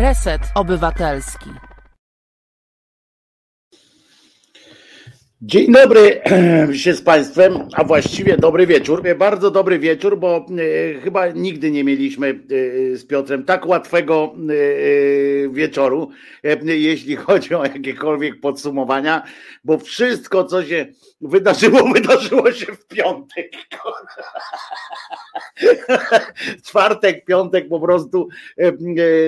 [0.00, 1.69] Reset Obywatelski.
[5.42, 6.20] Dzień dobry
[6.82, 9.02] się z Państwem, a właściwie dobry wieczór.
[9.18, 15.48] Bardzo dobry wieczór, bo e, chyba nigdy nie mieliśmy e, z Piotrem tak łatwego e,
[15.48, 16.10] wieczoru,
[16.64, 19.22] jeśli chodzi o jakiekolwiek podsumowania,
[19.64, 20.86] bo wszystko, co się
[21.20, 23.52] wydarzyło, wydarzyło się w piątek.
[26.66, 28.28] Czwartek, piątek po prostu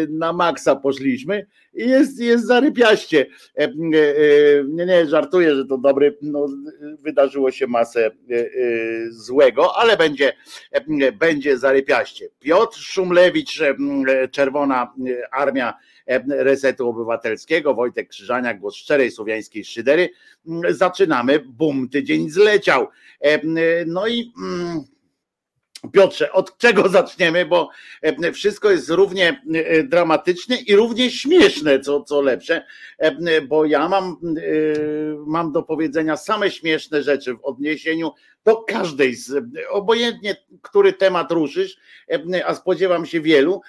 [0.09, 3.27] na maksa poszliśmy jest, jest zarypiaście.
[4.69, 6.47] Nie, nie, żartuję, że to dobry, no,
[7.01, 8.11] wydarzyło się masę
[9.11, 10.33] złego, ale będzie,
[11.19, 12.29] będzie zarypiaście.
[12.41, 13.63] Piotr Szumlewicz,
[14.31, 14.95] Czerwona
[15.33, 15.75] Armia
[16.29, 20.11] Resetu Obywatelskiego, Wojtek Krzyżania, głos szczerej słowiańskiej szydery.
[20.69, 22.89] Zaczynamy, bum, tydzień zleciał.
[23.87, 24.85] No i mm,
[25.91, 27.71] Piotrze, od czego zaczniemy, bo
[28.03, 32.67] e, wszystko jest równie e, dramatyczne i równie śmieszne, co, co lepsze,
[32.99, 34.17] e, bo ja mam,
[35.27, 38.13] mam do powiedzenia same śmieszne rzeczy w odniesieniu
[38.45, 41.77] do każdej z, obojętnie który temat ruszysz,
[42.47, 43.61] a spodziewam się wielu,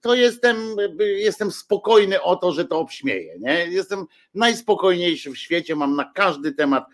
[0.00, 0.56] to jestem,
[0.98, 3.34] jestem spokojny o to, że to obśmieję.
[3.38, 3.66] Nie?
[3.66, 6.84] Jestem najspokojniejszy w świecie, mam na każdy temat,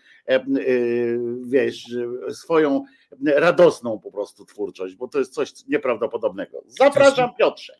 [1.43, 1.95] wiesz,
[2.29, 2.83] swoją
[3.25, 6.63] radosną po prostu twórczość, bo to jest coś nieprawdopodobnego.
[6.67, 7.73] Zapraszam Piotrze.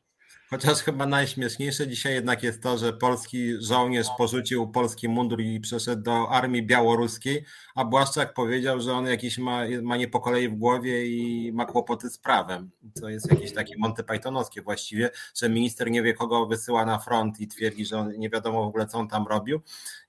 [0.53, 6.03] Chociaż chyba najśmieszniejsze dzisiaj jednak jest to, że polski żołnierz porzucił polski mundur i przeszedł
[6.03, 10.55] do armii białoruskiej, a Błaszczak powiedział, że on jakiś ma, ma nie po kolei w
[10.55, 12.71] głowie i ma kłopoty z prawem.
[13.01, 17.39] To jest jakieś takie Monty Pythonowskie właściwie, że minister nie wie kogo wysyła na front
[17.39, 19.61] i twierdzi, że on nie wiadomo w ogóle co on tam robił.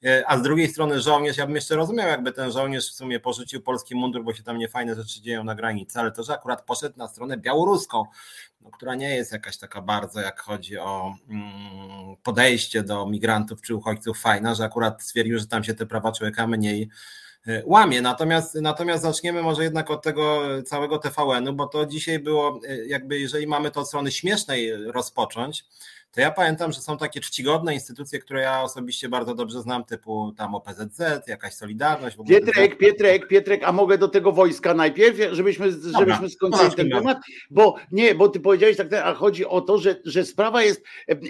[0.05, 3.21] E, a z drugiej strony żołnierz, ja bym jeszcze rozumiał jakby ten żołnierz w sumie
[3.21, 6.65] porzucił polski mundur, bo się tam niefajne rzeczy dzieją na granicy, ale to, że akurat
[6.65, 8.05] poszedł na stronę białoruską,
[8.73, 14.21] która nie jest jakaś taka bardzo, jak chodzi o mm, podejście do migrantów czy uchodźców,
[14.21, 16.89] fajna, że akurat stwierdził, że tam się te prawa człowieka mniej
[17.47, 18.03] e, łamie.
[18.03, 23.19] Natomiast, natomiast zaczniemy może jednak od tego całego TVN-u, bo to dzisiaj było, e, jakby
[23.19, 25.65] jeżeli mamy to od strony śmiesznej rozpocząć,
[26.13, 30.33] to ja pamiętam, że są takie czcigodne instytucje, które ja osobiście bardzo dobrze znam, typu
[30.37, 32.17] tam OPZZ, jakaś Solidarność.
[32.29, 37.19] Pietrek, Pietrek, Pietrek, a mogę do tego wojska najpierw, żebyśmy, żebyśmy skończyli ten temat,
[37.51, 40.85] bo nie, bo ty powiedziałeś tak, a chodzi o to, że, że sprawa jest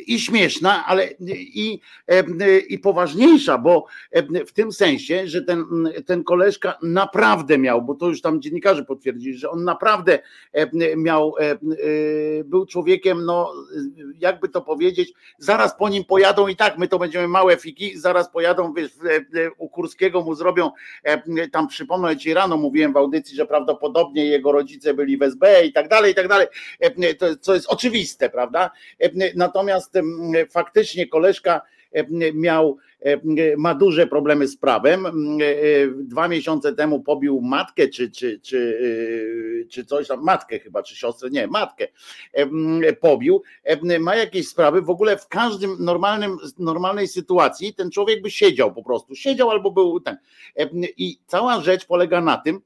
[0.07, 1.81] i śmieszna, ale i,
[2.69, 3.87] i poważniejsza, bo
[4.47, 5.65] w tym sensie, że ten,
[6.07, 10.19] ten koleżka naprawdę miał, bo to już tam dziennikarze potwierdzili, że on naprawdę
[10.97, 11.35] miał,
[12.45, 13.53] był człowiekiem, no
[14.19, 14.72] jakby to powiedzieć,
[15.39, 18.91] zaraz po nim pojadą i tak, my to będziemy małe fiki, zaraz pojadą, wiesz,
[19.59, 20.71] u Kurskiego mu zrobią,
[21.03, 25.65] e, tam przypomnę ci rano mówiłem w audycji, że prawdopodobnie jego rodzice byli w SB
[25.67, 26.47] i tak dalej, i tak dalej,
[26.81, 28.71] e, to, co jest oczywiste, prawda?
[29.01, 29.99] E, natomiast
[30.51, 31.61] faktycznie koleżka
[32.35, 32.77] miał,
[33.57, 35.07] ma duże problemy z prawem.
[35.95, 41.31] Dwa miesiące temu pobił matkę, czy, czy, czy, czy coś tam, matkę chyba, czy siostrę,
[41.31, 41.89] nie, matkę
[43.01, 43.43] pobił.
[44.01, 44.83] Ma jakieś sprawy.
[44.83, 49.15] W ogóle w każdym normalnym, normalnej sytuacji ten człowiek by siedział po prostu.
[49.15, 50.17] Siedział albo był ten.
[50.97, 52.61] I cała rzecz polega na tym,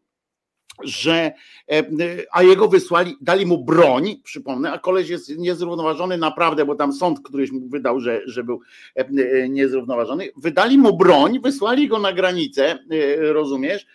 [0.85, 1.33] że
[1.71, 1.85] e,
[2.33, 7.21] a jego wysłali, dali mu broń, przypomnę, a koleś jest niezrównoważony naprawdę, bo tam sąd
[7.25, 8.61] któryś mu wydał, że, że był
[8.97, 12.79] e, e, niezrównoważony, wydali mu broń, wysłali go na granicę,
[13.19, 13.87] rozumiesz?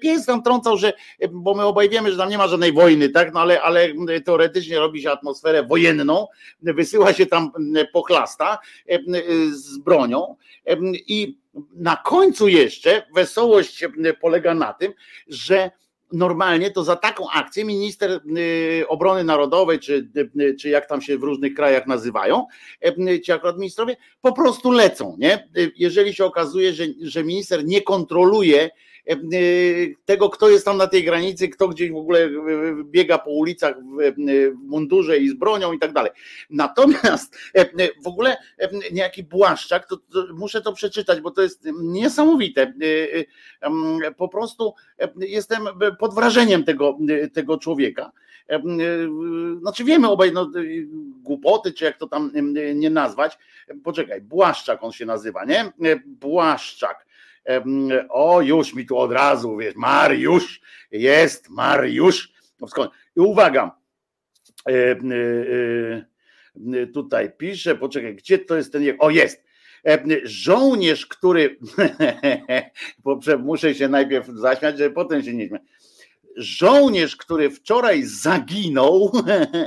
[0.00, 0.92] Pies tam trącał, że,
[1.32, 3.88] bo my obaj wiemy, że tam nie ma żadnej wojny, tak, no ale, ale
[4.24, 6.26] teoretycznie robi się atmosferę wojenną,
[6.62, 7.50] wysyła się tam
[7.92, 8.58] pochlasta
[9.50, 10.36] z bronią
[11.06, 11.38] i
[11.74, 13.84] na końcu jeszcze wesołość
[14.20, 14.92] polega na tym,
[15.28, 15.70] że
[16.12, 20.08] normalnie to za taką akcję minister y, obrony narodowej, czy,
[20.40, 22.46] y, czy jak tam się w różnych krajach nazywają,
[22.98, 25.16] y, ci akurat ministrowie, po prostu lecą.
[25.18, 25.48] Nie?
[25.76, 28.70] Jeżeli się okazuje, że, że minister nie kontroluje
[30.04, 32.30] tego, kto jest tam na tej granicy, kto gdzieś w ogóle
[32.84, 33.74] biega po ulicach
[34.16, 36.10] w mundurze i z bronią i tak dalej.
[36.50, 38.36] Natomiast e, w ogóle
[38.92, 42.74] niejaki Błaszczak, to, to muszę to przeczytać, bo to jest niesamowite.
[44.16, 44.74] Po prostu
[45.18, 45.62] jestem
[45.98, 46.98] pod wrażeniem tego,
[47.32, 48.12] tego człowieka.
[49.60, 50.50] Znaczy wiemy obaj no,
[51.22, 52.32] głupoty, czy jak to tam
[52.74, 53.38] nie nazwać.
[53.84, 55.72] Poczekaj, Błaszczak on się nazywa, nie?
[56.06, 57.03] Błaszczak.
[58.08, 60.60] O, już mi tu od razu, wiesz, Mariusz,
[60.90, 62.32] jest Mariusz.
[62.60, 63.76] No, I uwaga,
[66.94, 69.44] tutaj pisze, poczekaj, gdzie to jest ten, o jest,
[70.24, 71.58] żołnierz, który,
[73.38, 75.62] muszę się najpierw zaśmiać, żeby potem się nie śmiać,
[76.36, 79.12] żołnierz, który wczoraj zaginął,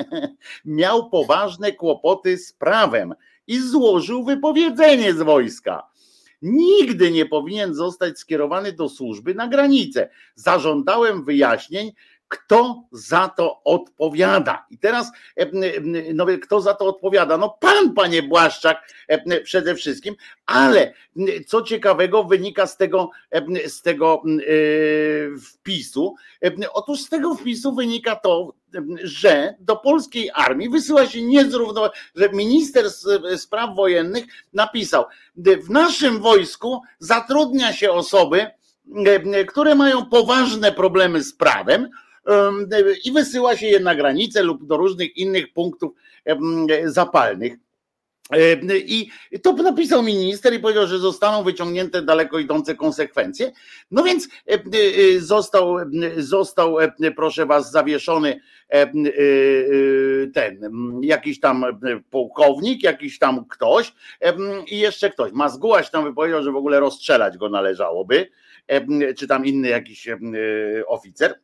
[0.66, 3.14] miał poważne kłopoty z prawem
[3.48, 5.84] i złożył wypowiedzenie z wojska.
[6.42, 10.10] Nigdy nie powinien zostać skierowany do służby na granicę.
[10.36, 11.92] Zażądałem wyjaśnień,
[12.28, 14.66] kto za to odpowiada.
[14.70, 15.12] I teraz,
[16.14, 17.38] no, kto za to odpowiada?
[17.38, 20.16] No pan, panie Błaszczak, e, przede wszystkim,
[20.46, 20.94] ale
[21.48, 23.10] co ciekawego wynika z tego,
[23.68, 24.22] z tego
[25.42, 26.16] wpisu?
[26.74, 28.54] Otóż z tego wpisu wynika to,
[29.04, 32.86] że do polskiej armii wysyła się niezrównoważone, że minister
[33.38, 35.06] spraw wojennych napisał,
[35.38, 38.48] w naszym wojsku zatrudnia się osoby,
[39.48, 41.90] które mają poważne problemy z prawem,
[43.04, 45.94] i wysyła się je na granicę lub do różnych innych punktów
[46.86, 47.54] zapalnych.
[48.86, 49.10] I
[49.44, 53.52] to napisał minister i powiedział, że zostaną wyciągnięte daleko idące konsekwencje.
[53.92, 54.28] No więc
[55.18, 55.76] został,
[56.18, 56.78] został
[57.16, 58.40] proszę was, zawieszony
[60.34, 60.72] ten
[61.02, 61.66] jakiś tam
[62.10, 63.94] pułkownik, jakiś tam ktoś
[64.68, 65.32] i jeszcze ktoś.
[65.32, 68.30] Mazgułaś tam wypowiedział, że w ogóle rozstrzelać go należałoby,
[69.18, 70.08] czy tam inny jakiś
[70.88, 71.40] oficer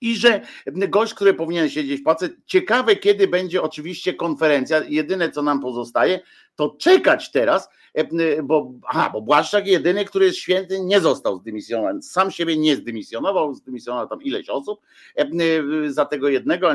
[0.00, 0.40] i że
[0.74, 6.20] gość, który powinien siedzieć w pacy, ciekawe kiedy będzie oczywiście konferencja, jedyne co nam pozostaje,
[6.56, 12.02] to czekać teraz, e, bo, aha, bo Błaszczak jedyny, który jest święty, nie został zdymisjonowany,
[12.02, 14.80] sam siebie nie zdymisjonował, zdymisjonował tam ileś osób
[15.16, 15.26] e,
[15.86, 16.70] za tego jednego,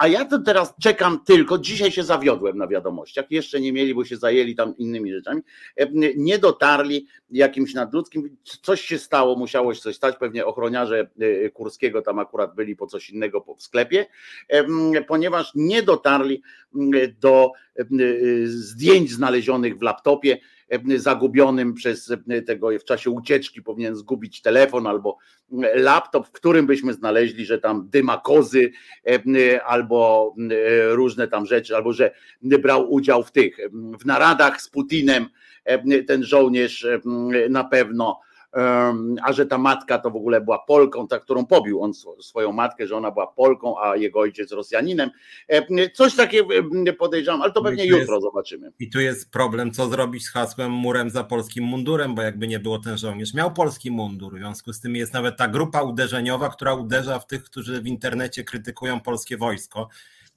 [0.00, 4.04] a ja to teraz czekam tylko, dzisiaj się zawiodłem na wiadomościach, jeszcze nie mieli, bo
[4.04, 5.42] się zajęli tam innymi rzeczami,
[5.76, 5.86] e,
[6.16, 12.02] nie dotarli jakimś nadludzkim, coś się stało, musiało się coś stać, pewnie ochroniarze e, Kurskiego
[12.02, 14.06] tam akurat byli po coś innego w sklepie,
[14.48, 14.64] e,
[15.02, 16.42] ponieważ nie dotarli
[17.20, 17.52] do
[18.44, 20.38] zdjęć znalezionych w laptopie,
[20.96, 22.12] zagubionym przez
[22.46, 25.18] tego w czasie ucieczki powinien zgubić telefon albo
[25.74, 28.72] laptop, w którym byśmy znaleźli, że tam dyma kozy
[29.66, 30.34] albo
[30.90, 32.10] różne tam rzeczy, albo że
[32.42, 33.56] brał udział w tych,
[34.00, 35.26] w naradach z Putinem
[36.06, 36.86] ten żołnierz
[37.50, 38.20] na pewno
[39.22, 42.86] a że ta matka to w ogóle była Polką, ta, którą pobił on swoją matkę,
[42.86, 45.10] że ona była Polką, a jego ojciec Rosjaninem.
[45.94, 46.48] Coś takiego
[46.98, 48.72] podejrzewam, ale to pewnie jutro jest, zobaczymy.
[48.80, 52.60] I tu jest problem, co zrobić z hasłem murem za polskim mundurem, bo jakby nie
[52.60, 56.48] było ten żołnierz, miał polski mundur, w związku z tym jest nawet ta grupa uderzeniowa,
[56.48, 59.88] która uderza w tych, którzy w internecie krytykują polskie wojsko.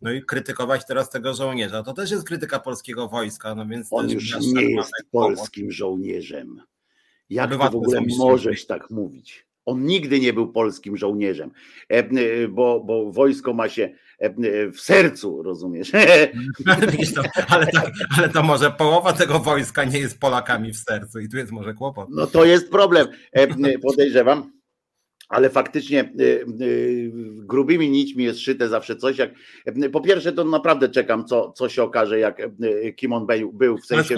[0.01, 1.83] No i krytykować teraz tego żołnierza.
[1.83, 3.55] To też jest krytyka polskiego wojska.
[3.55, 6.61] No więc On już nie jest polskim żołnierzem.
[7.29, 9.45] Jak ty w ogóle możesz tak mówić?
[9.65, 11.51] On nigdy nie był polskim żołnierzem,
[12.49, 13.89] bo, bo wojsko ma się
[14.73, 15.91] w sercu, rozumiesz?
[17.49, 21.37] ale, tak, ale to może połowa tego wojska nie jest Polakami w sercu i tu
[21.37, 22.09] jest może kłopot.
[22.11, 23.07] No to jest problem,
[23.81, 24.62] podejrzewam.
[25.33, 26.13] Ale faktycznie
[27.37, 29.17] grubymi nićmi jest szyte zawsze coś.
[29.17, 29.31] Jak,
[29.91, 32.41] po pierwsze, to naprawdę czekam, co, co się okaże, jak
[32.95, 34.15] kim on był w sensie.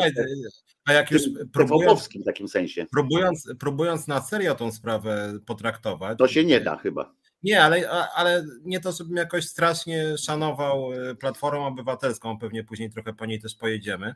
[0.85, 1.21] A jak już
[1.53, 2.85] próbując, w takim sensie.
[2.91, 6.17] Próbując, próbując na serio tą sprawę potraktować.
[6.17, 7.13] To się nie da chyba.
[7.43, 10.89] Nie, ale, ale nie to, żebym jakoś strasznie szanował
[11.19, 14.15] Platformę Obywatelską, pewnie później trochę po niej też pojedziemy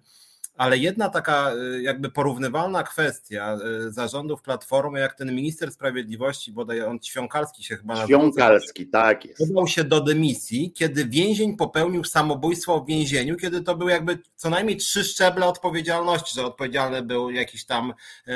[0.59, 3.57] ale jedna taka y, jakby porównywalna kwestia
[3.88, 8.21] y, zarządów Platformy, jak ten minister sprawiedliwości, bodaj on Ćwiąkalski się chyba nazywał.
[8.21, 9.47] Ćwiąkalski, tak jest.
[9.47, 14.49] Podał się do dymisji, kiedy więzień popełnił samobójstwo w więzieniu, kiedy to był jakby co
[14.49, 17.94] najmniej trzy szczeble odpowiedzialności, że odpowiedzialny był jakiś tam
[18.28, 18.33] e,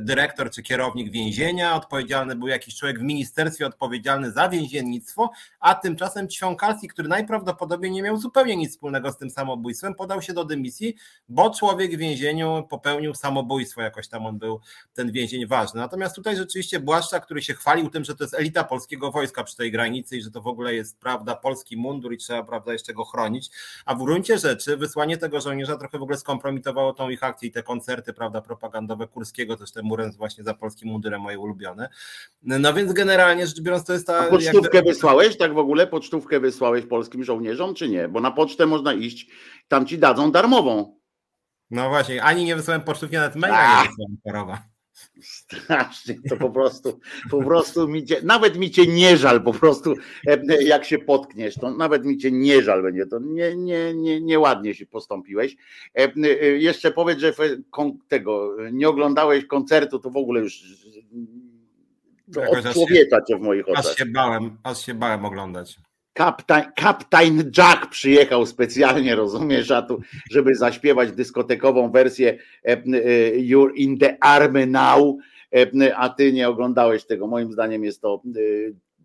[0.00, 5.30] dyrektor czy kierownik więzienia, odpowiedzialny był jakiś człowiek w ministerstwie odpowiedzialny za więziennictwo,
[5.60, 10.32] a tymczasem Ćwiąkalski, który najprawdopodobniej nie miał zupełnie nic wspólnego z tym samobójstwem, podał się
[10.32, 10.96] do dymisji,
[11.30, 14.60] bo człowiek w więzieniu popełnił samobójstwo, jakoś tam on był
[14.94, 15.80] ten więzień ważny.
[15.80, 19.56] Natomiast tutaj rzeczywiście Błaszcza, który się chwalił tym, że to jest elita polskiego wojska przy
[19.56, 22.94] tej granicy i że to w ogóle jest prawda polski mundur i trzeba prawda jeszcze
[22.94, 23.50] go chronić,
[23.84, 27.52] a w gruncie rzeczy wysłanie tego żołnierza trochę w ogóle skompromitowało tą ich akcję i
[27.52, 31.88] te koncerty prawda propagandowe Kurskiego, też ten murem właśnie za polskim mundurem moje ulubione.
[32.42, 34.18] No więc generalnie rzecz biorąc to jest ta...
[34.18, 34.92] A pocztówkę jakby...
[34.92, 35.86] wysłałeś tak w ogóle?
[35.86, 38.08] Pocztówkę wysłałeś polskim żołnierzom czy nie?
[38.08, 39.30] Bo na pocztę można iść,
[39.68, 40.99] tam ci dadzą darmową.
[41.70, 44.62] No właśnie, ani nie wysłałem pocztówki, nawet maila nie wysłałem parowa.
[45.22, 47.00] Strasznie, to po prostu,
[47.30, 49.94] po prostu mi cię, nawet mi cię nie żal, po prostu
[50.26, 54.20] e, jak się potkniesz, to nawet mi cię nie żal będzie, to nie, nie, nie,
[54.20, 55.56] nieładnie się postąpiłeś.
[55.98, 57.32] E, e, jeszcze powiedz, że
[58.08, 60.62] tego, nie oglądałeś koncertu, to w ogóle już
[62.32, 63.86] to człowieka cię w moich oczach.
[63.86, 65.78] Aż się bałem, aż się bałem oglądać.
[66.74, 70.00] Kaptain, Jack przyjechał specjalnie, rozumiesz, a tu,
[70.30, 72.80] żeby zaśpiewać dyskotekową wersję e, e,
[73.36, 75.16] You're in the Army Now
[75.96, 77.26] a ty nie oglądałeś tego.
[77.26, 78.22] Moim zdaniem jest to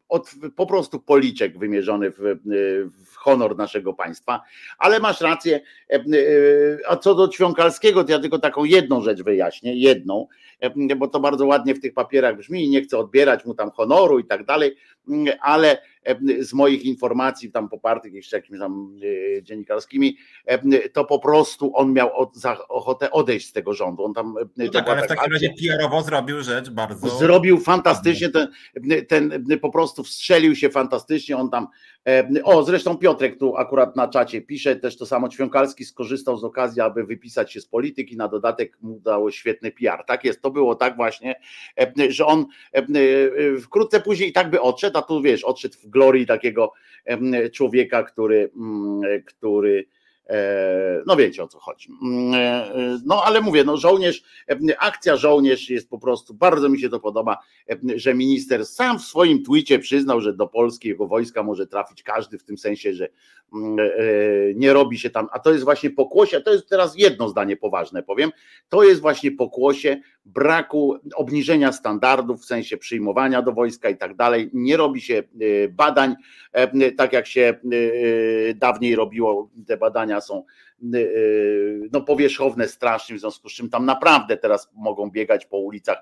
[0.09, 2.17] od, po prostu policzek wymierzony w,
[3.11, 4.41] w, honor naszego państwa,
[4.77, 5.61] ale masz rację.
[6.87, 10.27] A co do Ćwiąkalskiego, to ja tylko taką jedną rzecz wyjaśnię, jedną,
[10.97, 14.19] bo to bardzo ładnie w tych papierach brzmi i nie chcę odbierać mu tam honoru
[14.19, 14.75] i tak dalej,
[15.41, 15.77] ale
[16.39, 18.95] z moich informacji tam popartych jeszcze jakimiś tam
[19.37, 20.17] e, dziennikarskimi,
[20.93, 22.09] to po prostu on miał
[22.69, 24.05] ochotę odejść z tego rządu.
[24.05, 27.09] On tam, no tak, ale w takim razie PR-owo zrobił rzecz bardzo.
[27.09, 28.47] Zrobił fantastycznie, ten,
[29.07, 31.67] ten po prostu wstrzelił się fantastycznie, on tam,
[32.43, 36.81] o zresztą Piotrek tu akurat na czacie pisze, też to samo Ćwiąkalski skorzystał z okazji,
[36.81, 40.03] aby wypisać się z polityki, na dodatek mu dało świetny PR.
[40.07, 41.35] Tak jest, to było tak właśnie,
[42.09, 42.83] że on e,
[43.59, 46.73] wkrótce później i tak by odszedł, a tu wiesz, odszedł w glorii takiego
[47.53, 49.85] człowieka, który, mm, który
[51.05, 51.89] no wiecie o co chodzi.
[52.03, 54.23] Mm, e, no ale mówię, no żołnierz,
[54.79, 57.37] akcja żołnierz jest po prostu, bardzo mi się to podoba,
[57.95, 62.43] że minister sam w swoim twicie przyznał, że do polskiego wojska może trafić każdy w
[62.43, 63.09] tym sensie, że
[63.53, 63.83] mm, e,
[64.55, 68.03] nie robi się tam, a to jest właśnie pokłosie, to jest teraz jedno zdanie poważne
[68.03, 68.31] powiem,
[68.69, 74.49] to jest właśnie pokłosie braku obniżenia standardów w sensie przyjmowania do wojska i tak dalej.
[74.53, 76.15] Nie robi się e, badań,
[76.51, 79.49] e, tak jak się e, dawniej robiło.
[79.67, 80.43] Te badania są
[81.91, 85.97] no, powierzchowne strasznie, w związku z czym tam naprawdę teraz mogą biegać po ulicach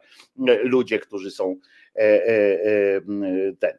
[0.64, 1.56] ludzie, którzy są
[3.60, 3.72] ten.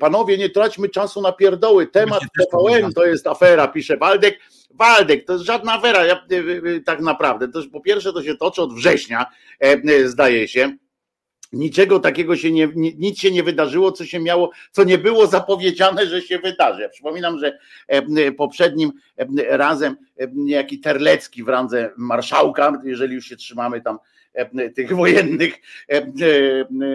[0.00, 1.86] Panowie, nie traćmy czasu na pierdoły.
[1.86, 4.38] Temat TVN to jest afera, pisze Waldek.
[4.70, 7.48] Waldek, to jest żadna afera, ja, y, y, y, tak naprawdę.
[7.48, 9.26] To, po pierwsze, to się toczy od września,
[9.60, 10.76] e, zdaje się.
[11.52, 16.06] Niczego takiego się nie, nic się nie wydarzyło, co się miało, co nie było zapowiedziane,
[16.06, 16.82] że się wydarzy.
[16.82, 17.58] Ja przypominam, że
[18.36, 18.92] poprzednim
[19.48, 19.96] razem
[20.32, 23.98] niejaki Terlecki w randze marszałka, jeżeli już się trzymamy tam
[24.74, 25.54] tych wojennych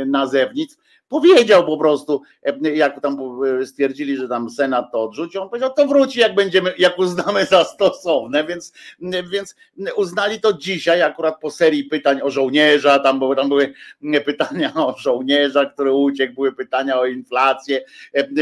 [0.06, 0.78] nazewnic,
[1.10, 2.22] powiedział po prostu,
[2.62, 3.18] jak tam
[3.66, 7.64] stwierdzili, że tam Senat to odrzucił, on powiedział, to wróci, jak będziemy, jak uznamy za
[7.64, 8.74] stosowne, więc,
[9.32, 9.56] więc
[9.96, 13.74] uznali to dzisiaj, akurat po serii pytań o żołnierza, tam, bo tam były
[14.26, 17.82] pytania o żołnierza, który uciekł, były pytania o inflację,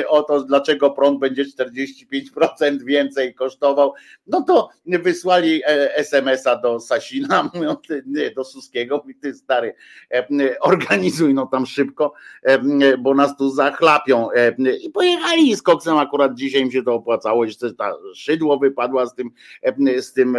[0.08, 3.94] o to, dlaczego prąd będzie 45% więcej kosztował,
[4.28, 7.52] no to wysłali e, SMS-a do Sasina,
[8.36, 9.76] do Suskiego, mówi, ty stary,
[10.62, 12.14] organizuj no tam szybko,
[13.00, 14.28] bo nas tu zachlapią.
[14.82, 19.16] I pojechali z koksem, akurat dzisiaj im się to opłacało, że ta szydło wypadła z
[19.16, 19.32] tym,
[19.98, 20.38] z tym,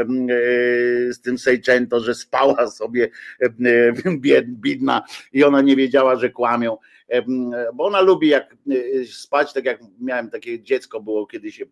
[1.11, 3.09] z tym Sejczęto, że spała sobie
[4.47, 5.02] biedna
[5.33, 6.76] i ona nie wiedziała, że kłamią
[7.75, 11.66] bo ona lubi jak e, spać, tak jak miałem takie dziecko było kiedyś, e,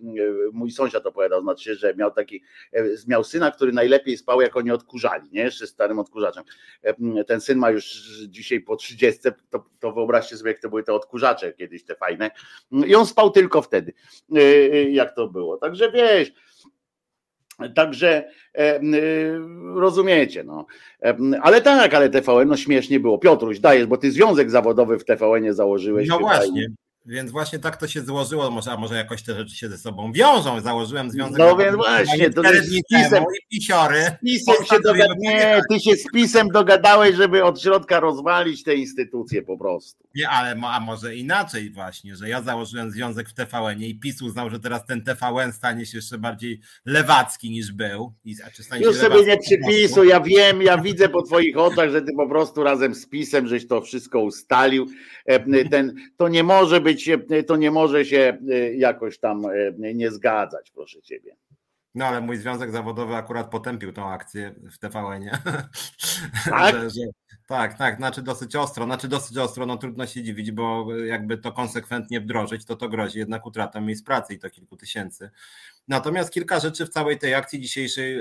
[0.52, 4.70] mój sąsiad opowiadał, znaczy, że miał taki, e, miał syna, który najlepiej spał, jak oni
[4.70, 6.44] odkurzali, nie, jeszcze starym odkurzaczem.
[7.26, 7.84] Ten syn ma już
[8.28, 9.20] dzisiaj po 30,
[9.50, 12.30] to, to wyobraźcie sobie, jak to były te odkurzacze kiedyś, te fajne
[12.86, 13.92] i on spał tylko wtedy,
[14.90, 15.56] jak to było.
[15.56, 16.32] Także wiesz,
[17.74, 18.80] Także e,
[19.74, 20.66] rozumiecie, no.
[21.02, 23.18] E, ale tak, ale TVN no śmiesznie było.
[23.18, 26.08] Piotruś, dajesz, bo ty związek zawodowy w TVN założyłeś.
[26.08, 26.66] No właśnie.
[27.06, 30.12] Więc właśnie tak to się złożyło, może, a może jakoś te rzeczy się ze sobą
[30.12, 30.60] wiążą.
[30.60, 31.38] Założyłem związek.
[31.38, 34.16] No więc właśnie, to jest pisem, i pisiory.
[34.24, 35.08] Pisem się dogad...
[35.18, 40.04] Nie, ty się z pisem dogadałeś, żeby od środka rozwalić te instytucje po prostu.
[40.14, 44.50] Nie, ale a może inaczej właśnie, że ja założyłem związek w TVN i PiS uznał,
[44.50, 48.12] że teraz ten TVN stanie się jeszcze bardziej lewacki niż był.
[48.24, 48.36] I,
[48.80, 52.62] Już sobie nie przypisuj, ja wiem, ja widzę po twoich oczach, że ty po prostu
[52.62, 54.86] razem z pisem żeś to wszystko ustalił.
[55.26, 57.10] E, ten, to nie może być być,
[57.46, 61.36] to nie może się e, jakoś tam e, nie zgadzać, proszę ciebie.
[61.94, 65.38] No ale mój związek zawodowy akurat potępił tą akcję w TVN-ie.
[66.50, 66.74] Tak?
[66.74, 67.00] że, że,
[67.46, 71.52] tak, tak, znaczy dosyć ostro, znaczy dosyć ostro, no trudno się dziwić, bo jakby to
[71.52, 75.30] konsekwentnie wdrożyć, to to grozi jednak utratą miejsc pracy i to kilku tysięcy.
[75.88, 78.18] Natomiast kilka rzeczy w całej tej akcji dzisiejszej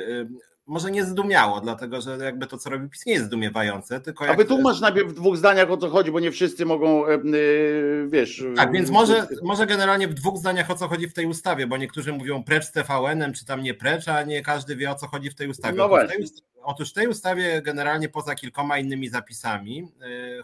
[0.72, 4.02] może nie zdumiało, dlatego że jakby to, co robi PiS, nie jest zdumiewające.
[4.02, 4.48] Tylko jak...
[4.48, 8.44] tu masz najpierw w dwóch zdaniach o co chodzi, bo nie wszyscy mogą, yy, wiesz...
[8.56, 11.78] Tak, więc może, może generalnie w dwóch zdaniach o co chodzi w tej ustawie, bo
[11.78, 15.08] niektórzy mówią precz z TVN-em, czy tam nie precz, a nie każdy wie o co
[15.08, 15.78] chodzi w tej ustawie.
[15.78, 16.26] No właśnie.
[16.64, 19.88] Otóż w tej ustawie generalnie poza kilkoma innymi zapisami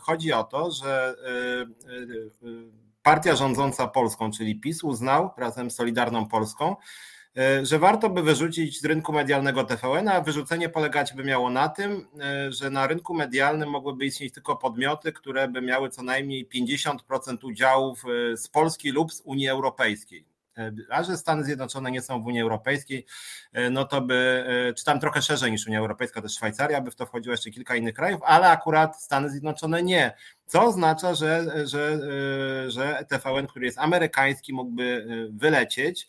[0.02, 1.16] chodzi o to, że
[3.04, 6.80] partia rządząca Polską, czyli PiS uznał razem z Solidarną Polską, E,
[7.64, 12.08] że warto by wyrzucić z rynku medialnego TVN, a wyrzucenie polegać by miało na tym,
[12.22, 17.38] e, że na rynku medialnym mogłyby istnieć tylko podmioty, które by miały co najmniej 50%
[17.44, 20.26] udziałów e, z Polski lub z Unii Europejskiej.
[20.90, 23.06] a że Stany Zjednoczone nie są w Unii Europejskiej,
[23.72, 24.46] no to by,
[24.78, 27.76] czy tam trochę szerzej niż Unia Europejska, też Szwajcaria by w to wchodziło jeszcze kilka
[27.76, 30.14] innych krajów, ale akurat Stany Zjednoczone nie.
[30.46, 32.00] Co oznacza, że, że,
[32.72, 36.08] że TVN, który jest amerykański, mógłby wylecieć.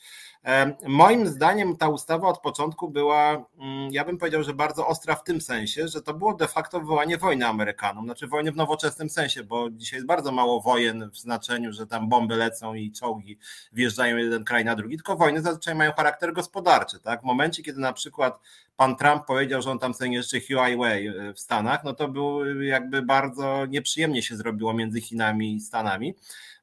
[0.87, 5.25] Moim zdaniem ta ustawa od początku była, mm, ja bym powiedział, że bardzo ostra w
[5.25, 9.45] tym sensie, że to było de facto wywołanie wojny Amerykanom, znaczy wojny w nowoczesnym sensie,
[9.45, 13.39] bo dzisiaj jest bardzo mało wojen w znaczeniu, że tam bomby lecą i czołgi
[13.73, 17.01] wjeżdżają jeden kraj na drugi, tylko wojny zazwyczaj mają charakter gospodarczy.
[17.01, 17.21] Tak?
[17.21, 18.41] W momencie, kiedy na przykład
[18.77, 22.63] pan Trump powiedział, że on tam sobie jeszcze Huawei e, w Stanach, no to był
[22.63, 26.15] jakby bardzo nieprzyjemnie się zrobiło między Chinami i Stanami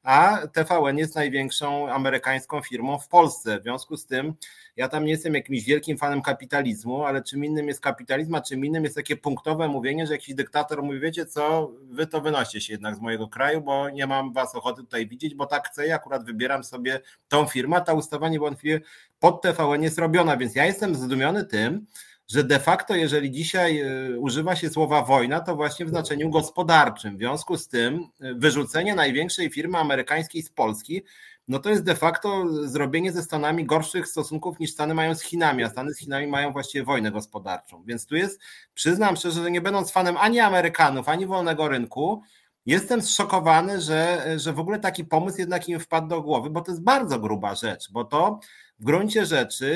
[0.06, 3.60] a TVN jest największą amerykańską firmą w Polsce.
[3.60, 4.34] W związku z tym
[4.76, 8.64] ja tam nie jestem jakimś wielkim fanem kapitalizmu, ale czym innym jest kapitalizm, a czym
[8.64, 12.72] innym jest takie punktowe mówienie, że jakiś dyktator mówi, wiecie co, wy to wynoście się
[12.72, 15.96] jednak z mojego kraju, bo nie mam was ochoty tutaj widzieć, bo tak chcę, ja
[15.96, 18.80] akurat wybieram sobie tą firmę, ta ustawa niewątpliwie
[19.18, 21.86] pod TVN jest robiona, więc ja jestem zdumiony tym,
[22.28, 27.16] że de facto, jeżeli dzisiaj e, używa się słowa wojna, to właśnie w znaczeniu gospodarczym.
[27.16, 31.02] W związku z tym e, wyrzucenie największej firmy amerykańskiej z Polski,
[31.48, 35.64] no to jest de facto zrobienie ze Stanami gorszych stosunków niż Stany mają z Chinami,
[35.64, 37.84] a Stany z Chinami mają właściwie wojnę gospodarczą.
[37.86, 38.40] Więc tu jest,
[38.74, 42.22] przyznam szczerze, że nie będąc fanem ani Amerykanów, ani wolnego rynku,
[42.66, 46.72] Jestem zszokowany, że, że w ogóle taki pomysł jednak im wpadł do głowy, bo to
[46.72, 48.40] jest bardzo gruba rzecz, bo to
[48.78, 49.66] w gruncie rzeczy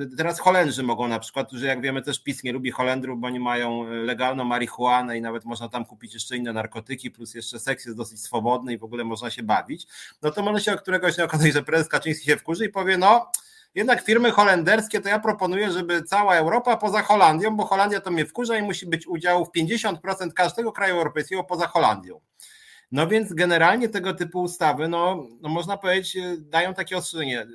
[0.00, 3.26] y, teraz Holendrzy mogą na przykład, którzy jak wiemy też PiS nie lubi Holendrów, bo
[3.26, 7.60] oni mają y, legalną marihuanę i nawet można tam kupić jeszcze inne narkotyki, plus jeszcze
[7.60, 9.86] seks jest dosyć swobodny i w ogóle można się bawić,
[10.22, 12.98] no to może się od któregoś dnia okazać, że prezes Kaczyński się wkurzy i powie,
[12.98, 13.30] no
[13.74, 18.26] jednak firmy holenderskie, to ja proponuję, żeby cała Europa poza Holandią, bo Holandia to mnie
[18.26, 22.20] wkurza i musi być udział w 50% każdego kraju europejskiego poza Holandią.
[22.92, 27.46] No więc generalnie tego typu ustawy, no, no można powiedzieć, y, dają takie ostrzeżenie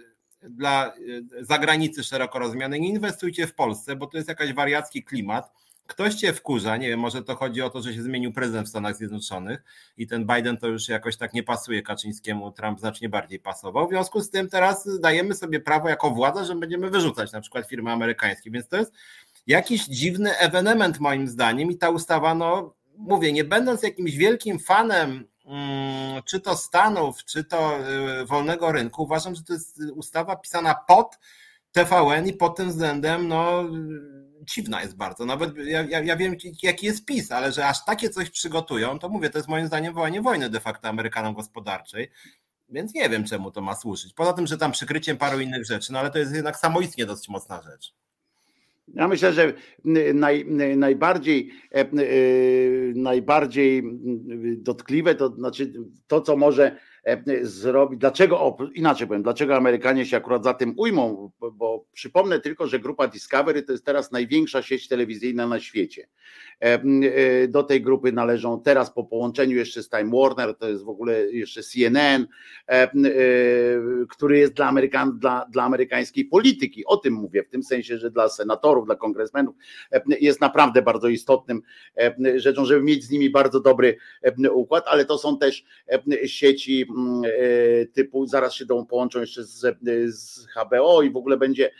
[0.49, 0.93] dla e,
[1.45, 5.51] zagranicy szeroko rozumianej, nie inwestujcie w Polsce, bo to jest jakiś wariacki klimat.
[5.87, 8.69] Ktoś cię wkurza, nie wiem, może to chodzi o to, że się zmienił prezydent w
[8.69, 9.63] Stanach Zjednoczonych
[9.97, 13.87] i ten Biden to już jakoś tak nie pasuje Kaczyńskiemu, Trump znacznie bardziej pasował.
[13.87, 17.67] W związku z tym teraz dajemy sobie prawo jako władza, że będziemy wyrzucać na przykład
[17.67, 18.93] firmy amerykańskie, więc to jest
[19.47, 25.27] jakiś dziwny ewenement moim zdaniem i ta ustawa, no mówię, nie będąc jakimś wielkim fanem
[26.25, 27.79] czy to Stanów, czy to
[28.21, 31.19] y, wolnego rynku, uważam, że to jest ustawa pisana pod
[31.71, 33.63] TVN i pod tym względem no,
[34.41, 35.25] dziwna jest bardzo.
[35.25, 39.09] Nawet ja, ja, ja wiem, jaki jest PiS, ale że aż takie coś przygotują, to
[39.09, 42.11] mówię, to jest moim zdaniem wołanie wojny de facto Amerykanom gospodarczej.
[42.69, 44.13] Więc nie wiem, czemu to ma służyć.
[44.13, 47.29] Poza tym, że tam przykryciem paru innych rzeczy, no ale to jest jednak samoistnie dosyć
[47.29, 47.93] mocna rzecz.
[48.87, 49.53] Ja myślę, że
[50.13, 50.45] naj,
[50.77, 51.87] najbardziej, e, e,
[52.95, 53.83] najbardziej
[54.57, 55.73] dotkliwe to znaczy
[56.07, 56.77] to, co może
[57.41, 57.99] zrobić.
[57.99, 61.31] Dlaczego, inaczej powiem, dlaczego Amerykanie się akurat za tym ujmą?
[61.53, 66.07] Bo przypomnę tylko, że grupa Discovery to jest teraz największa sieć telewizyjna na świecie.
[66.61, 70.83] E, e, do tej grupy należą teraz po połączeniu jeszcze z Time Warner, to jest
[70.83, 72.27] w ogóle jeszcze CNN,
[74.09, 76.85] który jest dla, Amerykan, dla, dla amerykańskiej polityki.
[76.85, 79.55] O tym mówię, w tym sensie, że dla senatorów, dla kongresmenów
[80.21, 81.61] jest naprawdę bardzo istotnym
[82.35, 83.97] rzeczą, żeby mieć z nimi bardzo dobry
[84.51, 85.65] układ, ale to są też
[86.25, 86.94] sieci e,
[87.93, 89.77] typu, zaraz się do połączą jeszcze z,
[90.07, 91.71] z HBO i w ogóle będzie,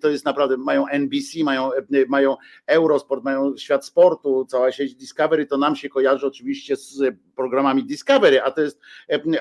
[0.00, 1.70] to jest naprawdę, mają NBC, mają,
[2.08, 7.84] mają Eurosport, mają Świat Sportu, cała sieć Discovery, to nam się kojarzy oczywiście z programami
[7.84, 8.80] Discovery, a to jest,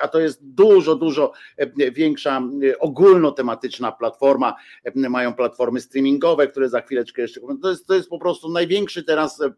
[0.01, 1.33] a to jest dużo, dużo
[1.93, 2.41] większa
[2.79, 4.55] ogólnotematyczna platforma,
[4.95, 9.41] mają platformy streamingowe, które za chwileczkę jeszcze, to jest, to jest po prostu największy teraz
[9.41, 9.51] e,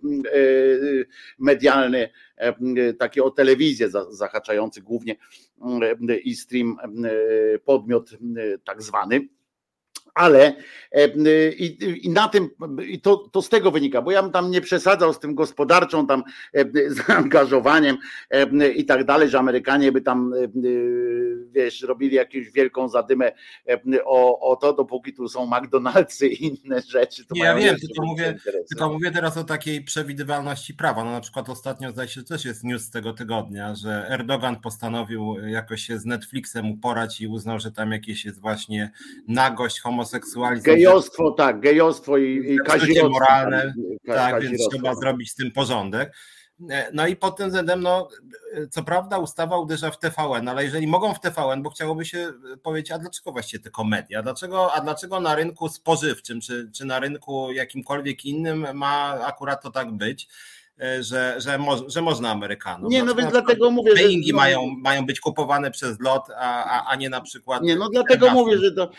[1.40, 5.16] medialny E, taki o telewizję zahaczający głównie
[6.24, 6.78] i stream
[7.66, 8.10] podmiot
[8.64, 9.28] tak zwany
[10.14, 10.56] ale
[11.58, 12.50] i, i, na tym,
[12.88, 16.08] i to, to z tego wynika, bo ja bym tam nie przesadzał z tym gospodarczą
[16.08, 16.24] tam
[16.88, 17.98] zaangażowaniem
[18.76, 20.34] i tak dalej, że Amerykanie by tam
[21.52, 23.32] wiesz, robili jakąś wielką zadymę
[24.06, 27.26] o, o to, dopóki tu są McDonald'sy i inne rzeczy.
[27.26, 28.36] To ja wiem, tylko mówię,
[28.70, 31.04] tylko mówię teraz o takiej przewidywalności prawa.
[31.04, 35.36] No na przykład ostatnio zdaje się, też jest news z tego tygodnia, że Erdogan postanowił
[35.48, 38.92] jakoś się z Netflixem uporać i uznał, że tam jakieś jest właśnie
[39.28, 40.66] nagość, homoseksualizm.
[40.66, 43.10] Gejostwo, tak, gejostwo i, i kazirodztwo.
[43.10, 43.74] moralne,
[44.08, 46.14] tak, tak więc trzeba zrobić z tym porządek.
[46.70, 48.10] E, no i pod tym względem, no,
[48.72, 52.92] co prawda ustawa uderza w TVN, ale jeżeli mogą w TVN, bo chciałoby się powiedzieć,
[52.92, 54.24] a dlaczego właściwie tylko media?
[54.24, 59.72] Dlaczego, a dlaczego na rynku spożywczym, czy, czy na rynku jakimkolwiek innym ma akurat to
[59.72, 60.28] tak być?
[60.82, 62.92] E, że, że, mo, że można Amerykanom.
[62.92, 64.04] Nie, no więc dlatego mówię, że.
[64.04, 67.64] No, mają, mają być kupowane przez lot, a, a, a nie na przykład.
[67.64, 68.90] Nie, no dlatego mówię, że to,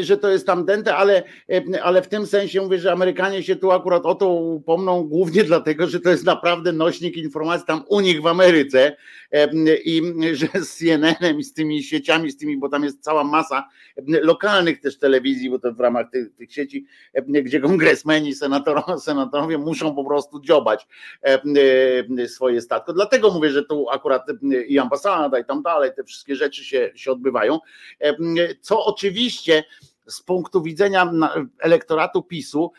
[0.00, 1.22] że to jest tam dente, ale,
[1.82, 5.86] ale w tym sensie mówię, że Amerykanie się tu akurat o to upomną głównie dlatego,
[5.86, 8.96] że to jest naprawdę nośnik informacji tam u nich w Ameryce
[9.84, 13.68] i że z CNN-em i z tymi sieciami, z tymi, bo tam jest cała masa
[14.06, 16.86] lokalnych też telewizji, bo to w ramach tych, tych sieci,
[17.28, 20.86] gdzie kongresmeni, senatorowie, senatorowie muszą po prostu dziobać
[22.26, 22.92] swoje statko.
[22.92, 24.26] Dlatego mówię, że tu akurat
[24.68, 27.58] i ambasada i tam dalej, te wszystkie rzeczy się, się odbywają.
[28.60, 29.64] Co oczywiście
[30.06, 31.12] z punktu widzenia
[31.58, 32.72] elektoratu PiSu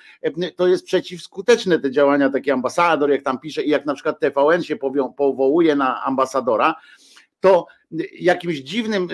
[0.55, 4.63] to jest przeciwskuteczne te działania taki ambasador, jak tam pisze i jak na przykład TVN
[4.63, 4.75] się
[5.17, 6.75] powołuje na ambasadora,
[7.39, 7.67] to
[8.19, 9.07] jakimś dziwnym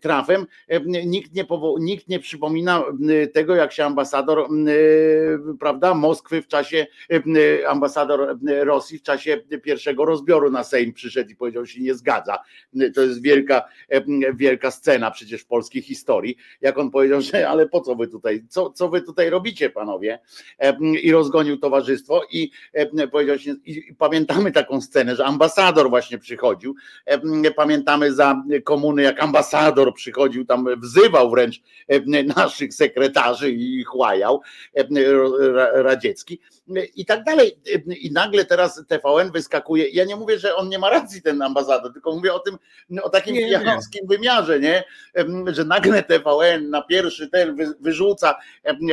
[0.00, 0.46] trafem
[1.06, 1.46] nikt nie,
[1.78, 2.84] nikt nie przypomina
[3.32, 4.48] tego, jak się ambasador
[5.60, 6.86] prawda, Moskwy w czasie,
[7.68, 12.38] ambasador Rosji w czasie pierwszego rozbioru na Sejm przyszedł i powiedział, że się nie zgadza.
[12.94, 13.62] To jest wielka,
[14.34, 18.44] wielka scena przecież w polskiej historii, jak on powiedział, że ale po co wy tutaj,
[18.48, 20.18] co, co wy tutaj robicie panowie?
[21.02, 22.50] I rozgonił towarzystwo i
[23.12, 26.74] powiedział się, i pamiętamy taką scenę, że ambasador właśnie przychodził,
[27.56, 34.40] pamiętamy za komuny, jak ambasador przychodził tam, wzywał wręcz e, naszych sekretarzy i chłajał
[34.74, 34.84] e,
[35.82, 36.40] radziecki
[36.96, 37.58] i tak dalej.
[38.00, 39.88] I nagle teraz TVN wyskakuje.
[39.88, 42.58] Ja nie mówię, że on nie ma racji, ten ambasador, tylko mówię o tym,
[43.02, 44.84] o takim pijańskim wymiarze, nie?
[45.46, 48.34] Że nagle TVN na pierwszy ten wyrzuca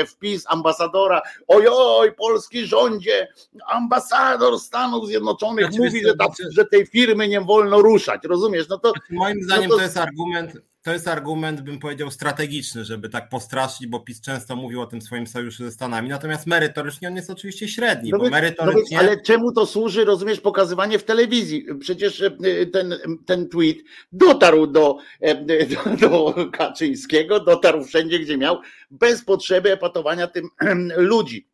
[0.08, 1.22] wpis ambasadora.
[1.48, 3.28] Ojoj, polski rządzie,
[3.68, 8.22] ambasador Stanów Zjednoczonych mówi, że, ta, że tej firmy nie wolno ruszać.
[8.24, 8.70] Rozumiesz?
[8.70, 9.78] No to moim zdaniem no to...
[9.78, 14.56] to jest argument, to jest argument, bym powiedział, strategiczny, żeby tak postraszyć, bo PiS często
[14.56, 16.10] mówił o tym swoim sojuszu ze Stanami.
[16.10, 18.98] Natomiast merytorycznie on jest oczywiście średni, no bo merytorycznie...
[18.98, 21.66] No ale czemu to służy, rozumiesz, pokazywanie w telewizji?
[21.80, 22.32] Przecież e,
[22.66, 23.78] ten, ten tweet
[24.12, 28.60] dotarł do, e, do, do Kaczyńskiego, dotarł wszędzie, gdzie miał,
[28.92, 30.50] bez potrzeby epatowania tym
[30.98, 31.48] ludzi.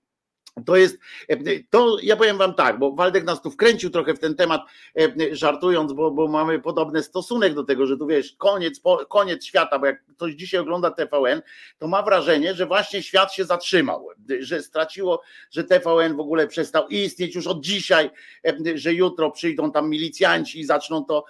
[0.65, 0.97] To jest,
[1.29, 1.37] e,
[1.69, 4.61] to ja powiem wam tak, bo Waldek nas tu wkręcił trochę w ten temat,
[4.99, 9.79] e, żartując, bo, bo mamy podobny stosunek do tego, że tu wiesz, koniec, koniec świata,
[9.79, 11.41] bo jak ktoś dzisiaj ogląda TVN,
[11.77, 14.07] to ma wrażenie, że właśnie świat się zatrzymał,
[14.39, 18.09] że straciło, że TVN w ogóle przestał istnieć już od dzisiaj,
[18.45, 21.25] e, że jutro przyjdą tam milicjanci i zaczną to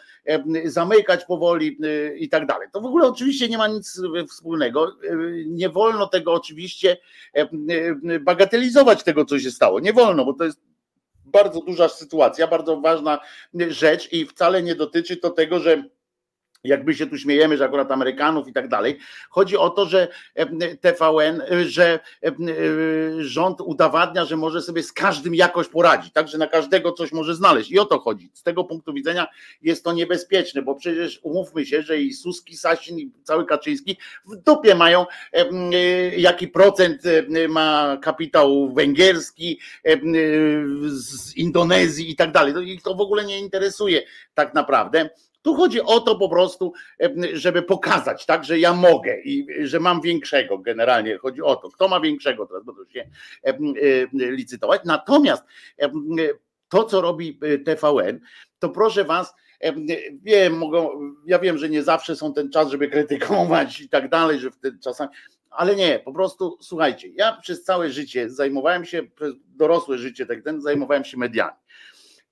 [0.66, 1.78] zamykać powoli
[2.16, 2.68] i tak dalej.
[2.72, 4.96] To w ogóle oczywiście nie ma nic wspólnego.
[5.46, 6.98] Nie wolno tego oczywiście
[8.22, 9.80] bagatelizować tego tego, co się stało.
[9.80, 10.62] Nie wolno, bo to jest
[11.26, 13.20] bardzo duża sytuacja, bardzo ważna
[13.70, 15.84] rzecz i wcale nie dotyczy to tego, że
[16.64, 19.00] jakby się tu śmiejemy, że akurat Amerykanów i tak dalej.
[19.30, 20.08] Chodzi o to, że
[20.82, 22.00] TVN, że
[23.20, 27.36] rząd udowadnia, że może sobie z każdym jakoś poradzić, tak, że na każdego coś może
[27.36, 28.30] znaleźć i o to chodzi.
[28.34, 29.28] Z tego punktu widzenia
[29.62, 34.36] jest to niebezpieczne, bo przecież umówmy się, że i Suski, Sasin i cały Kaczyński w
[34.36, 35.06] dupie mają
[36.18, 37.02] jaki procent
[37.50, 39.60] ma kapitał węgierski
[40.86, 42.74] z Indonezji i tak dalej.
[42.74, 45.10] Ich to w ogóle nie interesuje tak naprawdę.
[45.44, 46.74] Tu chodzi o to po prostu,
[47.34, 51.18] żeby pokazać, tak, że ja mogę i że mam większego generalnie.
[51.18, 53.10] Chodzi o to, kto ma większego, teraz będą się
[54.14, 54.82] licytować.
[54.86, 55.44] Natomiast
[56.70, 58.20] to, co robi TVN,
[58.60, 59.34] to proszę was,
[60.22, 60.90] wiem, mogą,
[61.26, 64.80] ja wiem, że nie zawsze są ten czas, żeby krytykować i tak dalej, że wtedy
[64.80, 65.10] czasami,
[65.50, 70.44] ale nie, po prostu słuchajcie, ja przez całe życie zajmowałem się, przez dorosłe życie, tak
[70.44, 71.54] ten, zajmowałem się mediami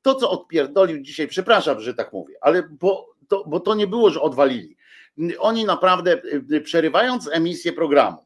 [0.01, 4.09] to, co odpierdolił dzisiaj, przepraszam, że tak mówię, ale bo to, bo to nie było,
[4.09, 4.77] że odwalili.
[5.39, 8.25] Oni naprawdę, y, przerywając emisję programu,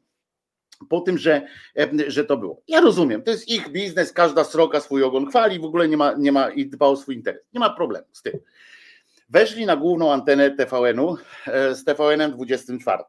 [0.89, 1.47] po tym, że,
[1.79, 2.61] y, że to było.
[2.67, 6.13] Ja rozumiem, to jest ich biznes, każda sroka swój ogon chwali, w ogóle nie ma,
[6.13, 7.41] nie ma i dba o swój interes.
[7.53, 8.39] Nie ma problemu z tym.
[9.29, 13.03] Weszli na główną antenę TVN-u e, z TVN-em 24.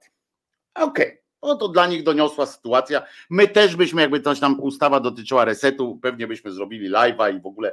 [0.75, 1.07] Okej.
[1.07, 1.26] Okay.
[1.43, 3.03] No to dla nich doniosła sytuacja.
[3.31, 7.47] My też byśmy, jakby coś tam ustawa dotyczyła resetu, pewnie byśmy zrobili live'a i w
[7.47, 7.73] ogóle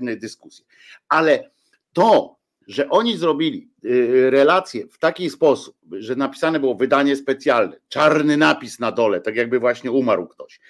[0.00, 0.64] dyskusję.
[1.08, 1.50] Ale
[1.92, 8.36] to, że oni zrobili y, relację w taki sposób, że napisane było wydanie specjalne, czarny
[8.36, 10.60] napis na dole, tak jakby właśnie umarł ktoś.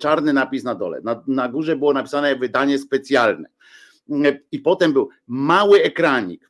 [0.00, 1.00] Czarny napis na dole.
[1.04, 3.48] Na, na górze było napisane wydanie specjalne.
[4.52, 6.47] I potem był mały ekranik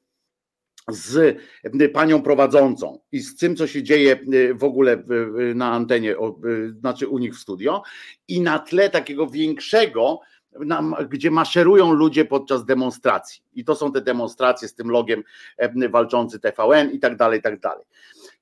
[0.88, 5.03] z e, panią prowadzącą i z tym, co się dzieje e, w ogóle
[5.55, 6.16] na antenie, e,
[6.81, 7.83] znaczy u nich w studio,
[8.29, 10.20] i na tle takiego większego,
[11.09, 13.42] gdzie maszerują ludzie podczas demonstracji.
[13.55, 15.22] I to są te demonstracje z tym logiem
[15.90, 17.85] walczący TVN i tak dalej, i tak dalej.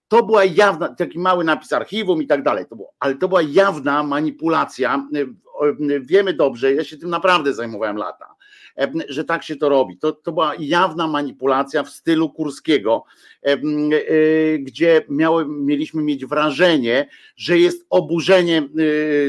[0.09, 3.43] To była jawna, taki mały napis archiwum i tak dalej, to było, ale to była
[3.43, 5.09] jawna manipulacja.
[6.01, 8.37] Wiemy dobrze, ja się tym naprawdę zajmowałem lata
[9.09, 9.99] że tak się to robi.
[9.99, 13.05] To, to była jawna manipulacja w stylu Kurskiego,
[14.59, 18.69] gdzie miały, mieliśmy mieć wrażenie, że jest oburzenie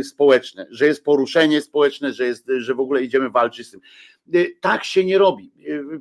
[0.03, 3.81] społeczne, że jest poruszenie społeczne, że, jest, że w ogóle idziemy walczyć z tym.
[4.61, 5.51] Tak się nie robi.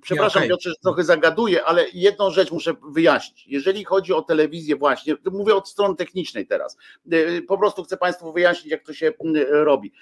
[0.02, 0.48] Przepraszam, okay.
[0.48, 3.44] Piotrze, że trochę zagaduję, ale jedną rzecz muszę wyjaśnić.
[3.48, 6.76] Jeżeli chodzi o telewizję, właśnie, mówię od strony technicznej teraz.
[7.48, 9.12] Po prostu chcę Państwu wyjaśnić, jak to się
[9.50, 9.92] robi,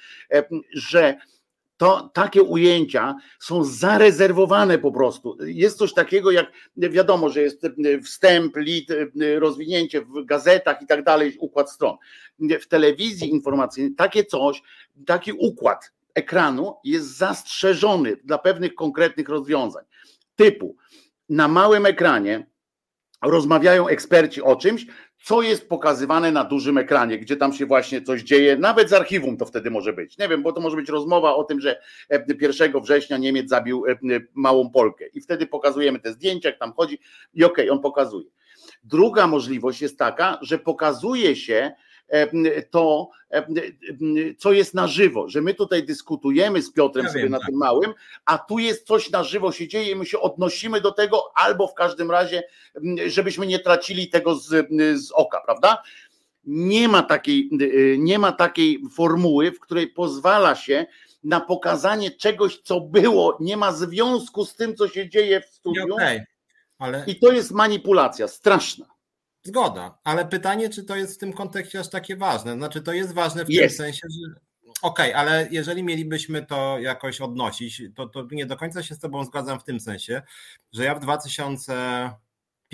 [0.72, 1.16] że
[1.76, 5.36] to takie ujęcia są zarezerwowane po prostu.
[5.40, 7.66] Jest coś takiego jak, wiadomo, że jest
[8.04, 8.88] wstęp, lit,
[9.38, 11.96] rozwinięcie w gazetach i tak dalej, układ stron.
[12.60, 14.62] W telewizji informacyjnej takie coś,
[15.06, 19.84] taki układ ekranu jest zastrzeżony dla pewnych konkretnych rozwiązań.
[20.36, 20.76] Typu
[21.28, 22.46] na małym ekranie
[23.22, 24.86] rozmawiają eksperci o czymś,
[25.24, 29.36] co jest pokazywane na dużym ekranie, gdzie tam się właśnie coś dzieje, nawet z archiwum
[29.36, 30.18] to wtedy może być.
[30.18, 31.80] Nie wiem, bo to może być rozmowa o tym, że
[32.40, 33.84] 1 września Niemiec zabił
[34.34, 36.98] małą Polkę i wtedy pokazujemy te zdjęcia, jak tam chodzi
[37.34, 38.26] i okej, okay, on pokazuje.
[38.84, 41.72] Druga możliwość jest taka, że pokazuje się
[42.70, 43.10] to,
[44.38, 47.46] co jest na żywo, że my tutaj dyskutujemy z Piotrem ja sobie wiem, na tak.
[47.46, 50.92] tym małym, a tu jest coś na żywo się dzieje i my się odnosimy do
[50.92, 52.42] tego, albo w każdym razie,
[53.06, 55.82] żebyśmy nie tracili tego z, z oka, prawda?
[56.44, 60.86] Nie ma, takiej, y, nie ma takiej formuły, w której pozwala się
[61.24, 65.94] na pokazanie czegoś, co było, nie ma związku z tym, co się dzieje w studiu.
[65.94, 66.26] Okay,
[66.78, 67.04] ale...
[67.06, 68.93] I to jest manipulacja straszna.
[69.44, 72.54] Zgoda, ale pytanie, czy to jest w tym kontekście aż takie ważne?
[72.54, 73.76] Znaczy, to jest ważne w jest.
[73.76, 74.40] tym sensie, że.
[74.82, 78.98] Okej, okay, ale jeżeli mielibyśmy to jakoś odnosić, to, to nie do końca się z
[78.98, 80.22] Tobą zgadzam w tym sensie,
[80.72, 82.10] że ja w 2000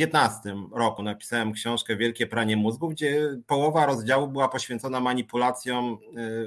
[0.06, 5.98] 2015 roku napisałem książkę Wielkie pranie mózgu, gdzie połowa rozdziału była poświęcona manipulacjom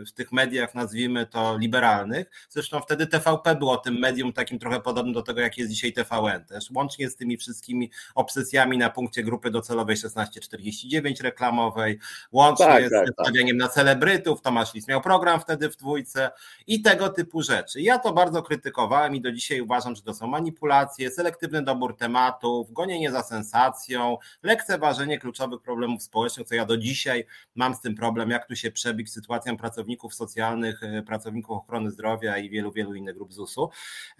[0.01, 2.31] y, w tych mediach, nazwijmy to liberalnych.
[2.49, 6.45] Zresztą wtedy TVP było tym medium takim trochę podobnym do tego, jak jest dzisiaj TVN
[6.45, 11.99] też, łącznie z tymi wszystkimi obsesjami na punkcie grupy docelowej 1649 reklamowej,
[12.31, 13.07] łącznie tak, z tak.
[13.21, 13.67] stawianiem tak.
[13.67, 16.31] na celebrytów, Tomasz Lis miał program wtedy w dwójce
[16.67, 17.81] i tego typu rzeczy.
[17.81, 22.73] Ja to bardzo krytykowałem i do dzisiaj uważam, że to są manipulacje, selektywny dobór tematów,
[22.73, 27.25] gonienie za sens sensacją, lekceważenie kluczowych problemów społecznych, co ja do dzisiaj
[27.55, 32.37] mam z tym problem, jak tu się przebić sytuacją pracowników socjalnych, e, pracowników ochrony zdrowia
[32.37, 33.69] i wielu, wielu innych grup ZUS-u.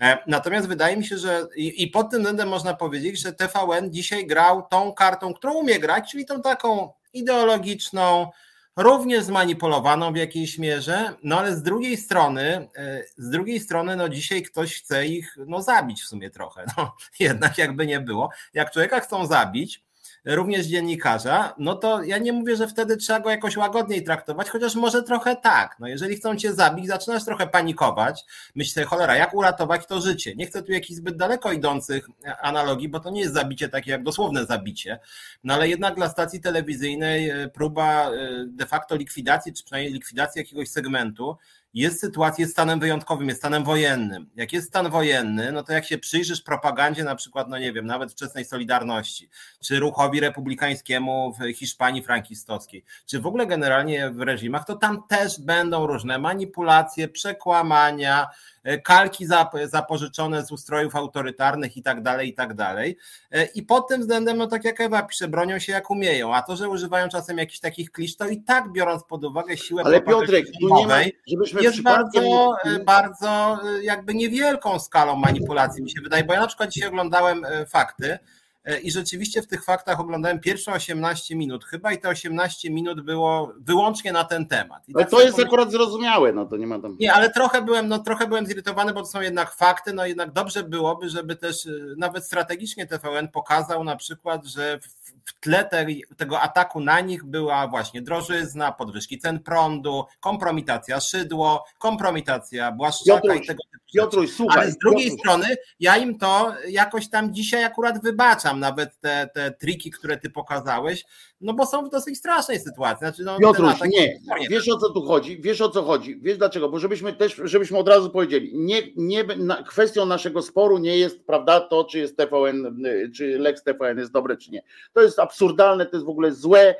[0.02, 3.94] E, natomiast wydaje mi się, że i, i pod tym względem można powiedzieć, że TVN
[3.94, 8.32] dzisiaj grał tą kartą, którą umie grać, czyli tą taką ideologiczną,
[8.76, 14.10] również zmanipulowaną w jakiejś mierze, no ale z drugiej strony, e, z drugiej strony, no
[14.10, 16.66] dzisiaj ktoś chce ich no, zabić w sumie trochę.
[16.78, 18.30] No, jednak jakby nie było.
[18.54, 19.84] Jak człowieka chcą zabić,
[20.26, 24.76] również dziennikarza, no to ja nie mówię, że wtedy trzeba go jakoś łagodniej traktować, chociaż
[24.76, 25.76] może trochę tak.
[25.80, 30.36] No jeżeli chcą cię zabić, zaczynasz trochę panikować, myślisz sobie, cholera, jak uratować to życie?
[30.36, 32.08] Nie chcę tu jakichś zbyt daleko idących
[32.42, 35.00] analogii, bo to nie jest zabicie takie jak dosłowne zabicie,
[35.44, 40.40] no ale jednak dla stacji telewizyjnej e, próba e, de facto likwidacji, czy przynajmniej likwidacji
[40.40, 41.38] jakiegoś segmentu,
[41.74, 44.30] jest sytuacja, jest stanem wyjątkowym, jest stanem wojennym.
[44.36, 47.86] Jak jest stan wojenny, no to jak się przyjrzysz propagandzie na przykład, no nie wiem,
[47.86, 54.66] nawet wczesnej Solidarności, czy ruchowi republikańskiemu w Hiszpanii frankistowskiej, czy w ogóle generalnie w reżimach,
[54.66, 58.28] to tam też będą różne manipulacje, przekłamania,
[58.64, 59.26] E, kalki
[59.66, 62.98] zapożyczone z ustrojów autorytarnych i tak dalej, i tak dalej.
[63.32, 66.42] E, I pod tym względem, no tak jak Ewa pisze, bronią się jak umieją, a
[66.42, 70.02] to, że używają czasem jakichś takich klisz, to i tak biorąc pod uwagę siłę Ale
[70.02, 76.02] Piotrek, tu nie ma, żebyśmy jest bardzo, e, bardzo jakby niewielką skalą manipulacji mi się
[76.02, 78.43] wydaje, bo ja na przykład dzisiaj oglądałem fakty, E,
[78.84, 83.54] i rzeczywiście w tych faktach oglądałem pierwsze 18 minut chyba i te 18 minut było
[83.60, 84.90] wyłącznie na ten temat.
[84.90, 86.98] I ale tak to jest akurat zrozumiałe, no to nie ma tam...
[87.00, 90.32] Nie, ale trochę byłem, no trochę byłem zirytowany, bo to są jednak fakty, no jednak
[90.32, 94.80] dobrze byłoby, żeby też e, nawet strategicznie TVN pokazał na przykład, że
[95.26, 95.70] w tle
[96.18, 103.44] tego ataku na nich była właśnie drożyzna, podwyżki cen prądu, kompromitacja Szydło, kompromitacja Błaszczaka Piotruś,
[103.44, 105.20] i tego typu Piotruś, słuchaj, Ale z drugiej Piotruś.
[105.20, 110.30] strony ja im to jakoś tam dzisiaj akurat wybaczam, nawet te, te triki, które ty
[110.30, 111.06] pokazałeś,
[111.42, 113.00] no bo są w dosyć strasznej sytuacji.
[113.00, 116.70] Znaczy, no, Piotruś, nie, wiesz o co tu chodzi, wiesz o co chodzi, wiesz dlaczego,
[116.70, 121.26] bo żebyśmy też, żebyśmy od razu powiedzieli, nie, nie, na, kwestią naszego sporu nie jest,
[121.26, 122.84] prawda, to czy jest TVN,
[123.16, 124.64] czy Lex TVN jest dobre, czy nie.
[124.94, 126.76] To jest absurdalne, to jest w ogóle złe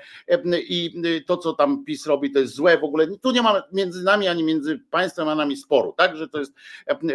[0.54, 3.08] i to, co tam PiS robi, to jest złe w ogóle.
[3.22, 6.54] Tu nie ma między nami ani między państwem a nami sporu, tak, że to jest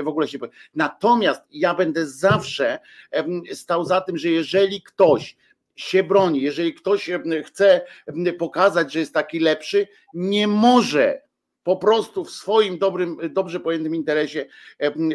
[0.02, 0.38] w ogóle się...
[0.74, 2.78] Natomiast ja będę zawsze
[3.52, 4.47] stał za tym, że jeżeli
[4.82, 5.36] ktoś
[5.76, 7.10] się broni, jeżeli ktoś
[7.44, 7.86] chce
[8.38, 11.27] pokazać, że jest taki lepszy, nie może
[11.68, 14.46] po prostu w swoim dobrym, dobrze pojętym interesie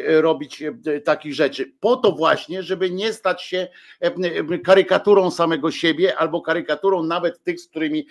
[0.06, 0.62] robić
[1.04, 1.72] takich rzeczy.
[1.80, 3.68] Po to właśnie, żeby nie stać się
[4.64, 8.06] karykaturą samego siebie albo karykaturą nawet tych, z którymi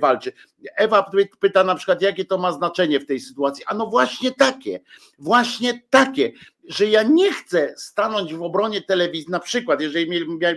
[0.00, 0.32] walczy.
[0.76, 3.64] Ewa pyta na przykład, jakie to ma znaczenie w tej sytuacji.
[3.66, 4.80] A no właśnie takie,
[5.18, 6.32] właśnie takie,
[6.68, 10.10] że ja nie chcę stanąć w obronie telewizji, na przykład, jeżeli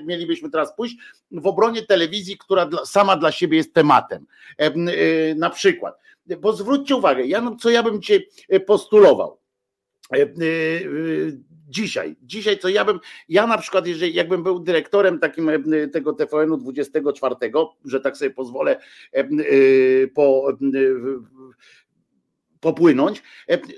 [0.06, 0.96] mielibyśmy teraz pójść
[1.32, 4.26] w obronie telewizji, która sama dla siebie jest tematem.
[4.62, 6.04] Y, na przykład
[6.40, 9.40] bo zwróćcie uwagę, ja, no, co ja bym cię e, postulował.
[10.14, 10.28] E, e,
[11.70, 15.52] dzisiaj, dzisiaj co ja bym, ja na przykład, jeżeli jakbym był dyrektorem takim
[15.94, 17.36] tego TVN-u 24,
[17.86, 18.80] że tak sobie pozwolę
[20.14, 20.48] po,
[22.60, 23.24] popłynąć,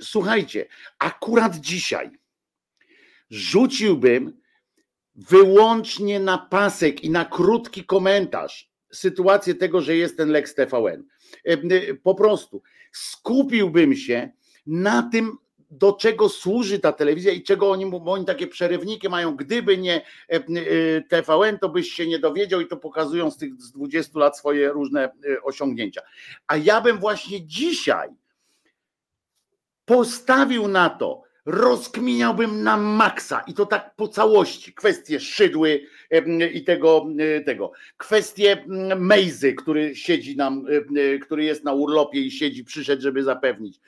[0.01, 0.65] słuchajcie,
[0.99, 2.11] akurat dzisiaj
[3.29, 4.41] rzuciłbym
[5.15, 11.03] wyłącznie na pasek i na krótki komentarz sytuację tego, że jest ten Lex TVN.
[12.03, 14.29] Po prostu skupiłbym się
[14.67, 15.37] na tym,
[15.71, 19.35] do czego służy ta telewizja i czego oni, bo oni takie przerywniki mają.
[19.35, 20.01] Gdyby nie
[21.09, 24.69] TVN, to byś się nie dowiedział i to pokazują z tych z 20 lat swoje
[24.69, 25.11] różne
[25.43, 26.01] osiągnięcia.
[26.47, 28.09] A ja bym właśnie dzisiaj
[29.85, 34.73] postawił na to, rozkminiałbym na maksa i to tak po całości.
[34.73, 35.81] Kwestie szydły
[36.53, 37.05] i tego,
[37.45, 37.71] tego.
[37.97, 40.65] Kwestie Mejzy, który siedzi nam,
[41.21, 43.79] który jest na urlopie i siedzi, przyszedł, żeby zapewnić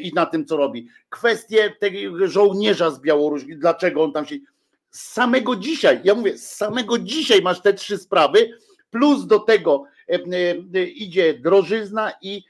[0.00, 0.88] i na tym, co robi.
[1.10, 4.44] Kwestie tego żołnierza z Białorusi, dlaczego on tam siedzi.
[4.90, 8.50] Z samego dzisiaj, ja mówię, z samego dzisiaj masz te trzy sprawy,
[8.90, 9.84] plus do tego
[10.94, 12.44] idzie drożyzna i,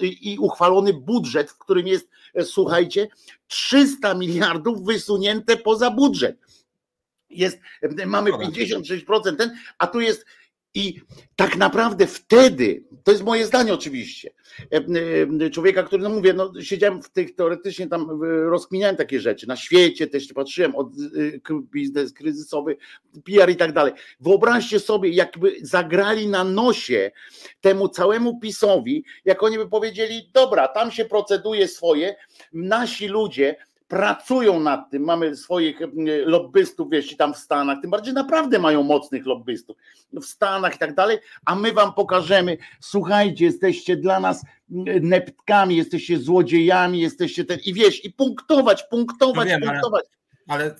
[0.00, 2.08] i uchwalony budżet, w którym jest,
[2.42, 3.08] słuchajcie,
[3.46, 6.36] 300 miliardów wysunięte poza budżet.
[7.30, 7.58] Jest,
[8.06, 10.26] mamy 56% ten, a tu jest
[10.74, 11.00] i
[11.36, 14.30] tak naprawdę wtedy, to jest moje zdanie oczywiście,
[14.72, 14.84] e,
[15.46, 19.56] e, człowieka, który, no mówię, no siedziałem w tych, teoretycznie tam rozkminiałem takie rzeczy, na
[19.56, 22.76] świecie też patrzyłem, od e, biznes kryzysowy,
[23.24, 23.92] PR i tak dalej.
[24.20, 27.10] Wyobraźcie sobie, jakby zagrali na nosie
[27.60, 32.16] temu całemu PiSowi, jak oni by powiedzieli, dobra, tam się proceduje swoje,
[32.52, 33.56] nasi ludzie,
[33.88, 35.78] pracują nad tym, mamy swoich
[36.24, 39.76] lobbystów, wiesz, tam w Stanach, tym bardziej naprawdę mają mocnych lobbystów
[40.12, 44.44] w Stanach i tak dalej, a my wam pokażemy, słuchajcie, jesteście dla nas
[45.02, 50.04] neptkami, jesteście złodziejami, jesteście ten, i wiesz, i punktować, punktować, no wiem, punktować.
[50.04, 50.23] Ale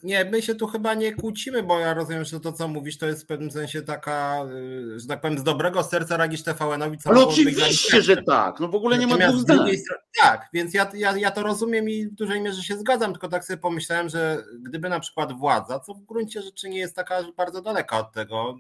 [0.03, 3.07] nie, my się tu chyba nie kłócimy, bo ja rozumiem, że to, co mówisz, to
[3.07, 6.99] jest w pewnym sensie taka, y, że tak powiem, z dobrego serca ragisz TVN-owi.
[7.05, 8.61] Ale oczywiście, że tak.
[8.61, 9.71] No w ogóle nie ma dwóch zdań.
[10.21, 13.45] Tak, więc ja, ja, ja to rozumiem i w dużej mierze się zgadzam, tylko tak
[13.45, 17.63] sobie pomyślałem, że gdyby na przykład władza, co w gruncie rzeczy nie jest taka bardzo
[17.63, 18.57] daleka od tego,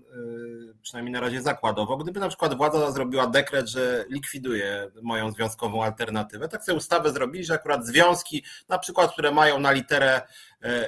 [0.70, 5.84] y, przynajmniej na razie zakładowo, gdyby na przykład władza zrobiła dekret, że likwiduje moją związkową
[5.84, 10.22] alternatywę, tak sobie ustawę zrobili, że akurat związki, na przykład, które mają na literę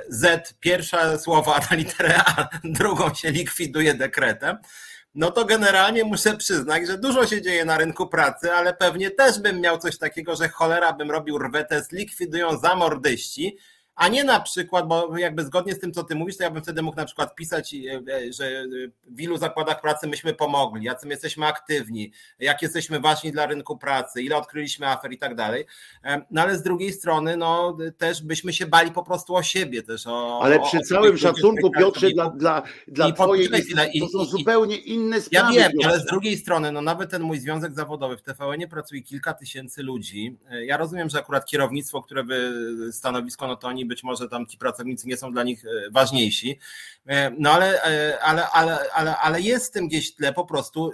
[0.09, 4.57] Z pierwsze słowa na literę A, drugą się likwiduje dekretem,
[5.15, 9.39] no to generalnie muszę przyznać, że dużo się dzieje na rynku pracy, ale pewnie też
[9.39, 13.59] bym miał coś takiego, że cholera bym robił rwetę, likwidują zamordyści,
[13.97, 16.63] a nie na przykład, bo jakby zgodnie z tym, co ty mówisz, to ja bym
[16.63, 17.79] wtedy mógł na przykład pisać, e,
[18.15, 18.65] e, że
[19.09, 23.77] w ilu zakładach pracy myśmy pomogli, jacy my jesteśmy aktywni, jak jesteśmy ważni dla rynku
[23.77, 25.67] pracy, ile odkryliśmy afer i tak dalej.
[26.05, 29.83] E, no ale z drugiej strony, no też byśmy się bali po prostu o siebie
[29.83, 30.07] też.
[30.07, 33.49] O, ale przy o, całym szacunku, Piotrze, dla, dla, dla twojej
[33.93, 35.55] i, to są i, zupełnie inne sprawy.
[35.55, 35.89] Ja wiem, Piotrze.
[35.89, 39.83] ale z drugiej strony, no nawet ten mój związek zawodowy w TVN pracuje kilka tysięcy
[39.83, 40.37] ludzi.
[40.51, 42.53] Ja rozumiem, że akurat kierownictwo, które by
[42.93, 46.59] stanowisko, no to oni być może tam ci pracownicy nie są dla nich e, ważniejsi,
[47.07, 50.93] e, no ale, e, ale, ale, ale, ale jest w tym gdzieś tle po prostu,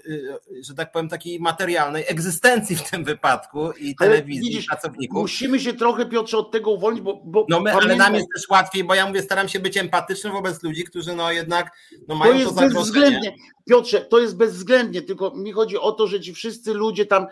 [0.60, 5.22] że tak powiem, takiej materialnej egzystencji w tym wypadku i telewizji, widzisz, pracowników.
[5.22, 8.48] Musimy się trochę, Piotrze, od tego uwolnić, bo, bo no my, ale nam jest też
[8.48, 11.70] łatwiej, bo ja mówię, staram się być empatyczny wobec ludzi, którzy no jednak
[12.08, 13.34] no, mają to, jest to zagrożenie.
[13.68, 17.26] Piotrze, to jest bezwzględnie, tylko mi chodzi o to, że ci wszyscy ludzie tam,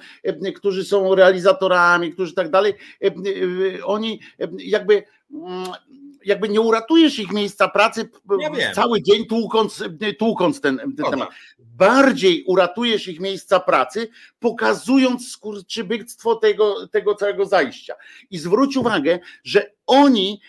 [0.57, 2.75] którzy są realizatorami, którzy tak dalej,
[3.85, 4.21] oni
[4.59, 5.03] jakby
[6.25, 8.09] jakby nie uratujesz ich miejsca pracy
[8.59, 9.85] ja cały dzień tłukąc,
[10.19, 11.29] tłukąc ten, ten temat.
[11.59, 14.09] Bardziej uratujesz ich miejsca pracy,
[14.41, 17.95] pokazując skurczybyctwo tego, tego całego zajścia.
[18.31, 20.41] I zwróć uwagę, że oni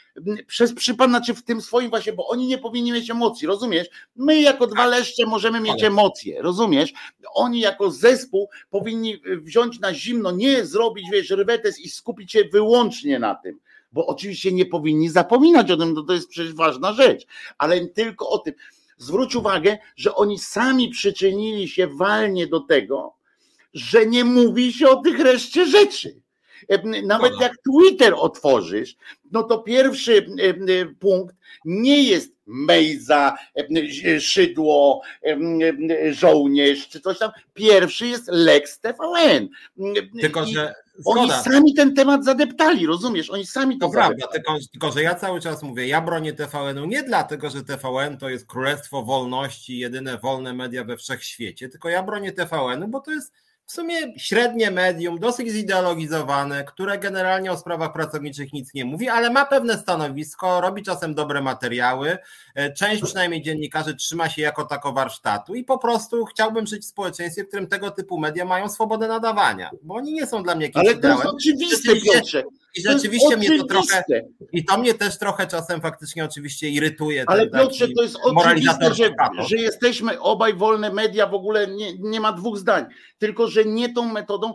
[0.48, 3.88] przez przypadek, znaczy w tym swoim właśnie, bo oni nie powinni mieć emocji, rozumiesz?
[4.16, 6.93] My jako dwa leszcze możemy mieć emocje, rozumiesz?
[7.34, 13.20] Oni jako zespół powinni wziąć na zimno, nie zrobić, wiesz, rywetes i skupić się wyłącznie
[13.20, 13.60] na tym
[13.92, 17.26] bo oczywiście nie powinni zapominać o tym, to, to jest przecież ważna rzecz,
[17.58, 18.54] ale tylko o tym.
[18.98, 23.14] Zwróć uwagę, że oni sami przyczynili się walnie do tego,
[23.74, 26.22] że nie mówi się o tych reszcie rzeczy.
[27.04, 28.96] Nawet jak Twitter otworzysz,
[29.32, 30.26] no to pierwszy
[31.00, 31.36] punkt
[31.66, 33.38] nie jest Mejza,
[34.20, 35.02] Szydło,
[36.12, 37.32] żołnierz czy coś tam.
[37.54, 39.49] Pierwszy jest Lex TVN.
[40.22, 41.22] Tylko, że Zgoda.
[41.22, 43.30] Oni sami ten temat zadeptali, rozumiesz?
[43.30, 46.86] Oni sami to, to prawda, tylko, tylko, że ja cały czas mówię, ja bronię TVN-u
[46.86, 52.04] nie dlatego, że TVN to jest królestwo wolności, jedyne wolne media we wszechświecie, tylko ja
[52.04, 53.34] bronię TVN-u, bo to jest
[53.66, 59.30] w sumie średnie medium, dosyć zideologizowane, które generalnie o sprawach pracowniczych nic nie mówi, ale
[59.30, 62.18] ma pewne stanowisko, robi czasem dobre materiały.
[62.55, 66.89] E, część przynajmniej dziennikarzy trzyma się jako tako warsztatu i po prostu chciałbym żyć w
[66.89, 70.66] społeczeństwie, w którym tego typu media mają swobodę nadawania, bo oni nie są dla mnie
[70.66, 72.43] jakimś Ale to jest oczywiste, Piotrze.
[72.76, 74.03] I rzeczywiście mnie to trochę,
[74.53, 77.24] i to mnie też trochę czasem faktycznie oczywiście irytuje.
[77.28, 79.09] Ale Piotrze, to jest oczywiste, że,
[79.49, 82.86] że jesteśmy obaj wolne media, w ogóle nie, nie ma dwóch zdań,
[83.17, 84.53] tylko że nie tą metodą,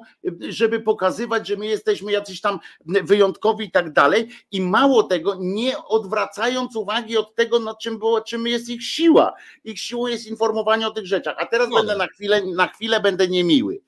[0.48, 5.84] żeby pokazywać, że my jesteśmy jacyś tam wyjątkowi i tak dalej i mało tego, nie
[5.84, 9.34] odwracając uwagi od tego, na czym było, czym jest ich siła.
[9.64, 11.36] Ich siłą jest informowanie o tych rzeczach.
[11.38, 11.76] A teraz no.
[11.76, 13.80] będę na chwilę, na chwilę będę niemiły.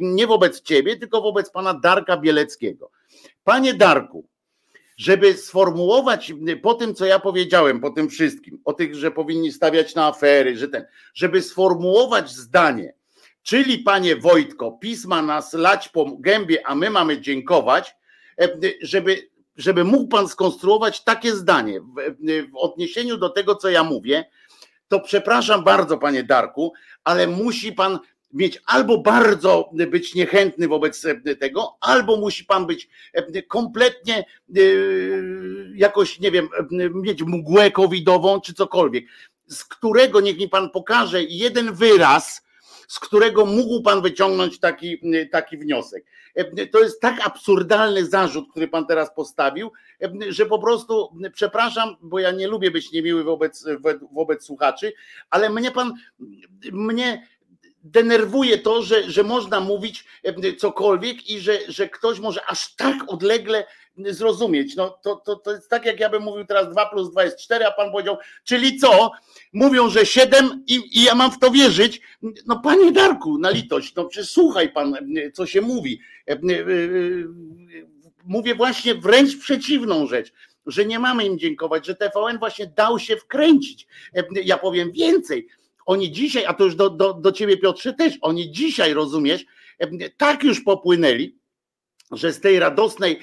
[0.00, 2.90] Nie wobec ciebie, tylko wobec pana Darka Bieleckiego.
[3.44, 4.28] Panie Darku,
[4.96, 6.32] żeby sformułować
[6.62, 10.56] po tym, co ja powiedziałem, po tym wszystkim, o tych, że powinni stawiać na afery,
[10.56, 10.84] że ten,
[11.14, 12.94] żeby sformułować zdanie,
[13.42, 17.96] czyli panie Wojtko, pisma nas lać po gębie, a my mamy dziękować,
[18.82, 21.84] żeby, żeby mógł pan skonstruować takie zdanie w,
[22.52, 24.24] w odniesieniu do tego, co ja mówię,
[24.88, 26.72] to przepraszam bardzo, panie Darku,
[27.04, 27.98] ale musi pan
[28.32, 34.60] mieć albo bardzo być niechętny wobec e, tego, albo musi pan być e, kompletnie e,
[35.74, 36.48] jakoś, nie wiem,
[36.94, 39.04] mieć mgłę covidową czy cokolwiek,
[39.46, 42.46] z którego niech mi pan pokaże jeden wyraz,
[42.88, 45.00] z którego mógł pan wyciągnąć taki,
[45.32, 46.04] taki wniosek.
[46.72, 49.72] To jest tak absurdalny zarzut, który pan teraz postawił,
[50.28, 53.64] że po prostu przepraszam, bo ja nie lubię być niemiły wobec,
[54.12, 54.92] wobec słuchaczy,
[55.30, 55.94] ale mnie pan,
[56.72, 57.26] mnie
[57.92, 62.96] denerwuje to, że, że można mówić e, cokolwiek i że, że ktoś może aż tak
[63.06, 63.66] odlegle
[63.98, 64.76] zrozumieć.
[64.76, 67.38] No to, to, to jest tak, jak ja bym mówił teraz 2 plus 2 jest
[67.38, 69.10] 4, a pan powiedział, czyli co?
[69.52, 72.00] Mówią, że 7 i, i ja mam w to wierzyć.
[72.46, 76.00] No panie Darku, na litość, no przecież słuchaj pan, e, co się mówi.
[76.28, 76.38] E,
[78.24, 80.32] mówię właśnie wręcz przeciwną rzecz
[80.66, 83.86] że nie mamy im dziękować, że TVN właśnie dał się wkręcić.
[84.44, 85.48] Ja powiem więcej
[85.86, 89.44] oni dzisiaj, a to już do, do, do ciebie Piotrze też, oni dzisiaj, rozumiesz,
[90.16, 91.38] tak już popłynęli,
[92.12, 93.20] że z tej radosnej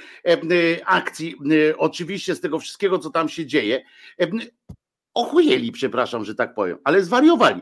[0.86, 1.36] akcji,
[1.78, 3.84] oczywiście z tego wszystkiego, co tam się dzieje,
[5.14, 7.62] ochujeli, przepraszam, że tak powiem, ale zwariowali.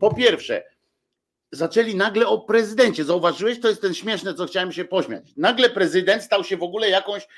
[0.00, 0.62] Po pierwsze,
[1.52, 3.04] zaczęli nagle o prezydencie.
[3.04, 3.60] Zauważyłeś?
[3.60, 5.24] To jest ten śmieszne, co chciałem się pośmiać.
[5.36, 7.28] Nagle prezydent stał się w ogóle jakąś,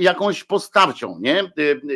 [0.00, 1.52] jakąś postacią, nie?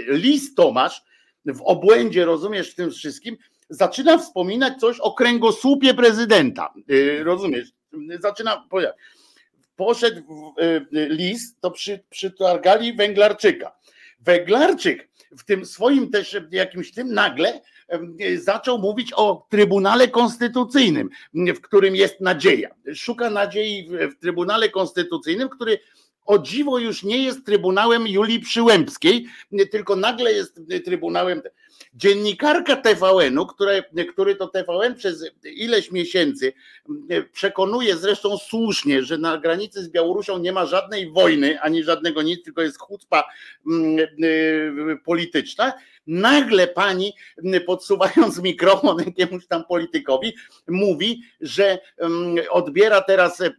[0.08, 1.02] Lis Tomasz
[1.44, 3.36] w obłędzie, rozumiesz, w tym wszystkim,
[3.70, 6.74] zaczyna wspominać coś o kręgosłupie prezydenta.
[6.90, 7.68] Y, rozumiesz?
[8.20, 8.68] Zaczyna
[9.76, 13.76] poszedł y, list, to przy, przytargali Węglarczyka.
[14.20, 15.08] Węglarczyk
[15.38, 17.60] w tym swoim też jakimś tym nagle
[18.20, 22.68] y, zaczął mówić o Trybunale Konstytucyjnym, w którym jest nadzieja.
[22.94, 25.78] Szuka nadziei w Trybunale Konstytucyjnym, który
[26.26, 29.26] o dziwo już nie jest Trybunałem Julii Przyłębskiej,
[29.70, 31.42] tylko nagle jest Trybunałem
[31.94, 36.52] Dziennikarka TVN-u, które, który to TVN przez ileś miesięcy
[37.32, 42.44] przekonuje zresztą słusznie, że na granicy z Białorusią nie ma żadnej wojny, ani żadnego nic,
[42.44, 43.24] tylko jest chucpa
[43.66, 45.72] mm, y, polityczna.
[46.06, 47.12] Nagle pani,
[47.66, 50.34] podsuwając mikrofon jakiemuś tam politykowi,
[50.68, 51.78] mówi, że
[52.50, 53.52] odbiera teraz y,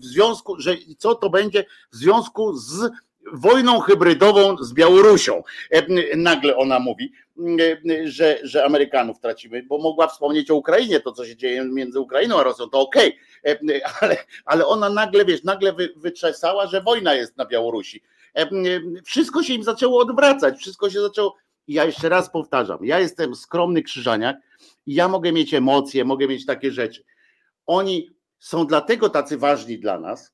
[0.00, 2.90] w związku, że co to będzie w związku z
[3.32, 5.42] wojną hybrydową z Białorusią.
[5.70, 7.12] E, nagle ona mówi,
[7.58, 12.00] e, że, że Amerykanów tracimy, bo mogła wspomnieć o Ukrainie, to co się dzieje między
[12.00, 13.76] Ukrainą a Rosją, to okej, okay.
[13.76, 18.02] E, ale, ale ona nagle, wiesz, nagle wy, wyczesała, że wojna jest na Białorusi.
[19.04, 21.36] Wszystko się im zaczęło odwracać, wszystko się zaczęło.
[21.68, 24.36] Ja jeszcze raz powtarzam, ja jestem skromny krzyżaniak
[24.86, 27.04] i ja mogę mieć emocje, mogę mieć takie rzeczy.
[27.66, 30.32] Oni są dlatego tacy ważni dla nas,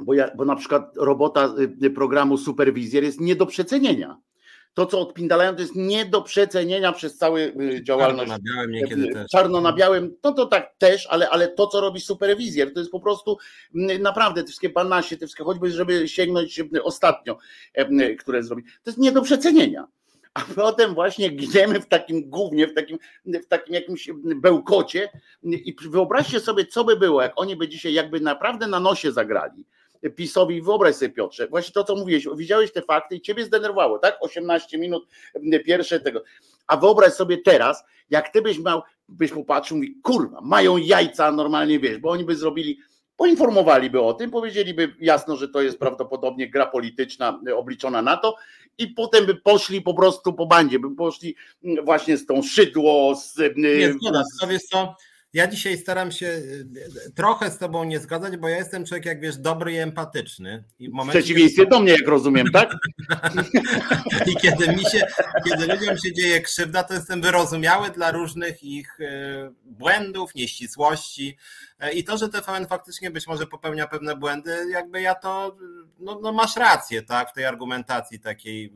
[0.00, 4.18] bo, ja, bo na przykład robota y, y, programu Superwizjer jest nie do przecenienia.
[4.74, 8.30] To, co odpindalają, to jest nie do przecenienia przez cały y, działalność.
[8.30, 9.26] Czarno na białym niekiedy też.
[9.30, 12.92] Czarno na białym, no to tak też, ale, ale to, co robi Superwizjer, to jest
[12.92, 13.38] po prostu
[14.00, 17.38] naprawdę te wszystkie banasie, te wszystkie, choćby żeby sięgnąć ostatnio,
[18.18, 19.88] które zrobi, to jest nie do przecenienia
[20.34, 25.08] a potem właśnie gniemy w takim głównie, w takim, w takim jakimś bełkocie
[25.42, 29.64] i wyobraźcie sobie, co by było, jak oni by dzisiaj jakby naprawdę na nosie zagrali,
[30.16, 34.18] PiSowi, wyobraź sobie Piotrze, właśnie to co mówiłeś, widziałeś te fakty i ciebie zdenerwowało, tak?
[34.20, 35.08] 18 minut
[35.66, 36.22] pierwsze tego.
[36.66, 41.80] A wyobraź sobie teraz, jak ty byś miał, byś popatrzył, mówi, kurwa, mają jajca normalnie,
[41.80, 42.78] wiesz, bo oni by zrobili
[43.16, 48.34] poinformowaliby o tym, powiedzieliby jasno, że to jest prawdopodobnie gra polityczna obliczona na to
[48.78, 51.36] i potem by poszli po prostu po bandzie, by poszli
[51.84, 53.56] właśnie z tą szydło, z...
[53.56, 54.96] Nie, zgoda, to wiesz co,
[55.32, 59.20] ja dzisiaj staram się y, trochę z tobą nie zgadzać, bo ja jestem człowiek, jak
[59.20, 60.64] wiesz, dobry i empatyczny.
[60.78, 62.74] I w, momencie, w przeciwieństwie do mnie, jak rozumiem, tak?
[64.30, 65.06] I kiedy mi się,
[65.48, 69.04] kiedy ludziom się dzieje krzywda, to jestem wyrozumiały dla różnych ich y,
[69.64, 71.36] błędów, nieścisłości.
[71.80, 75.56] E, I to, że TVN faktycznie być może popełnia pewne błędy, jakby ja to,
[75.98, 78.70] no, no masz rację, tak, w tej argumentacji takiej e,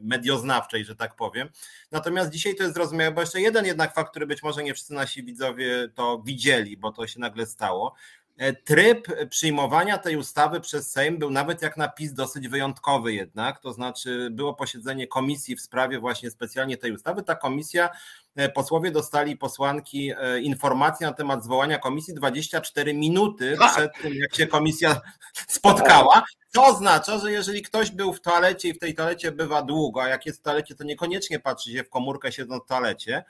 [0.00, 1.48] medioznawczej, że tak powiem.
[1.92, 4.94] Natomiast dzisiaj to jest zrozumiałe, bo jeszcze jeden jednak fakt, który być może nie wszyscy
[4.94, 7.94] nasi widzowie to widzieli, bo to się nagle stało.
[8.38, 13.60] E, tryb przyjmowania tej ustawy przez Sejm był nawet jak na PiS dosyć wyjątkowy jednak,
[13.60, 17.22] to znaczy było posiedzenie komisji w sprawie właśnie specjalnie tej ustawy.
[17.22, 17.90] Ta komisja,
[18.36, 23.72] e, posłowie dostali posłanki e, informacji na temat zwołania komisji 24 minuty tak.
[23.72, 25.00] przed tym, jak się komisja
[25.48, 26.24] spotkała.
[26.52, 30.08] To oznacza, że jeżeli ktoś był w toalecie i w tej toalecie bywa długo, a
[30.08, 33.24] jak jest w toalecie, to niekoniecznie patrzy się w komórkę siedząc w toalecie,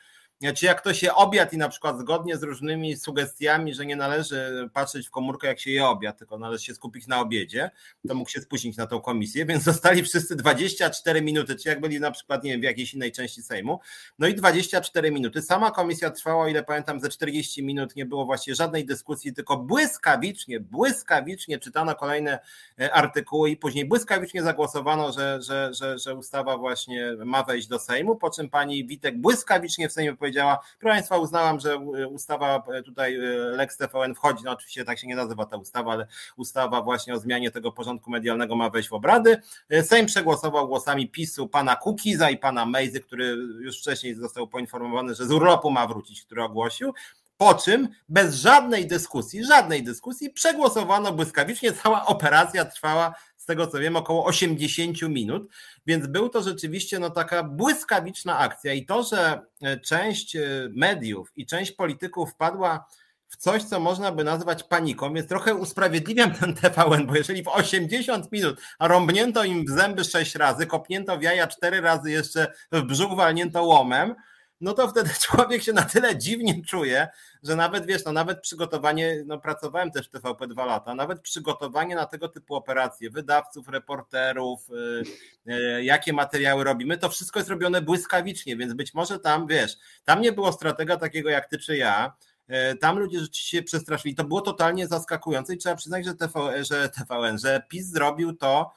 [0.54, 4.70] czy jak to się obiad i na przykład zgodnie z różnymi sugestiami, że nie należy
[4.72, 7.70] patrzeć w komórkę, jak się je obiad, tylko należy się skupić na obiedzie,
[8.08, 12.00] to mógł się spóźnić na tą komisję, więc zostali wszyscy 24 minuty, czy jak byli
[12.00, 13.80] na przykład, nie wiem, w jakiejś innej części Sejmu.
[14.18, 15.42] No i 24 minuty.
[15.42, 20.60] Sama komisja trwała, ile pamiętam, ze 40 minut, nie było właściwie żadnej dyskusji, tylko błyskawicznie,
[20.60, 22.38] błyskawicznie czytano kolejne
[22.80, 27.78] e, artykuły i później błyskawicznie zagłosowano, że, że, że, że ustawa właśnie ma wejść do
[27.78, 30.58] Sejmu, po czym pani Witek błyskawicznie w Sejmie powiedziała.
[30.78, 33.20] Proszę Państwa, uznałam, że e, ustawa e, tutaj e,
[33.56, 36.06] Lex TVN wchodzi, no oczywiście tak się nie nazywa ta ustawa, ale
[36.36, 39.42] ustawa właśnie o zmianie tego porządku medialnego ma wejść w obrady.
[39.82, 43.26] Sejm przegłosował głosami PiSu pana Kukiza i pana Mejzy, który
[43.60, 46.94] już wcześniej został poinformowany, że z urlopu ma wrócić, który ogłosił.
[47.36, 51.72] Po czym bez żadnej dyskusji, żadnej dyskusji przegłosowano błyskawicznie.
[51.72, 53.14] Cała operacja trwała
[53.48, 55.48] tego co wiem, około 80 minut,
[55.86, 58.72] więc był to rzeczywiście no, taka błyskawiczna akcja.
[58.72, 60.40] I to, że e, część e,
[60.74, 62.86] mediów i część polityków wpadła
[63.28, 67.48] w coś, co można by nazwać paniką, więc trochę usprawiedliwiam ten TVN, bo jeżeli w
[67.48, 72.82] 80 minut rąbnięto im w zęby 6 razy, kopnięto w jaja 4 razy jeszcze w
[72.82, 74.14] brzuch walnięto łomem,
[74.60, 77.08] no to wtedy człowiek się na tyle dziwnie czuje,
[77.42, 81.94] że nawet wiesz, no nawet przygotowanie, no pracowałem też w TVP dwa lata, nawet przygotowanie
[81.94, 87.82] na tego typu operacje, wydawców, reporterów, yy, yy, jakie materiały robimy, to wszystko jest robione
[87.82, 92.12] błyskawicznie, więc być może tam, wiesz, tam nie było stratega takiego jak ty czy ja,
[92.50, 94.14] y, tam ludzie rzeczywiście się przestraszyli.
[94.14, 98.72] To było totalnie zaskakujące i trzeba przyznać, że, TV, że TVN, że PiS zrobił to,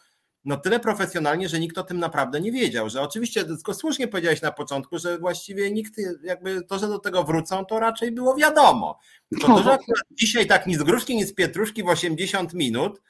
[0.46, 4.42] no tyle profesjonalnie, że nikt o tym naprawdę nie wiedział, że oczywiście, tylko słusznie powiedziałeś
[4.42, 9.00] na początku, że właściwie nikt, jakby to, że do tego wrócą, to raczej było wiadomo.
[9.42, 9.78] To, to że
[10.12, 13.02] dzisiaj tak ni z gruszki, ni z pietruszki w 80 minut,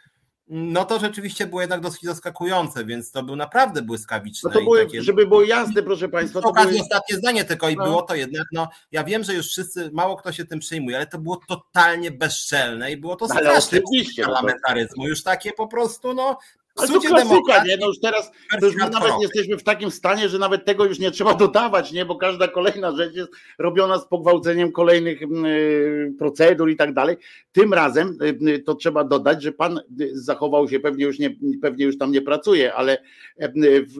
[0.53, 4.49] no to rzeczywiście było jednak dosyć zaskakujące, więc to był naprawdę błyskawiczne.
[4.53, 5.03] No to były, takie...
[5.03, 6.41] Żeby było jasne, proszę Państwa.
[6.41, 6.81] To okazji były...
[6.81, 7.83] ostatnie zdanie tylko i no.
[7.83, 11.07] było to jednak, no ja wiem, że już wszyscy, mało kto się tym przejmuje, ale
[11.07, 16.13] to było totalnie bezczelne i było to straszne oczywiście, no parlamentaryzmu, już takie po prostu,
[16.13, 16.37] no
[16.81, 17.77] ale to klasyka, nie?
[17.77, 21.33] No już teraz już nawet jesteśmy w takim stanie, że nawet tego już nie trzeba
[21.45, 22.05] dodawać, nie?
[22.05, 27.17] Bo każda kolejna rzecz jest robiona z pogwałceniem kolejnych mm, y, procedur i tak dalej.
[27.51, 29.79] Tym razem y, y, to trzeba dodać, że pan
[30.13, 31.29] zachował się, pewnie już, nie,
[31.61, 32.97] pewnie już tam nie pracuje, ale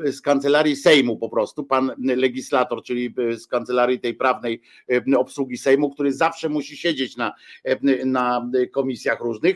[0.06, 4.62] z kancelarii Sejmu po prostu, pan legislator, czyli z kancelarii tej prawnej
[5.18, 7.34] obsługi Sejmu, który zawsze musi siedzieć na,
[8.06, 9.56] na komisjach różnych.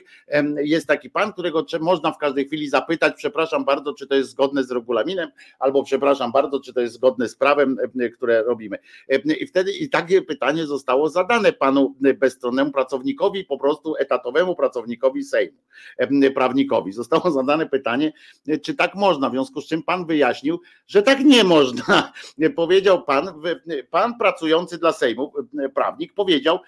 [0.57, 4.63] Jest taki pan, którego można w każdej chwili zapytać, przepraszam bardzo, czy to jest zgodne
[4.63, 8.77] z regulaminem, albo przepraszam bardzo, czy to jest zgodne z prawem, e, które robimy.
[9.09, 15.23] E, I wtedy i takie pytanie zostało zadane panu bezstronnemu pracownikowi, po prostu etatowemu pracownikowi
[15.23, 15.57] Sejmu,
[15.97, 16.91] e, prawnikowi.
[16.91, 18.13] Zostało zadane pytanie,
[18.63, 22.13] czy tak można, w związku z czym pan wyjaśnił, że tak nie można.
[22.55, 23.29] Powiedział pan,
[23.89, 25.33] pan pracujący dla Sejmu,
[25.75, 26.59] prawnik, powiedział,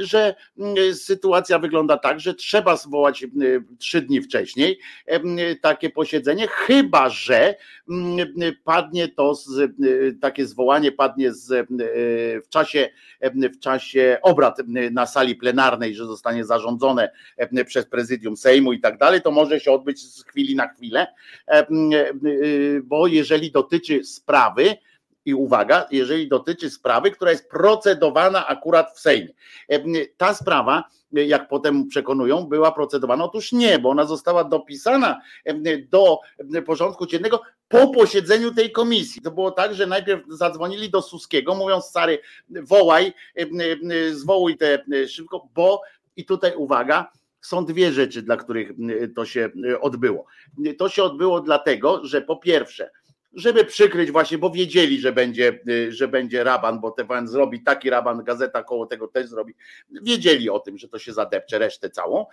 [0.00, 0.34] że
[0.94, 3.26] sytuacja wygląda tak, że trzeba zwołać
[3.78, 4.78] trzy dni wcześniej
[5.60, 7.54] tak takie posiedzenie, chyba że
[7.90, 8.28] mm,
[8.64, 9.72] padnie to, z,
[10.20, 11.68] takie zwołanie padnie z,
[12.44, 12.88] w, czasie,
[13.34, 14.58] w czasie obrad
[14.90, 17.10] na sali plenarnej, że zostanie zarządzone
[17.66, 21.06] przez prezydium Sejmu i tak dalej, to może się odbyć z chwili na chwilę,
[22.82, 24.76] bo jeżeli dotyczy sprawy,
[25.24, 29.32] i uwaga, jeżeli dotyczy sprawy, która jest procedowana akurat w Sejmie.
[30.16, 33.24] Ta sprawa, jak potem przekonują, była procedowana.
[33.24, 35.20] Otóż nie, bo ona została dopisana
[35.90, 36.18] do
[36.66, 39.22] porządku dziennego po posiedzeniu tej komisji.
[39.22, 42.18] To było tak, że najpierw zadzwonili do Suskiego, mówiąc stary,
[42.50, 43.12] wołaj,
[44.12, 45.80] zwołuj te szybko, bo
[46.16, 48.70] i tutaj uwaga, są dwie rzeczy, dla których
[49.16, 49.50] to się
[49.80, 50.26] odbyło.
[50.78, 52.90] To się odbyło dlatego, że po pierwsze,
[53.34, 58.24] żeby przykryć właśnie, bo wiedzieli, że będzie, że będzie raban, bo TVN zrobi taki raban,
[58.24, 59.54] gazeta koło tego też zrobi.
[59.90, 62.26] Wiedzieli o tym, że to się zadepcze resztę całą,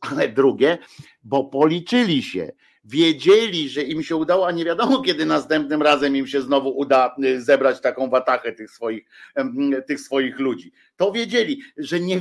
[0.00, 0.78] ale drugie,
[1.22, 2.52] bo policzyli się
[2.84, 7.14] wiedzieli, że im się udało, a nie wiadomo kiedy następnym razem im się znowu uda
[7.24, 9.04] y, zebrać taką watachę tych swoich,
[9.86, 10.72] tych swoich ludzi.
[10.96, 12.20] To wiedzieli, że nie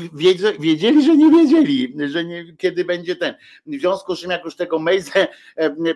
[0.59, 3.35] wiedzieli, że nie wiedzieli, że nie, kiedy będzie ten.
[3.65, 5.27] W związku z czym jak już tego Mejzę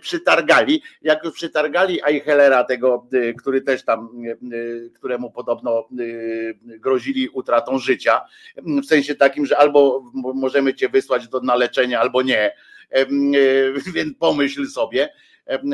[0.01, 4.09] przytargali, jak już przytargali Eichelera tego, y, który też tam,
[4.53, 5.87] y, któremu podobno
[6.63, 8.21] grozili utratą życia,
[8.57, 12.51] w sensie takim, że albo możemy cię wysłać do naleczenia, albo nie,
[13.95, 15.09] więc pomyśl sobie,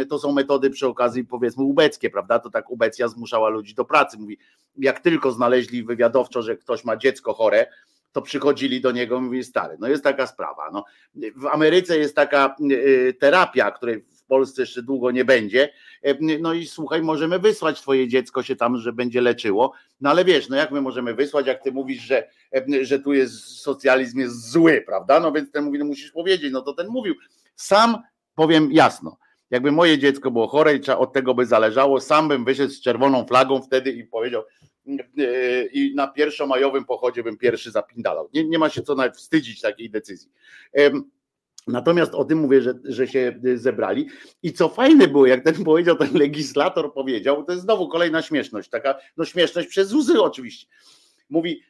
[0.10, 2.40] to są metody przy okazji powiedzmy ubeckie, prawda?
[2.40, 4.18] To tak ubecja zmuszała ludzi do pracy.
[4.20, 4.38] Mówi,
[4.78, 7.68] jak tylko znaleźli wywiadowczo, że ktoś ma dziecko chore,
[8.12, 10.70] to przychodzili do niego i mówili, stary, no jest taka sprawa.
[10.74, 10.86] No.
[11.36, 12.56] W Ameryce jest taka
[13.10, 15.70] e, terapia, której Polsce jeszcze długo nie będzie.
[16.40, 19.74] No i słuchaj, możemy wysłać twoje dziecko się tam, że będzie leczyło.
[20.02, 22.28] No ale wiesz, no jak my możemy wysłać, jak ty mówisz, że,
[22.82, 25.20] że tu jest socjalizm jest zły, prawda?
[25.20, 27.16] No więc ten mówi, no musisz powiedzieć, no to ten mówił.
[27.56, 27.98] Sam
[28.36, 29.18] powiem jasno,
[29.52, 33.26] jakby moje dziecko było chore i od tego by zależało, sam bym wyszedł z czerwoną
[33.26, 34.44] flagą wtedy i powiedział,
[35.72, 38.30] i na pierwszomajowym pochodzie bym pierwszy zapindalał.
[38.34, 40.32] Nie, nie ma się co nawet wstydzić takiej decyzji.
[41.68, 44.08] Natomiast o tym mówię, że, że się zebrali.
[44.44, 48.70] I co fajne było, jak ten powiedział, ten legislator powiedział, to jest znowu kolejna śmieszność,
[48.70, 50.68] taka, no śmieszność przez łzy oczywiście.
[51.30, 51.62] Mówi,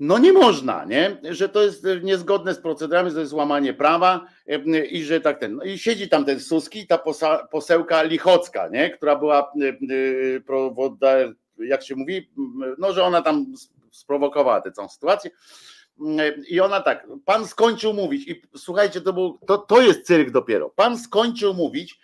[0.00, 1.20] no nie można, nie?
[1.30, 4.26] że to jest niezgodne z procedurami, to jest łamanie prawa
[4.90, 5.56] i że tak ten.
[5.56, 7.02] No i siedzi tam ten Suski, ta
[7.50, 8.90] posełka Lichocka, nie?
[8.90, 9.52] która była,
[11.58, 12.30] jak się mówi,
[12.78, 13.46] no że ona tam
[13.90, 15.30] sprowokowała tę całą sytuację.
[16.48, 20.70] I ona tak, pan skończył mówić, i słuchajcie, to, był, to, to jest cyrk dopiero.
[20.70, 22.00] Pan skończył mówić,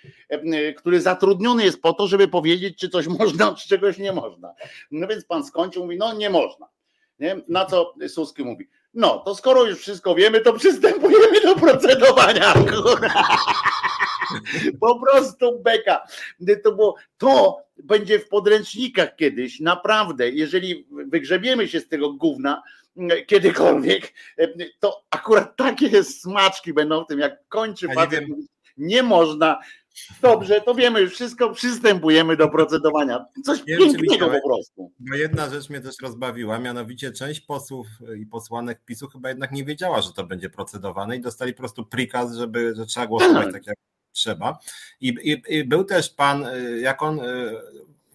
[0.77, 4.55] który zatrudniony jest po to, żeby powiedzieć, czy coś można, czy czegoś nie można.
[4.91, 6.69] No więc pan skończył, mówi, no nie można.
[7.19, 7.37] Nie?
[7.49, 12.55] Na co Suski mówi, no to skoro już wszystko wiemy, to przystępujemy do procedowania.
[14.81, 16.07] Po prostu beka.
[16.65, 20.31] To, było, to będzie w podręcznikach kiedyś, naprawdę.
[20.31, 22.63] Jeżeli wygrzebiemy się z tego gówna,
[23.27, 24.13] kiedykolwiek,
[24.81, 28.37] to akurat takie smaczki będą w tym, jak kończy facet, nie,
[28.77, 29.61] nie można.
[30.23, 33.25] Dobrze, to wiemy już wszystko, przystępujemy do procedowania.
[33.45, 34.93] Coś nie pięknego po prostu.
[34.99, 37.87] Bo jedna rzecz mnie też rozbawiła, mianowicie część posłów
[38.19, 41.87] i posłanek PiSu chyba jednak nie wiedziała, że to będzie procedowane i dostali po prostu
[41.87, 43.77] prikaz, żeby, że trzeba głosować tak, tak jak
[44.13, 44.59] trzeba.
[45.01, 46.47] I, i, i był też pan,
[46.81, 47.21] jak on,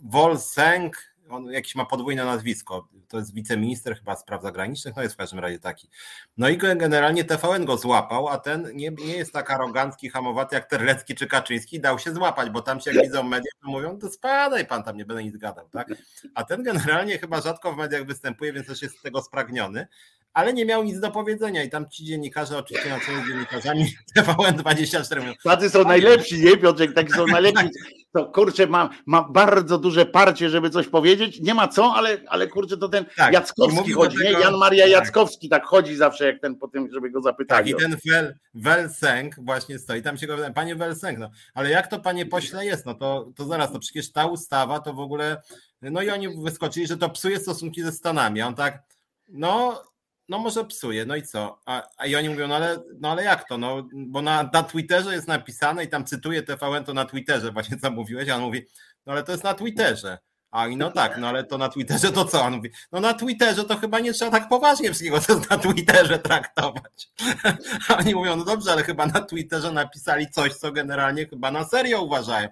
[0.02, 0.98] Wolseng,
[1.30, 5.40] on jakiś ma podwójne nazwisko, to jest wiceminister chyba spraw zagranicznych, no jest w każdym
[5.40, 5.90] razie taki.
[6.38, 10.70] No i generalnie TVN go złapał, a ten nie, nie jest tak arogancki, hamowaty jak
[10.70, 14.10] Terlecki czy Kaczyński, dał się złapać, bo tam się jak widzą media, to mówią, to
[14.10, 15.88] spadaj pan tam, nie będę nic gadał, tak?
[16.36, 19.88] A ten generalnie chyba rzadko w mediach występuje, więc też jest z tego spragniony,
[20.34, 23.86] ale nie miał nic do powiedzenia i tam ci dziennikarze, oczywiście na czele dziennikarzami
[24.18, 25.34] TVN24 mówią.
[25.44, 27.70] Tacy są najlepsi, nie Piotrek, taki są najlepsi.
[28.14, 31.40] To kurczę, ma, ma bardzo duże parcie, żeby coś powiedzieć.
[31.42, 34.40] Nie ma co, ale, ale kurczę, to ten tak, Jackowski chodzi, tego, nie?
[34.40, 34.92] Jan Maria tak.
[34.92, 37.58] Jackowski tak chodzi zawsze, jak ten po tym, żeby go zapytać.
[37.58, 41.70] Tak, i ten Wel, Welsenk właśnie stoi, tam się go pyta, panie Welsenk, no, ale
[41.70, 42.86] jak to panie pośle jest?
[42.86, 45.42] No to, to zaraz, to przecież ta ustawa to w ogóle,
[45.82, 48.84] no i oni wyskoczyli, że to psuje stosunki ze Stanami, a on tak,
[49.28, 49.82] no
[50.30, 51.60] no może psuje, no i co?
[51.66, 53.58] A, a i oni mówią, no ale, no ale jak to?
[53.58, 57.78] No, bo na, na Twitterze jest napisane i tam cytuję TVN to na Twitterze właśnie
[57.78, 58.66] co mówiłeś, a on mówi,
[59.06, 60.18] no ale to jest na Twitterze.
[60.52, 62.42] A i no tak, no ale to na Twitterze to co?
[62.44, 66.20] On mówi, no na Twitterze to chyba nie trzeba tak poważnie wszystkiego, co na Twitterze
[66.20, 67.10] traktować.
[67.90, 71.64] A oni mówią, no dobrze, ale chyba na Twitterze napisali coś, co generalnie chyba na
[71.64, 72.50] serio uważają.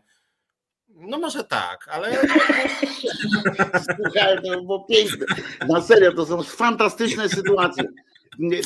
[0.96, 2.18] No może tak, ale.
[3.96, 5.26] Słuchaj, to było piękne.
[5.70, 7.84] Na serio, to są fantastyczne sytuacje.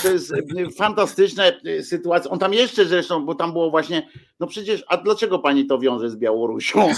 [0.02, 0.34] To jest
[0.78, 1.44] fantastyczna
[1.84, 2.32] sytuacja.
[2.32, 4.08] On tam jeszcze zresztą, bo tam było właśnie,
[4.40, 6.92] no przecież, a dlaczego pani to wiąże z Białorusią?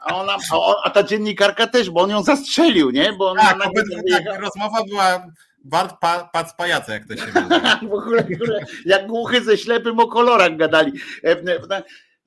[0.00, 0.36] A, ona,
[0.84, 3.12] a, ta dziennikarka też, bo on ją zastrzelił, nie?
[3.12, 5.26] Bo ona tak, tak, rozmowa była
[5.64, 7.88] Bart pa, pac pajace, jak to się mówi.
[7.90, 8.26] w ogóle,
[8.84, 10.92] jak głuchy ze ślepym o kolorach gadali.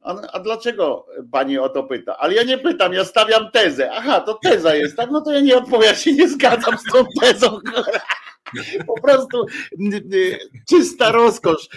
[0.02, 2.18] A, a, dlaczego pani o to pyta?
[2.18, 3.91] Ale ja nie pytam, ja stawiam tezę.
[3.91, 5.12] Aha, to teza jest, tak?
[5.12, 7.60] No to ja nie odpowiem, ja się nie zgadzam z tą tezą.
[8.88, 9.45] Po prostu
[10.70, 11.70] czysta rozkosz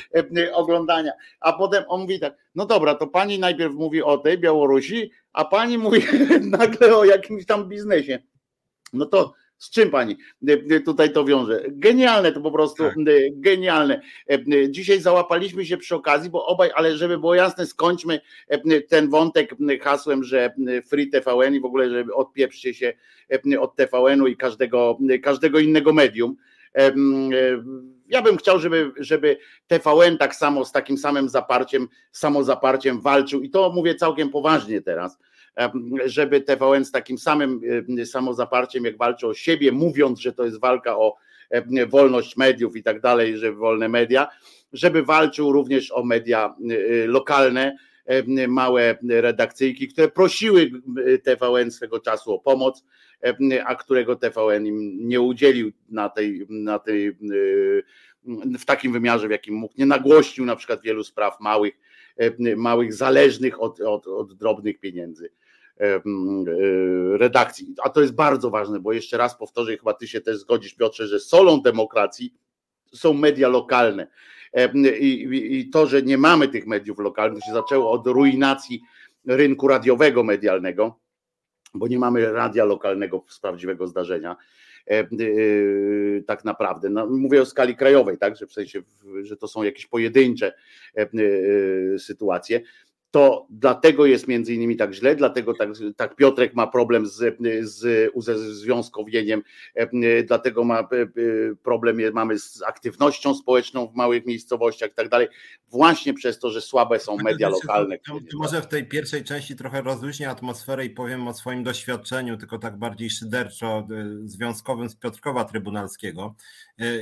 [0.52, 1.12] oglądania.
[1.40, 5.44] A potem on mówi tak, no dobra, to pani najpierw mówi o tej Białorusi, a
[5.44, 6.02] pani mówi
[6.58, 8.18] nagle o jakimś tam biznesie.
[8.92, 9.32] No to
[9.62, 10.16] z czym pani
[10.84, 11.62] tutaj to wiąże?
[11.68, 12.94] Genialne to po prostu, tak.
[13.32, 14.00] genialne.
[14.68, 18.20] Dzisiaj załapaliśmy się przy okazji, bo obaj, ale żeby było jasne, skończmy
[18.88, 20.54] ten wątek hasłem, że
[20.86, 22.92] Free TVN i w ogóle, żeby odpieprzcie się
[23.60, 26.36] od TVN-u i każdego, każdego innego medium.
[28.08, 29.36] Ja bym chciał, żeby, żeby
[29.66, 35.18] TVN tak samo z takim samym zaparciem, samozaparciem walczył i to mówię całkiem poważnie teraz
[36.04, 37.60] żeby TVN z takim samym
[38.04, 41.16] samozaparciem, jak walczy o siebie, mówiąc, że to jest walka o
[41.88, 44.28] wolność mediów i tak dalej, że wolne media,
[44.72, 46.54] żeby walczył również o media
[47.06, 47.76] lokalne,
[48.48, 50.70] małe redakcyjki, które prosiły
[51.22, 52.84] TVN swego czasu o pomoc,
[53.66, 57.16] a którego TVN im nie udzielił na tej, na tej
[58.58, 61.74] w takim wymiarze, w jakim mógł, nie nagłościł na przykład wielu spraw małych,
[62.56, 65.30] małych, zależnych od, od, od drobnych pieniędzy.
[65.80, 66.00] E,
[67.16, 67.74] redakcji.
[67.84, 71.06] A to jest bardzo ważne, bo jeszcze raz powtórzę, chyba ty się też zgodzisz, Piotrze,
[71.06, 72.34] że solą demokracji
[72.94, 74.06] są media lokalne.
[75.00, 78.82] I, I, to, że nie mamy tych mediów lokalnych, się zaczęło od ruinacji
[79.26, 80.98] rynku radiowego medialnego,
[81.74, 84.36] bo nie mamy radia lokalnego z prawdziwego zdarzenia.
[86.26, 86.90] Tak naprawdę.
[86.90, 88.82] No, mówię o skali krajowej, tak, że w sensie,
[89.22, 90.52] że to są jakieś pojedyncze
[91.98, 92.60] sytuacje
[93.12, 98.10] to dlatego jest między innymi tak źle, dlatego tak, tak Piotrek ma problem z, z
[98.14, 99.42] uzwiązkowieniem,
[99.74, 101.06] e, dlatego ma e, e,
[101.62, 105.28] problem mamy z aktywnością społeczną w małych miejscowościach i tak dalej,
[105.68, 107.98] właśnie przez to, że słabe są media lokalne.
[107.98, 112.36] To, to może w tej pierwszej części trochę rozluźnię atmosferę i powiem o swoim doświadczeniu,
[112.36, 113.86] tylko tak bardziej szyderczo
[114.24, 116.34] związkowym z Piotrkowa Trybunalskiego.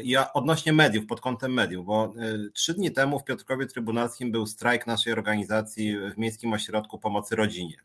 [0.04, 2.12] Ja odnośnie mediów, pod kątem mediów, bo
[2.54, 7.76] trzy dni temu w Piotrkowie Trybunalskim był strajk naszej organizacji w Miejskim Ośrodku Pomocy Rodzinie.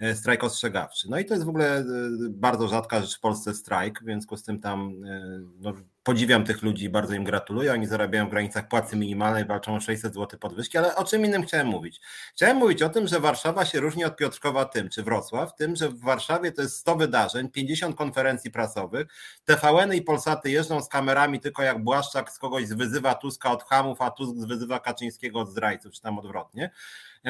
[0.00, 1.10] E, strajk ostrzegawczy.
[1.10, 1.84] No i to jest w ogóle e,
[2.30, 5.72] bardzo rzadka rzecz w Polsce strajk, w związku z tym tam e, no,
[6.02, 7.72] podziwiam tych ludzi, bardzo im gratuluję.
[7.72, 11.42] Oni zarabiają w granicach płacy minimalnej, walczą o 600 zł podwyżki, ale o czym innym
[11.42, 12.00] chciałem mówić?
[12.34, 15.88] Chciałem mówić o tym, że Warszawa się różni od Piotrkowa tym, czy Wrocław, tym, że
[15.88, 19.06] w Warszawie to jest 100 wydarzeń, 50 konferencji prasowych,
[19.44, 24.02] TVN i Polsaty jeżdżą z kamerami tylko jak Błaszczak z kogoś wyzywa Tuska od hamów,
[24.02, 26.70] a Tusk wyzywa Kaczyńskiego od zdrajców, czy tam odwrotnie.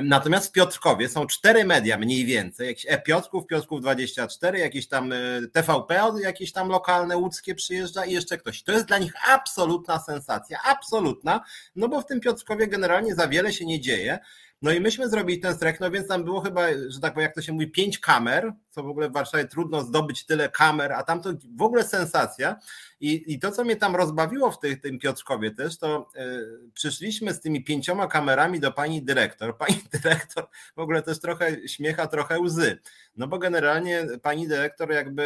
[0.03, 5.16] Natomiast w Piotrkowie są cztery media mniej więcej, jakiś e-Piotrków, Piotrków 24, jakieś tam e,
[5.53, 8.62] TVP, jakieś tam lokalne łódzkie przyjeżdża i jeszcze ktoś.
[8.62, 11.40] To jest dla nich absolutna sensacja, absolutna,
[11.76, 14.18] no bo w tym Piotrkowie generalnie za wiele się nie dzieje.
[14.62, 17.34] No i myśmy zrobili ten strek, no więc tam było chyba, że tak powiem, jak
[17.34, 21.03] to się mówi, pięć kamer, co w ogóle w Warszawie trudno zdobyć tyle kamer, a
[21.03, 22.57] tam to w ogóle sensacja.
[23.01, 27.35] I, i to, co mnie tam rozbawiło w tych, tym Piotrkowie też, to yy, przyszliśmy
[27.35, 29.57] z tymi pięcioma kamerami do pani dyrektor.
[29.59, 30.47] Pani dyrektor
[30.77, 32.79] w ogóle też trochę śmiecha, trochę łzy.
[33.16, 35.22] No bo generalnie pani dyrektor jakby,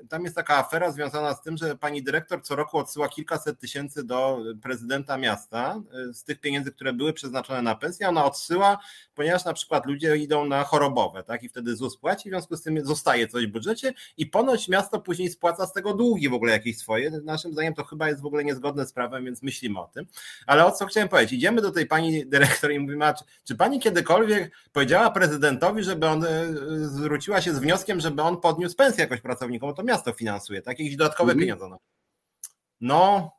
[0.00, 3.58] yy, tam jest taka afera związana z tym, że pani dyrektor co roku odsyła kilkaset
[3.58, 8.78] tysięcy do prezydenta miasta yy, z tych pieniędzy, które były przeznaczone na pensję, ona odsyła,
[9.14, 12.62] ponieważ na przykład ludzie idą na chorobowe, tak, i wtedy ZUS płaci, w związku z
[12.64, 16.52] tym zostaje coś w budżecie i ponoć miasto później spłaca z tego długi w ogóle
[16.52, 17.10] jakieś swoje.
[17.10, 20.06] Naszym zdaniem to chyba jest w ogóle niezgodne z prawem, więc myślimy o tym.
[20.46, 21.32] Ale o co chciałem powiedzieć?
[21.32, 26.24] Idziemy do tej pani dyrektor i mówimy, czy, czy pani kiedykolwiek powiedziała prezydentowi, żeby on
[26.24, 26.28] e,
[26.78, 30.78] zwróciła się z wnioskiem, żeby on podniósł pensję jakoś pracownikom, bo to miasto finansuje, tak?
[30.78, 31.40] Jakieś dodatkowe mm.
[31.40, 31.68] pieniądze.
[31.68, 31.78] No.
[32.80, 33.32] no,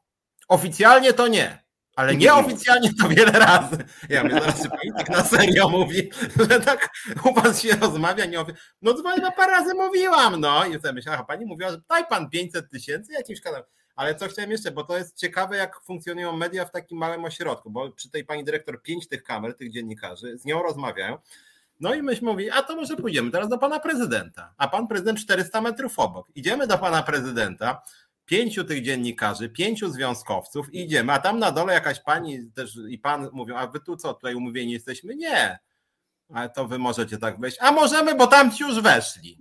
[0.48, 1.65] oficjalnie to nie.
[1.96, 3.78] Ale nieoficjalnie to wiele razy.
[4.10, 4.68] Ja mówię, zaraz
[4.98, 6.10] tak na serio mówi,
[6.50, 6.90] że tak
[7.26, 8.46] u was się rozmawia, nie
[8.82, 10.66] No to na parę razy mówiłam, no.
[10.66, 13.64] I sobie myślałam, a pani mówiła, że daj pan 500 tysięcy jakimś kanał.
[13.96, 17.70] Ale co chciałem jeszcze, bo to jest ciekawe, jak funkcjonują media w takim małym ośrodku,
[17.70, 21.18] bo przy tej pani dyrektor pięć tych kamer, tych dziennikarzy, z nią rozmawiają.
[21.80, 24.54] No i myśmy mówili, a to może pójdziemy teraz do pana prezydenta.
[24.58, 26.28] A pan prezydent 400 metrów obok.
[26.36, 27.82] Idziemy do pana prezydenta
[28.26, 33.30] pięciu tych dziennikarzy, pięciu związkowców idziemy, a tam na dole jakaś pani też i pan
[33.34, 35.16] mówią, a wy tu co, tutaj umówieni jesteśmy?
[35.16, 35.60] Nie.
[36.34, 37.58] Ale to wy możecie tak wejść.
[37.60, 39.40] A możemy, bo tam ci już weszli.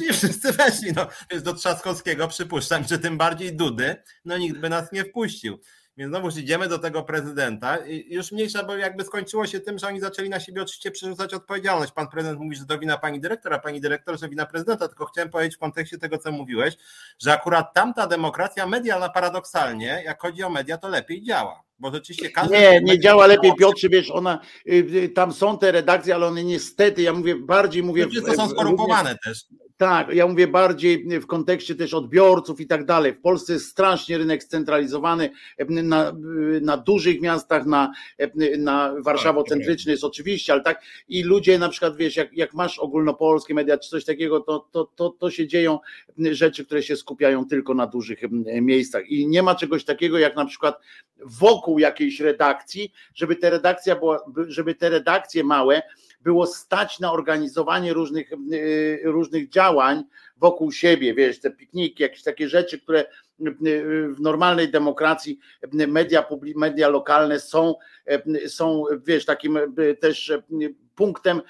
[0.00, 1.06] No wszyscy weszli, no.
[1.30, 5.60] Więc do Trzaskowskiego przypuszczam, że tym bardziej Dudy, no nikt by nas nie wpuścił.
[5.96, 9.86] Więc znowu idziemy do tego prezydenta i już mniejsza, bo jakby skończyło się tym, że
[9.86, 11.92] oni zaczęli na siebie oczywiście przerzucać odpowiedzialność.
[11.92, 15.30] Pan prezydent mówi, że to wina pani dyrektora, pani dyrektor, że wina prezydenta, tylko chciałem
[15.30, 16.74] powiedzieć w kontekście tego, co mówiłeś,
[17.22, 21.62] że akurat tamta demokracja medialna paradoksalnie, jak chodzi o media, to lepiej działa.
[21.78, 22.58] Bo rzeczywiście każdy.
[22.58, 24.38] Nie, nie działa lepiej, Piotrze, wiesz, ona,
[25.14, 28.06] tam są te redakcje, ale one niestety, ja mówię, bardziej mówię.
[28.26, 29.44] To są skorumpowane też.
[29.76, 33.12] Tak, ja mówię bardziej w kontekście też odbiorców i tak dalej.
[33.12, 35.30] W Polsce jest strasznie rynek scentralizowany
[35.68, 36.12] na,
[36.60, 37.92] na dużych miastach, na,
[38.58, 43.54] na warszawocentryczny jest oczywiście, ale tak i ludzie na przykład, wiesz, jak, jak masz ogólnopolskie
[43.54, 45.78] media czy coś takiego, to, to, to, to się dzieją
[46.18, 48.18] rzeczy, które się skupiają tylko na dużych
[48.60, 50.80] miejscach i nie ma czegoś takiego jak na przykład
[51.24, 54.18] wokół jakiejś redakcji, żeby te redakcja była,
[54.48, 55.82] żeby te redakcje małe
[56.24, 60.04] było stać na organizowanie różnych, y, różnych działań
[60.36, 63.06] wokół siebie, wiesz, te pikniki, jakieś takie rzeczy, które y,
[64.08, 65.38] w normalnej demokracji
[65.72, 67.74] media, media lokalne są,
[68.26, 69.58] y, są, wiesz, takim
[70.00, 70.32] też
[70.94, 71.40] punktem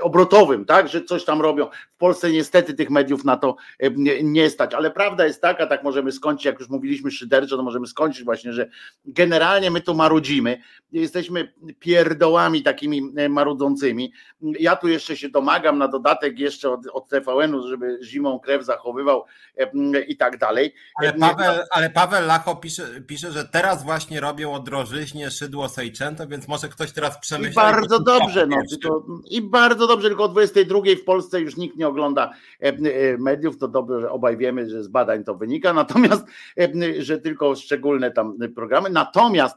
[0.00, 1.66] obrotowym, tak, że coś tam robią.
[1.94, 3.90] W Polsce niestety tych mediów na to e,
[4.22, 7.86] nie stać, ale prawda jest taka, tak możemy skończyć, jak już mówiliśmy szyderczo, to możemy
[7.86, 8.68] skończyć właśnie, że
[9.04, 10.60] generalnie my tu marudzimy,
[10.92, 14.12] jesteśmy pierdołami takimi e, marudzącymi.
[14.42, 19.24] Ja tu jeszcze się domagam na dodatek jeszcze od, od TVN-u, żeby zimą krew zachowywał
[19.56, 20.74] e, i tak dalej.
[20.94, 26.26] Ale Paweł, ale Paweł Lacho pisze, pisze, że teraz właśnie robią o drożyźnie szydło Sejczęto,
[26.26, 27.54] więc może ktoś teraz przemyśli.
[27.54, 28.56] Bardzo dobrze, no,
[29.30, 32.30] i bardzo dobrze, tylko o 22 w Polsce już nikt nie ogląda
[33.18, 36.24] mediów, to dobrze, że obaj wiemy, że z badań to wynika, natomiast,
[36.98, 39.56] że tylko szczególne tam programy, natomiast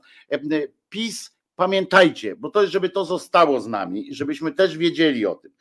[0.90, 5.52] PiS pamiętajcie, bo to jest, żeby to zostało z nami, żebyśmy też wiedzieli o tym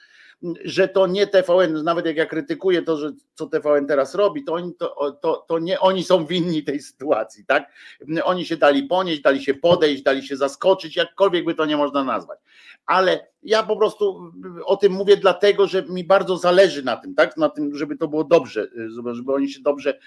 [0.65, 4.53] że to nie TVN, nawet jak ja krytykuję to, że co TVN teraz robi, to,
[4.53, 7.73] oni, to, to, to nie oni są winni tej sytuacji, tak?
[8.25, 12.05] Oni się dali ponieść, dali się podejść, dali się zaskoczyć, jakkolwiek by to nie można
[12.05, 12.39] nazwać.
[12.87, 14.33] Ale ja po prostu
[14.65, 17.37] o tym mówię dlatego, że mi bardzo zależy na tym, tak?
[17.37, 18.69] Na tym, żeby to było dobrze,
[19.13, 19.99] żeby oni się dobrze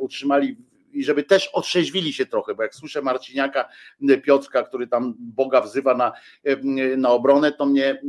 [0.00, 0.56] utrzymali
[0.92, 3.68] i żeby też otrzeźwili się trochę, bo jak słyszę Marciniaka
[4.24, 6.12] Piotrka, który tam Boga wzywa na,
[6.96, 8.02] na obronę, to mnie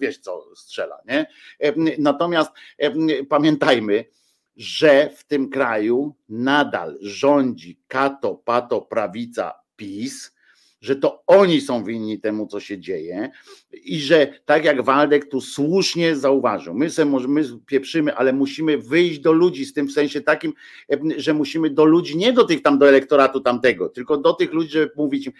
[0.00, 1.26] wiesz co strzela, nie?
[1.98, 2.50] Natomiast
[3.28, 4.04] pamiętajmy,
[4.56, 10.31] że w tym kraju nadal rządzi kato, pato, prawica, PiS,
[10.82, 13.30] że to oni są winni temu, co się dzieje
[13.72, 18.78] i że tak jak Waldek tu słusznie zauważył, my sobie może my pieprzymy, ale musimy
[18.78, 20.52] wyjść do ludzi z tym w sensie takim,
[21.16, 24.70] że musimy do ludzi, nie do tych tam do elektoratu tamtego, tylko do tych ludzi,
[24.70, 25.32] żeby mówić im,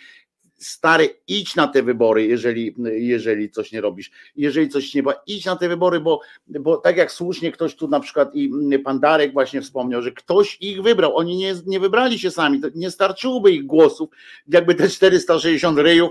[0.63, 5.45] stary, idź na te wybory, jeżeli, jeżeli coś nie robisz, jeżeli coś nie ma, idź
[5.45, 8.51] na te wybory, bo, bo tak jak słusznie ktoś tu na przykład i
[8.85, 12.69] pan Darek właśnie wspomniał, że ktoś ich wybrał, oni nie, nie wybrali się sami, to
[12.75, 14.11] nie starczyłoby ich głosów,
[14.49, 16.11] jakby te 460 ryjów,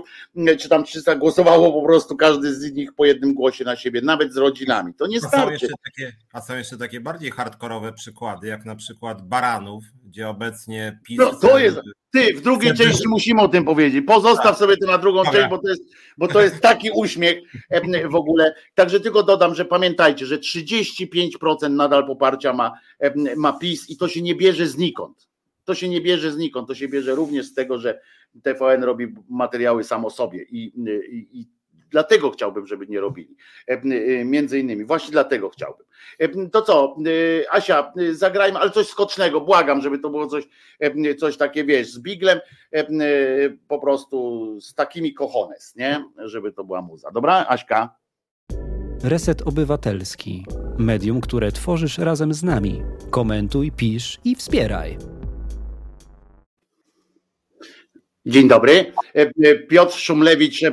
[0.58, 4.32] czy tam 300 głosowało po prostu każdy z nich po jednym głosie na siebie, nawet
[4.32, 5.66] z rodzinami, to nie starczy.
[5.66, 11.00] Są takie, a są jeszcze takie bardziej hardkorowe przykłady, jak na przykład Baranów, gdzie obecnie
[11.04, 11.18] PiS...
[11.18, 11.80] No, to jest
[12.12, 14.04] ty, w drugiej części musimy o tym powiedzieć.
[14.06, 14.56] Pozostaw tak.
[14.56, 15.82] sobie to na drugą część, bo to, jest,
[16.18, 17.38] bo to jest taki uśmiech
[18.10, 18.54] w ogóle.
[18.74, 22.72] Także tylko dodam, że pamiętajcie, że 35% nadal poparcia ma,
[23.36, 25.28] ma PiS i to się nie bierze znikąd.
[25.64, 28.00] To się nie bierze znikąd, to się bierze również z tego, że
[28.42, 30.72] TVN robi materiały sam o sobie i,
[31.10, 31.46] i, i
[31.92, 33.36] Dlatego chciałbym, żeby nie robili.
[33.68, 35.86] E, e, między innymi, właśnie dlatego chciałbym.
[36.18, 36.96] E, to co,
[37.50, 40.48] Asia, zagrajmy, ale coś skocznego, błagam, żeby to było coś,
[41.18, 42.40] coś takie, wiesz, z biglem,
[43.68, 46.04] po prostu z takimi kochones, nie?
[46.18, 47.10] Żeby to była muza.
[47.10, 47.96] Dobra, Aśka?
[49.04, 50.46] Reset Obywatelski.
[50.78, 52.82] Medium, które tworzysz razem z nami.
[53.10, 54.98] Komentuj, pisz i wspieraj.
[58.26, 58.92] Dzień dobry.
[59.14, 60.70] E, e, Piotr Szumlewicz e,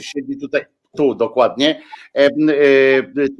[0.00, 0.64] siedzi tutaj,
[0.96, 1.82] tu dokładnie,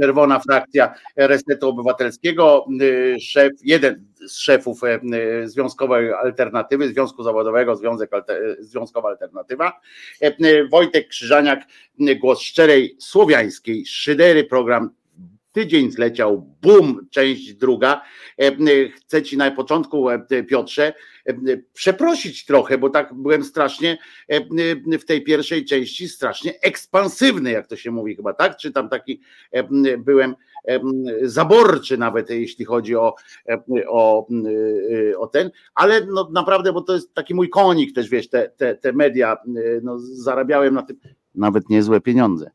[0.01, 2.67] czerwona frakcja Resetu Obywatelskiego,
[3.21, 4.81] szef, jeden z szefów
[5.45, 8.11] Związkowej Alternatywy, Związku Zawodowego, Związek,
[8.59, 9.81] Związkowa Alternatywa,
[10.71, 11.65] Wojtek Krzyżaniak,
[12.21, 13.87] głos szczerej słowiańskiej.
[13.87, 14.91] Szydery, program
[15.55, 18.03] tydzień zleciał, bum, część druga.
[18.97, 20.07] Chcę ci na początku,
[20.49, 20.93] Piotrze,
[21.73, 23.99] przeprosić trochę, bo tak byłem strasznie
[25.01, 28.57] w tej pierwszej części strasznie ekspansywny, jak to się mówi chyba, tak?
[28.57, 29.21] Czy tam taki
[29.99, 30.35] byłem
[31.23, 33.15] zaborczy nawet, jeśli chodzi o,
[33.89, 34.29] o,
[35.19, 38.75] o ten, ale no naprawdę, bo to jest taki mój konik też, wiesz, te, te,
[38.75, 39.37] te media,
[39.83, 40.97] no, zarabiałem na tym
[41.35, 42.51] nawet niezłe pieniądze.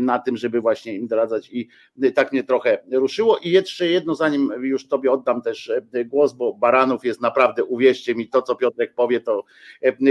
[0.00, 1.68] Na tym, żeby właśnie im doradzać i
[2.14, 3.38] tak mnie trochę ruszyło.
[3.38, 5.72] I jeszcze jedno, zanim już Tobie oddam też
[6.06, 9.44] głos, bo Baranów jest naprawdę, uwierzcie mi, to co Piotrek powie, to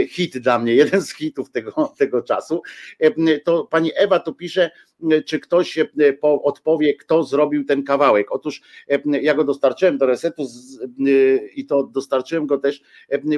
[0.09, 2.61] hit dla mnie, jeden z hitów tego, tego czasu.
[3.45, 4.71] To pani Ewa tu pisze,
[5.25, 5.79] czy ktoś
[6.21, 8.31] odpowie, kto zrobił ten kawałek.
[8.31, 8.61] Otóż
[9.21, 10.45] ja go dostarczyłem do resetu
[11.55, 12.81] i to dostarczyłem go też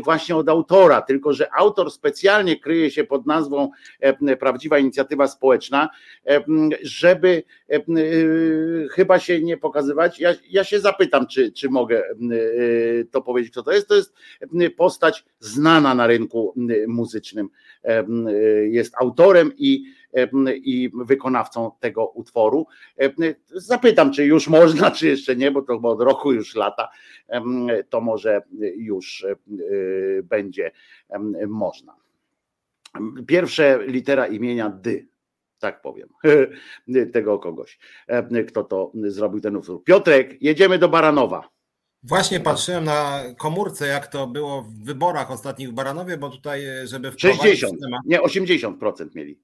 [0.03, 3.69] właśnie od autora, tylko że autor specjalnie kryje się pod nazwą
[4.39, 5.89] Prawdziwa Inicjatywa Społeczna,
[6.81, 7.43] żeby
[8.91, 10.19] chyba się nie pokazywać.
[10.19, 12.03] Ja, ja się zapytam, czy, czy mogę
[13.11, 13.87] to powiedzieć, kto to jest.
[13.87, 14.13] To jest
[14.77, 16.53] postać znana na rynku
[16.87, 17.49] muzycznym.
[18.63, 19.83] Jest autorem i,
[20.55, 22.67] i wykonawcą tego utworu.
[23.51, 26.89] Zapytam, czy już można, czy jeszcze nie, bo to chyba od roku już lata,
[27.89, 28.41] to może
[28.75, 29.25] już
[30.23, 30.71] będzie
[31.47, 31.95] można.
[33.27, 35.11] Pierwsze litera imienia Dy
[35.61, 36.09] tak powiem,
[37.13, 37.79] tego kogoś,
[38.47, 39.83] kto to zrobił ten utwór.
[39.83, 41.49] Piotrek, jedziemy do Baranowa.
[42.03, 47.11] Właśnie patrzyłem na komórce, jak to było w wyborach ostatnich w Baranowie, bo tutaj, żeby
[47.17, 47.73] 60,
[48.05, 49.39] nie 80% mieli.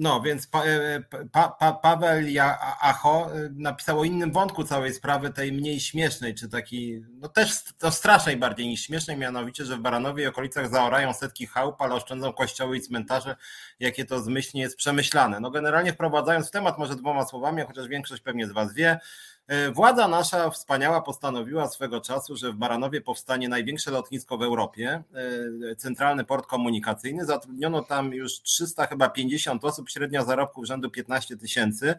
[0.00, 1.00] No, więc pa, e,
[1.32, 2.24] pa, pa, Paweł
[2.80, 7.64] Acho e, napisał o innym wątku całej sprawy, tej mniej śmiesznej, czy taki, no też
[7.78, 11.94] to strasznej bardziej niż śmiesznej, mianowicie, że w Baranowie i okolicach zaorają setki chałup, ale
[11.94, 13.36] oszczędzą kościoły i cmentarze,
[13.80, 15.40] jakie to zmyślnie jest przemyślane.
[15.40, 18.98] No generalnie wprowadzając w temat może dwoma słowami, chociaż większość pewnie z Was wie, E,
[19.72, 25.02] władza nasza wspaniała postanowiła swego czasu, że w Baranowie powstanie największe lotnisko w Europie,
[25.70, 27.24] e, centralny port komunikacyjny.
[27.24, 31.94] Zatrudniono tam już 300 chyba 50 osób, średnia zarobków rzędu 15 tysięcy.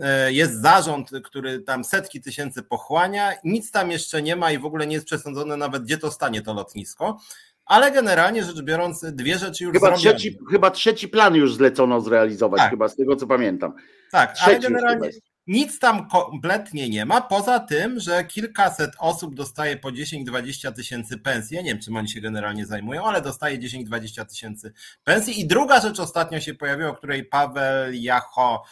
[0.00, 4.66] E, jest zarząd, który tam setki tysięcy pochłania, nic tam jeszcze nie ma i w
[4.66, 7.18] ogóle nie jest przesądzone nawet, gdzie to stanie to lotnisko.
[7.66, 12.60] Ale generalnie rzecz biorąc, dwie rzeczy już chyba trzeci, chyba trzeci plan już zlecono zrealizować,
[12.60, 12.70] tak.
[12.70, 13.72] chyba z tego co pamiętam.
[14.10, 15.10] Tak, trzeci ale generalnie
[15.46, 21.56] nic tam kompletnie nie ma, poza tym, że kilkaset osób dostaje po 10-20 tysięcy pensji.
[21.56, 24.72] Ja nie wiem, czym oni się generalnie zajmują, ale dostaje 10-20 tysięcy
[25.04, 25.40] pensji.
[25.40, 28.64] I druga rzecz ostatnio się pojawiła, o której Paweł Jacho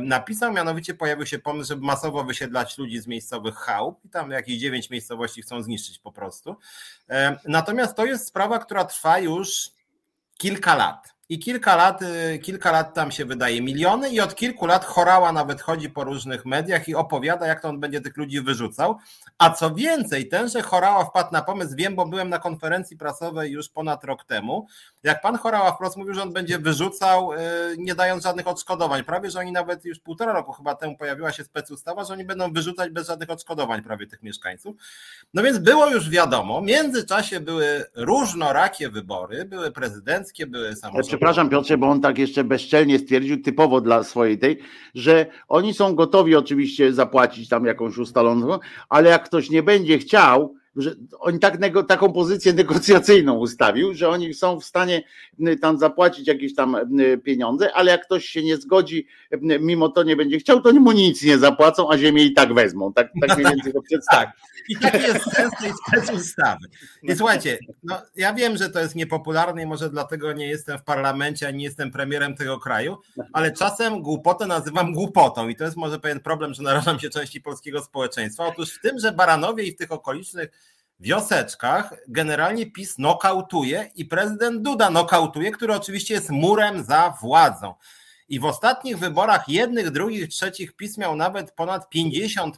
[0.00, 4.58] napisał, mianowicie pojawił się pomysł, żeby masowo wysiedlać ludzi z miejscowych chałup i tam jakieś
[4.58, 6.56] dziewięć miejscowości chcą zniszczyć po prostu.
[7.44, 9.70] Natomiast to jest sprawa, która trwa już
[10.38, 11.15] kilka lat.
[11.28, 15.32] I kilka lat, y, kilka lat tam się wydaje miliony i od kilku lat chorała
[15.32, 18.98] nawet chodzi po różnych mediach i opowiada, jak to on będzie tych ludzi wyrzucał.
[19.38, 23.68] A co więcej, tenże chorała wpadł na pomysł, wiem, bo byłem na konferencji prasowej już
[23.68, 24.66] ponad rok temu,
[25.02, 27.36] jak pan chorała wprost mówił, że on będzie wyrzucał, y,
[27.78, 29.04] nie dając żadnych odszkodowań.
[29.04, 32.52] Prawie, że oni nawet już półtora roku chyba temu pojawiła się specustawa, że oni będą
[32.52, 34.76] wyrzucać bez żadnych odszkodowań prawie tych mieszkańców.
[35.34, 41.48] No więc było już wiadomo, w międzyczasie były różnorakie wybory, były prezydenckie, były samorządowe przepraszam
[41.48, 44.58] Piotrze, bo on tak jeszcze bezczelnie stwierdził, typowo dla swojej tej,
[44.94, 48.58] że oni są gotowi oczywiście zapłacić tam jakąś ustaloną,
[48.88, 51.58] ale jak ktoś nie będzie chciał, że oni tak
[51.88, 55.02] taką pozycję negocjacyjną ustawił, że oni są w stanie
[55.60, 56.76] tam zapłacić jakieś tam
[57.24, 59.06] pieniądze, ale jak ktoś się nie zgodzi,
[59.60, 62.92] mimo to nie będzie chciał, to mu nic nie zapłacą, a ziemię i tak wezmą.
[62.92, 64.26] Tak, tak mniej więcej to przedstawię.
[64.26, 64.56] Tak.
[64.68, 66.66] I taki jest sens tej specustawy.
[67.02, 70.82] I słuchajcie, no, ja wiem, że to jest niepopularne i może dlatego nie jestem w
[70.82, 72.96] parlamencie, a nie jestem premierem tego kraju,
[73.32, 77.40] ale czasem głupotę nazywam głupotą i to jest może pewien problem, że narażam się części
[77.40, 78.46] polskiego społeczeństwa.
[78.46, 80.50] Otóż w tym, że Baranowie i w tych okolicznych
[81.00, 87.74] wioseczkach generalnie PiS nokautuje i prezydent Duda nokautuje, który oczywiście jest murem za władzą.
[88.28, 92.50] I w ostatnich wyborach jednych, drugich, trzecich PiS miał nawet ponad 50%,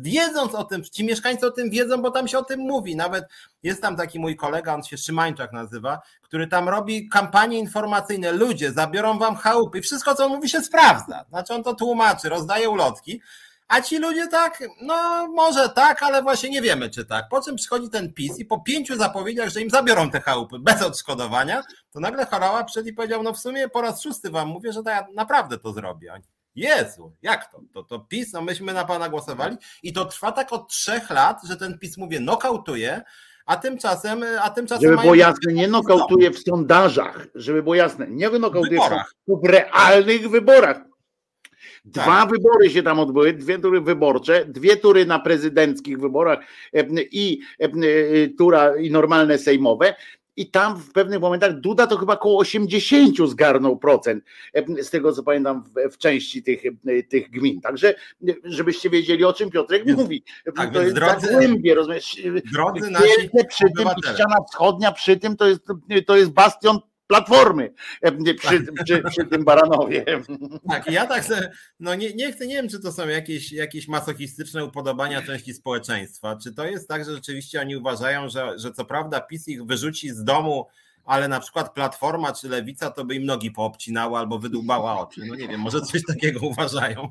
[0.00, 2.96] wiedząc o tym, ci mieszkańcy o tym wiedzą, bo tam się o tym mówi.
[2.96, 3.24] Nawet
[3.62, 8.32] jest tam taki mój kolega, on się Szymańczak nazywa, który tam robi kampanie informacyjne.
[8.32, 11.24] Ludzie zabiorą wam chałupy i wszystko, co on mówi, się sprawdza.
[11.28, 13.20] Znaczy on to tłumaczy, rozdaje ulotki.
[13.68, 17.28] A ci ludzie tak, no może tak, ale właśnie nie wiemy, czy tak.
[17.30, 20.82] Po czym przychodzi ten PiS i po pięciu zapowiedziach, że im zabiorą te chałupy bez
[20.82, 24.72] odszkodowania, to nagle Harała przyszedł i powiedział, no w sumie po raz szósty wam mówię,
[24.72, 26.12] że ja naprawdę to zrobię.
[26.54, 27.60] Jezu, jak to?
[27.72, 31.40] To, to PiS, no myśmy na pana głosowali i to trwa tak od trzech lat,
[31.48, 33.02] że ten PiS, mówię, nokautuje,
[33.46, 34.90] a tymczasem, a tymczasem.
[34.90, 38.80] Żeby było jasne, nie nokautuje w sondażach, żeby było jasne, nie nokautuje
[39.28, 40.80] w, w realnych wyborach.
[41.84, 42.30] Dwa tak.
[42.30, 46.38] wybory się tam odbyły, dwie tury wyborcze, dwie tury na prezydenckich wyborach
[47.12, 47.40] i
[48.38, 49.94] tura i normalne sejmowe.
[50.36, 54.24] I tam w pewnych momentach Duda to chyba około 80 zgarnął procent,
[54.82, 56.62] z tego co pamiętam, w, części tych,
[57.08, 57.60] tych gmin.
[57.60, 57.94] Także,
[58.44, 60.24] żebyście wiedzieli, o czym Piotrek mówi.
[60.56, 62.22] Tak, to jest drodzy, głębie, rozumiesz?
[62.52, 65.66] Drodzy nasi przy tym, ściana wschodnia przy tym to jest,
[66.06, 70.04] to jest bastion Platformy e, przy, przy, przy, tym Baranowie.
[70.68, 71.50] Tak, ja tak sobie,
[71.80, 76.36] no nie, nie chcę, nie wiem, czy to są jakieś, jakieś masochistyczne upodobania części społeczeństwa,
[76.42, 80.10] czy to jest tak, że rzeczywiście oni uważają, że, że co prawda PiS ich wyrzuci
[80.10, 80.66] z domu
[81.04, 85.20] ale na przykład Platforma czy Lewica to by im nogi poobcinała albo wydłubała oczy.
[85.26, 87.10] No nie wiem, może coś takiego uważają,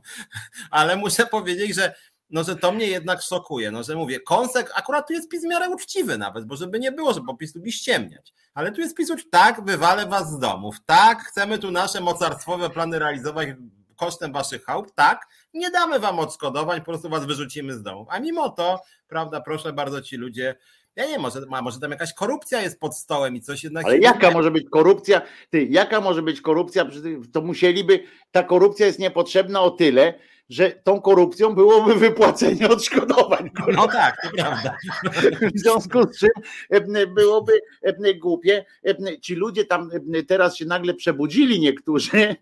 [0.72, 1.96] ale muszę powiedzieć, że
[2.30, 5.48] no, że to mnie jednak szokuje, no, że mówię, konsek, akurat tu jest PiS w
[5.48, 8.98] miarę uczciwy nawet, bo żeby nie było, że po PiS lubi ściemniać, ale tu jest
[8.98, 13.50] PiS, tak, wywalę was z domów, tak, chcemy tu nasze mocarstwowe plany realizować
[13.96, 18.20] kosztem waszych chałup, tak, nie damy wam odszkodowań, po prostu was wyrzucimy z domów, a
[18.20, 20.56] mimo to, prawda, proszę bardzo, ci ludzie
[20.96, 23.86] ja nie, może, może tam jakaś korupcja jest pod stołem i coś jednak.
[23.86, 25.22] Ale jaka może być korupcja?
[25.50, 26.86] Ty, jaka może być korupcja?
[27.32, 30.14] To musieliby, ta korupcja jest niepotrzebna o tyle,
[30.50, 33.52] że tą korupcją byłoby wypłacenie odszkodowań.
[33.74, 34.78] No tak, to prawda.
[35.56, 36.30] W związku z czym
[36.70, 38.66] e, byłoby e, głupie.
[38.86, 39.90] E, ci ludzie tam
[40.28, 42.36] teraz się nagle przebudzili niektórzy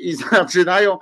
[0.00, 0.98] i zaczynają,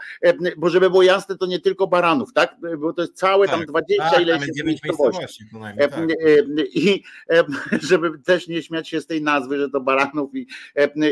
[0.56, 2.56] bo żeby było jasne, to nie tylko baranów, tak?
[2.78, 5.44] Bo to jest całe tak, tam 20 tak, ileś miejscowości.
[5.78, 5.92] Tak.
[6.74, 7.02] I
[7.82, 10.46] żeby też nie śmiać się z tej nazwy, że to baranów i,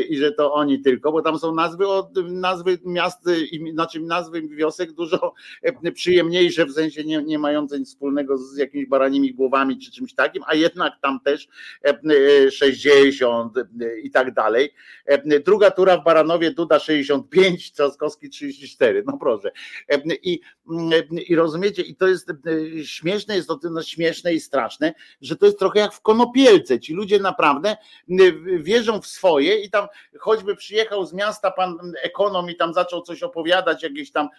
[0.09, 3.29] i że to oni tylko, bo tam są nazwy od nazwy miast,
[3.73, 5.12] znaczy nazwy wiosek dużo
[5.61, 10.13] E, przyjemniejsze, w sensie nie, nie mające nic wspólnego z jakimiś baranimi głowami czy czymś
[10.13, 11.47] takim, a jednak tam też
[12.51, 13.63] 60 e,
[13.99, 14.73] i tak dalej.
[15.05, 19.51] E, druga tura w Baranowie, Duda 65, Trzaskowski 34, no proszę.
[20.23, 20.39] I,
[21.27, 22.31] i rozumiecie, i to jest
[22.83, 26.79] śmieszne, jest to tyle śmieszne i straszne, że to jest trochę jak w Konopielce.
[26.79, 27.77] Ci ludzie naprawdę
[28.57, 29.87] wierzą w swoje i tam
[30.19, 34.29] choćby przyjechał z miasta pan ekonom i tam zaczął coś opowiadać, jakieś tam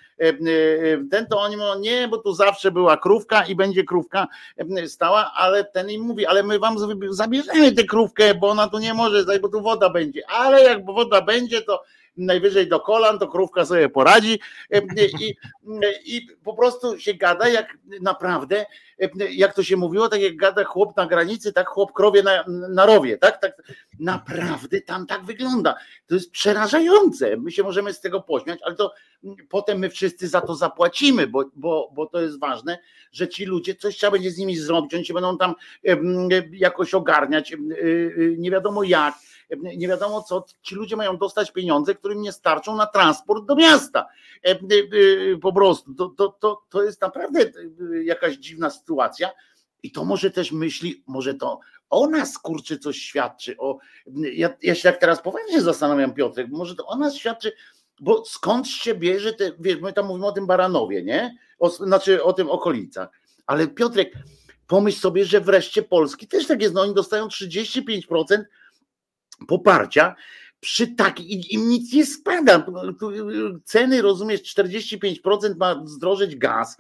[1.10, 4.28] ten to oni mówią, nie, bo tu zawsze była krówka i będzie krówka
[4.86, 6.76] stała, ale ten im mówi, ale my wam
[7.10, 11.22] zabierzemy tę krówkę, bo ona tu nie może, bo tu woda będzie, ale jak woda
[11.22, 11.82] będzie, to
[12.16, 14.40] najwyżej do kolan, to krówka sobie poradzi
[15.20, 15.34] i,
[16.04, 18.66] i po prostu się gada jak naprawdę,
[19.30, 22.86] jak to się mówiło, tak jak gada chłop na granicy, tak chłop krowie na, na
[22.86, 23.40] rowie, tak?
[23.40, 23.62] tak?
[24.00, 25.74] Naprawdę tam tak wygląda.
[26.06, 27.36] To jest przerażające.
[27.36, 28.94] My się możemy z tego pośmiać, ale to
[29.48, 32.78] potem my wszyscy za to zapłacimy, bo, bo, bo to jest ważne,
[33.12, 35.54] że ci ludzie, coś trzeba będzie z nimi zrobić, oni się będą tam
[36.52, 37.56] jakoś ogarniać,
[38.38, 39.14] nie wiadomo jak
[39.76, 44.06] nie wiadomo co, ci ludzie mają dostać pieniądze, którym nie starczą na transport do miasta.
[44.42, 44.58] E,
[45.42, 47.40] po prostu to, to, to, to jest naprawdę
[48.04, 48.93] jakaś dziwna sytuacja.
[49.82, 53.56] I to może też myśli, może to o nas kurczy coś świadczy.
[53.58, 53.78] O,
[54.16, 57.52] ja, ja się tak teraz poważnie zastanawiam, Piotrek, może to o nas świadczy,
[58.00, 61.36] bo skąd się bierze te, wiesz, my tam mówimy o tym Baranowie, nie?
[61.58, 63.08] O, znaczy o tym okolicach.
[63.46, 64.12] Ale Piotrek,
[64.66, 68.42] pomyśl sobie, że wreszcie Polski też tak jest, no oni dostają 35%
[69.48, 70.14] poparcia
[70.64, 72.66] przy takiej, im nic nie spada.
[73.64, 76.76] Ceny, rozumiesz, 45% ma zdrożeć gaz,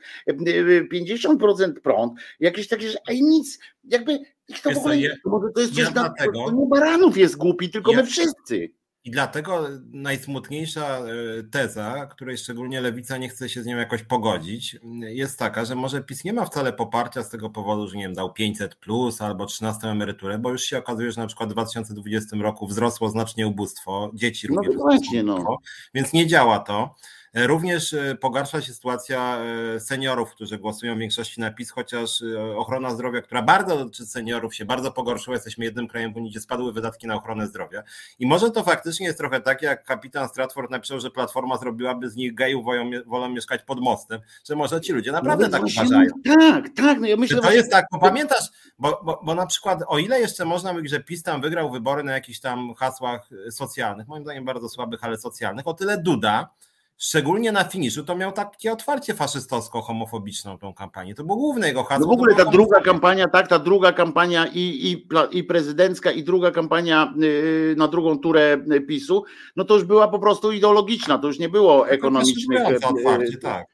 [0.92, 4.18] 50% prąd, jakieś takie, a i nic, jakby
[4.62, 7.96] to w ogóle, to jest ja coś, na, to nie Baranów jest głupi, tylko ja,
[7.96, 8.70] my wszyscy.
[9.04, 11.04] I dlatego najsmutniejsza e,
[11.50, 16.02] teza, której szczególnie lewica nie chce się z nią jakoś pogodzić, jest taka, że może
[16.02, 19.46] PiS nie ma wcale poparcia z tego powodu, że nie wiem, dał 500 plus albo
[19.46, 24.10] 13 emeryturę, bo już się okazuje, że na przykład w 2020 roku wzrosło znacznie ubóstwo,
[24.14, 24.76] dzieci no również.
[24.76, 25.58] Właśnie, no.
[25.94, 26.94] Więc nie działa to.
[27.34, 29.38] Również e, pogarsza się sytuacja
[29.76, 34.06] e, seniorów, którzy głosują w większości na PiS, chociaż e, ochrona zdrowia, która bardzo dotyczy
[34.06, 35.36] seniorów, się bardzo pogorszyła.
[35.36, 37.82] Jesteśmy jednym krajem w Unii, gdzie spadły wydatki na ochronę zdrowia.
[38.18, 42.16] I może to faktycznie jest trochę tak, jak kapitan Stratford napisał, że Platforma zrobiłaby z
[42.16, 46.10] nich gejów, wolą, wolą mieszkać pod mostem, że może ci ludzie naprawdę no, tak uważają.
[46.24, 47.00] Tak, tak.
[47.00, 50.20] No ja myślę, to jest tak, bo pamiętasz, bo, bo, bo na przykład o ile
[50.20, 54.44] jeszcze można mówić, że PiS tam wygrał wybory na jakichś tam hasłach socjalnych, moim zdaniem
[54.44, 56.48] bardzo słabych, ale socjalnych, o tyle Duda
[56.96, 61.14] szczególnie na finiszu, to miał takie otwarcie faszystowsko-homofobiczną tą kampanię.
[61.14, 62.06] To było główne jego hasło.
[62.06, 65.06] No w ogóle ta druga kampania, tak, ta druga kampania i, i,
[65.38, 69.24] i prezydencka i druga kampania y, na drugą turę PiSu,
[69.56, 72.84] no to już była po prostu ideologiczna, to już nie było ekonomicznych.
[72.84, 73.73] Otwarcie, tak.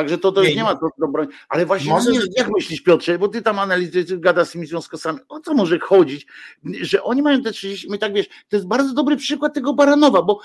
[0.00, 1.08] Także to, to już nie ma co do.
[1.48, 5.18] Ale właśnie, może, nie, jak myślisz, Piotrze, bo ty tam analizujesz, gada z tymi związkowcami,
[5.28, 6.26] o co może chodzić,
[6.80, 10.22] że oni mają te 30, my tak wiesz, to jest bardzo dobry przykład tego Baranowa,
[10.22, 10.40] bo,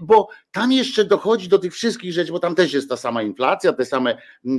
[0.00, 3.72] bo tam jeszcze dochodzi do tych wszystkich rzeczy, bo tam też jest ta sama inflacja,
[3.72, 4.18] te same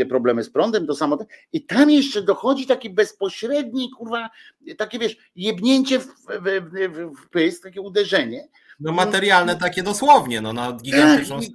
[0.09, 1.17] problemy z prądem, to samo,
[1.53, 4.29] i tam jeszcze dochodzi taki bezpośredni, kurwa,
[4.77, 8.47] takie wiesz, jebnięcie w, w, w, w pysk, takie uderzenie.
[8.79, 11.39] No materialne takie dosłownie, no na gigantyczną...
[11.39, 11.49] Tak,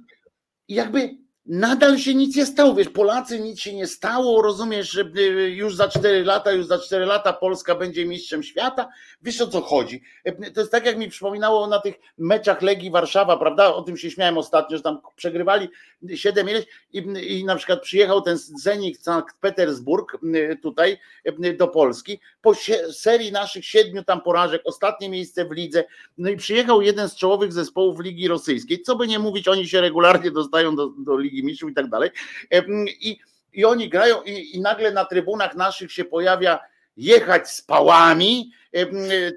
[0.67, 2.73] i, jakby nadal się nic nie stało.
[2.73, 6.79] Wiesz, Polacy nic się nie stało, rozumiesz, że y, już za 4 lata, już za
[6.79, 8.87] 4 lata Polska będzie mistrzem świata.
[9.21, 10.01] Wiesz o co chodzi?
[10.27, 13.73] Y, to jest tak, jak mi przypominało na tych meczach Legii Warszawa, prawda?
[13.73, 15.69] O tym się śmiałem ostatnio, że tam przegrywali
[16.15, 16.97] 7 ileś i,
[17.39, 20.97] i na przykład przyjechał ten Zenit Sankt Petersburg y, tutaj
[21.57, 22.53] do Polski po
[22.91, 25.83] serii naszych siedmiu tam porażek, ostatnie miejsce w lidze,
[26.17, 28.81] no i przyjechał jeden z czołowych zespołów Ligi Rosyjskiej.
[28.81, 32.09] Co by nie mówić, oni się regularnie dostają do, do Ligi I tak dalej.
[32.87, 33.17] I,
[33.53, 36.59] i oni grają i, i nagle na trybunach naszych się pojawia
[36.97, 38.51] jechać z pałami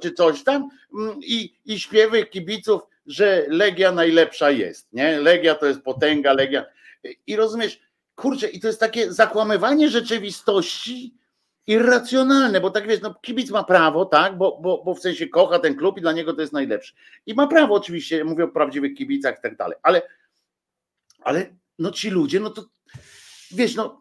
[0.02, 0.68] czy coś tam
[1.20, 5.20] i, i śpiewy kibiców, że Legia najlepsza jest, nie?
[5.20, 6.64] Legia to jest potęga, Legia.
[7.26, 7.80] I rozumiesz,
[8.14, 11.14] kurczę, i to jest takie zakłamywanie rzeczywistości
[11.66, 15.58] irracjonalne, bo tak wiesz, no kibic ma prawo, tak, bo, bo, bo w sensie kocha
[15.58, 16.94] ten klub i dla niego to jest najlepszy.
[17.26, 20.02] I ma prawo oczywiście, mówię o prawdziwych kibicach i tak dalej, ale,
[21.20, 21.46] ale
[21.78, 22.64] no ci ludzie, no to
[23.50, 24.00] wiesz, no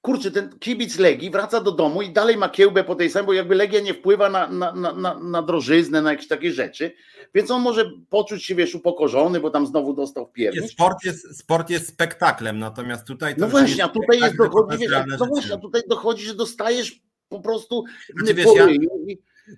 [0.00, 3.32] kurczę, ten kibic Legii wraca do domu i dalej ma kiełbę po tej samej, bo
[3.32, 6.92] jakby Legia nie wpływa na, na, na, na drożyznę, na jakieś takie rzeczy,
[7.34, 10.32] więc on może poczuć się, wiesz, upokorzony, bo tam znowu dostał w
[10.68, 13.34] Sport jest, sport jest spektaklem, natomiast tutaj...
[13.38, 17.40] no właśnie, a tutaj jest dochodzi, wiesz, no właśnie, a tutaj dochodzi, że dostajesz po
[17.40, 17.84] prostu...
[18.16, 18.66] Znaczy, wiesz, ja,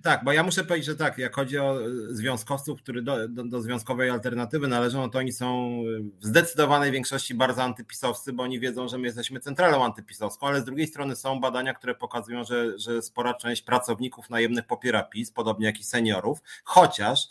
[0.03, 3.43] tak, bo ja muszę powiedzieć, że tak, jak chodzi o e, związkowców, którzy do, do,
[3.43, 5.77] do, związkowej alternatywy należą, to oni są
[6.19, 10.63] w zdecydowanej większości bardzo antypisowscy, bo oni wiedzą, że my jesteśmy centralą antypisowską, ale z
[10.63, 15.65] drugiej strony są badania, które pokazują, że, że spora część pracowników najemnych popiera PiS, podobnie
[15.65, 17.27] jak i seniorów, chociaż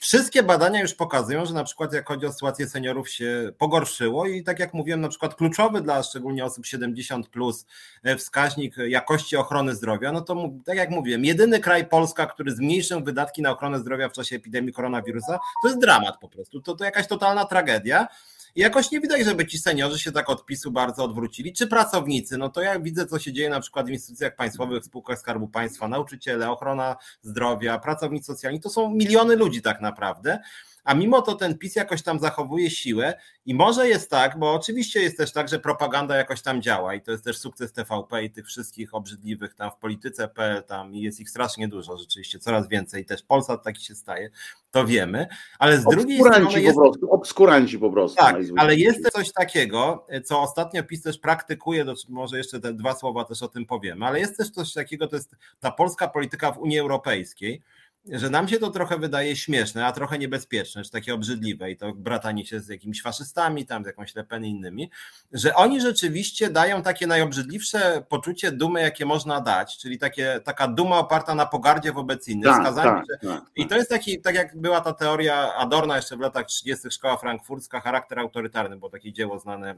[0.00, 4.44] Wszystkie badania już pokazują, że na przykład jak chodzi o sytuację seniorów się pogorszyło i
[4.44, 7.66] tak jak mówiłem, na przykład kluczowy dla szczególnie osób 70 plus
[8.02, 13.04] e, wskaźnik jakości ochrony zdrowia, no to tak jak mówiłem, jedyny kraj Polska, który zmniejszył
[13.04, 16.60] wydatki na ochronę zdrowia w czasie epidemii koronawirusa, to jest dramat po prostu.
[16.60, 18.08] To, to jakaś totalna tragedia.
[18.56, 22.38] Jakoś nie widać, żeby ci seniorzy się tak od PiSu bardzo odwrócili, czy pracownicy.
[22.38, 25.88] No to ja widzę, co się dzieje na przykład w instytucjach państwowych, spółkach Skarbu Państwa,
[25.88, 30.38] nauczyciele, ochrona zdrowia, pracownicy socjalni, to są miliony ludzi tak naprawdę
[30.86, 33.14] a mimo to ten PiS jakoś tam zachowuje siłę
[33.46, 37.00] i może jest tak, bo oczywiście jest też tak, że propaganda jakoś tam działa i
[37.00, 41.30] to jest też sukces TVP i tych wszystkich obrzydliwych tam w polityce.pl tam jest ich
[41.30, 44.30] strasznie dużo, rzeczywiście coraz więcej, też Polsat taki się staje,
[44.70, 45.26] to wiemy,
[45.58, 46.76] ale z drugiej strony jest...
[46.76, 48.16] po prostu, obskuranci po prostu.
[48.16, 53.24] Tak, ale jest coś takiego, co ostatnio PiS też praktykuje, może jeszcze te dwa słowa
[53.24, 56.58] też o tym powiemy, ale jest też coś takiego, to jest ta polska polityka w
[56.58, 57.62] Unii Europejskiej,
[58.12, 61.92] że nam się to trochę wydaje śmieszne, a trochę niebezpieczne, czy takie obrzydliwe i to
[61.92, 64.90] bratanie się z jakimiś faszystami, tam z jakąś Lepen i innymi,
[65.32, 70.98] że oni rzeczywiście dają takie najobrzydliwsze poczucie dumy, jakie można dać, czyli takie, taka duma
[70.98, 72.46] oparta na pogardzie wobec innych.
[72.46, 73.28] Tak, tak, że...
[73.28, 76.90] tak, I to jest taki, tak jak była ta teoria Adorna jeszcze w latach 30.
[76.90, 79.76] Szkoła Frankfurcka, charakter autorytarny, bo takie dzieło znane, e,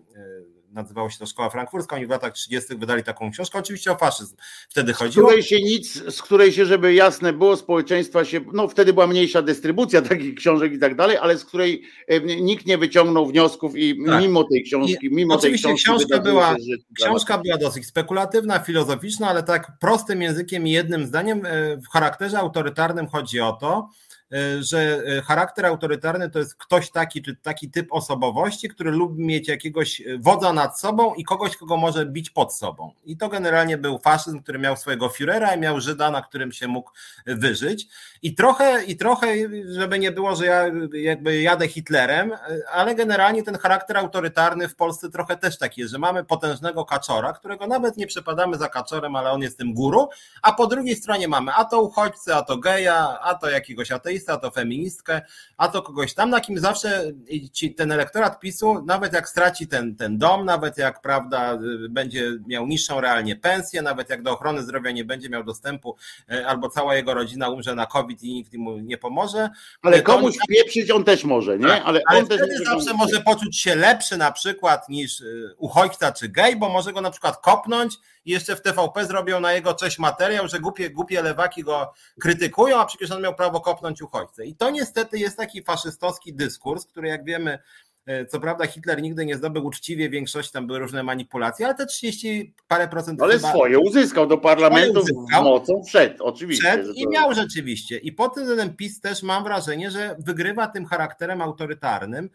[0.70, 2.76] nazywało się to Szkoła Frankfurcka, oni w latach 30.
[2.76, 4.36] wydali taką książkę, oczywiście o faszyzm
[4.68, 5.26] wtedy chodziło.
[5.26, 9.06] Z której się nic, z której się, żeby jasne było, społeczeństwo się, no wtedy była
[9.06, 11.82] mniejsza dystrybucja takich książek i tak dalej, ale z której
[12.40, 14.22] nikt nie wyciągnął wniosków i tak.
[14.22, 16.56] mimo tej książki, mimo oczywiście tej książki książka była,
[16.96, 22.38] książka była dosyć spekulatywna, filozoficzna, ale tak prostym językiem i jednym zdaniem e, w charakterze
[22.38, 24.07] autorytarnym chodzi o to, E,
[24.60, 29.48] że e, charakter autorytarny to jest ktoś taki, czy taki typ osobowości, który lubi mieć
[29.48, 32.92] jakiegoś e, wodza nad sobą i kogoś, kogo może bić pod sobą.
[33.04, 36.68] I to generalnie był faszyzm, który miał swojego Führera i miał Żyda, na którym się
[36.68, 36.90] mógł
[37.26, 37.86] wyżyć.
[38.22, 39.26] I trochę, i trochę,
[39.68, 42.32] żeby nie było, że ja jakby jadę Hitlerem,
[42.72, 47.32] ale generalnie ten charakter autorytarny w Polsce trochę też taki jest, że mamy potężnego kaczora,
[47.32, 50.08] którego nawet nie przepadamy za kaczorem, ale on jest tym guru,
[50.42, 54.17] a po drugiej stronie mamy a to uchodźcę, a to geja, a to jakiegoś ateistę,
[54.18, 55.22] ateista, to feministkę,
[55.56, 57.12] a to kogoś tam, na kim zawsze
[57.52, 61.58] ci, ten elektorat PiSu, nawet jak straci ten, ten dom, nawet jak prawda,
[61.90, 65.96] będzie miał niższą realnie pensję, nawet jak do ochrony zdrowia nie będzie miał dostępu,
[66.30, 69.50] e, albo cała jego rodzina umrze na COVID i nikt mu nie pomoże.
[69.82, 70.46] Ale komuś on...
[70.48, 71.68] pieprzyć on też może, nie?
[71.68, 75.24] Tak, ale, ale on wtedy zawsze może poczuć się lepszy na przykład niż e,
[75.56, 77.94] uchodźca czy gej, bo może go na przykład kopnąć
[78.28, 82.80] i jeszcze w TVP zrobią na jego cześć materiał, że głupie, głupie lewaki go krytykują,
[82.80, 84.46] a przecież on miał prawo kopnąć uchodźcę.
[84.46, 87.58] I to niestety jest taki faszystowski dyskurs, który jak wiemy,
[88.06, 91.86] e, co prawda Hitler nigdy nie zdobył uczciwie, większość tam były różne manipulacje, ale te
[91.86, 93.22] 30 parę procent.
[93.22, 96.68] Ale chyba, swoje uzyskał do parlamentu uzyskał, mocą wszedł, oczywiście.
[96.68, 97.98] Wszedł i miał rzeczywiście.
[97.98, 102.30] I po tym PiS też mam wrażenie, że wygrywa tym charakterem autorytarnym,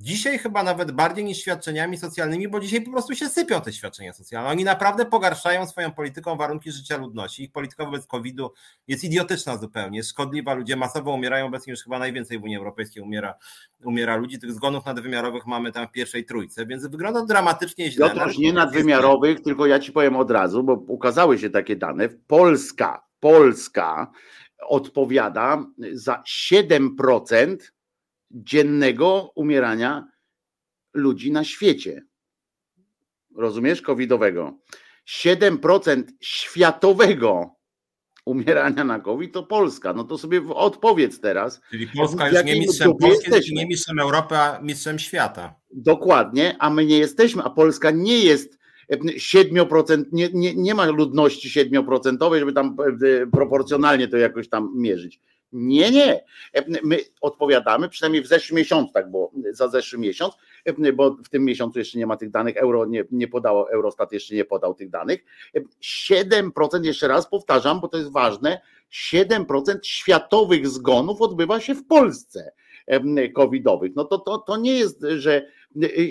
[0.00, 4.12] Dzisiaj chyba nawet bardziej niż świadczeniami socjalnymi, bo dzisiaj po prostu się sypią te świadczenia
[4.12, 4.50] socjalne.
[4.50, 7.44] Oni naprawdę pogarszają swoją polityką warunki życia ludności.
[7.44, 8.52] Ich polityka wobec COVID-u
[8.88, 10.54] jest idiotyczna zupełnie, jest szkodliwa.
[10.54, 13.34] Ludzie masowo umierają, obecnie już chyba najwięcej w Unii Europejskiej umiera,
[13.84, 14.38] umiera ludzi.
[14.38, 18.10] Tych zgonów nadwymiarowych mamy tam w pierwszej trójce, więc wygląda dramatycznie źle.
[18.10, 22.08] Piotruś, nie nadwymiarowych, tylko ja ci powiem od razu, bo ukazały się takie dane.
[22.08, 24.12] Polska, Polska
[24.60, 27.56] odpowiada za 7%
[28.30, 30.08] dziennego umierania
[30.94, 32.02] ludzi na świecie.
[33.36, 33.82] Rozumiesz?
[33.82, 34.58] Covidowego.
[35.08, 37.58] 7% światowego
[38.24, 39.92] umierania na COVID to Polska.
[39.92, 41.60] No to sobie odpowiedz teraz.
[41.70, 45.54] Czyli Polska jest nie mistrzem Polski, nie mistrzem Europy, a mistrzem świata.
[45.70, 48.58] Dokładnie, a my nie jesteśmy, a Polska nie jest
[48.90, 55.20] 7%, nie, nie, nie ma ludności 7%, żeby tam e, proporcjonalnie to jakoś tam mierzyć.
[55.52, 56.24] Nie, nie.
[56.82, 60.34] My odpowiadamy, przynajmniej w zeszłym miesiącu, tak było, za zeszły miesiąc,
[60.94, 64.34] bo w tym miesiącu jeszcze nie ma tych danych, euro nie, nie podało, Eurostat jeszcze
[64.34, 65.24] nie podał tych danych.
[65.82, 68.60] 7%, jeszcze raz powtarzam, bo to jest ważne,
[69.12, 72.52] 7% światowych zgonów odbywa się w Polsce
[73.34, 73.92] covidowych.
[73.96, 75.46] No to, to, to nie jest, że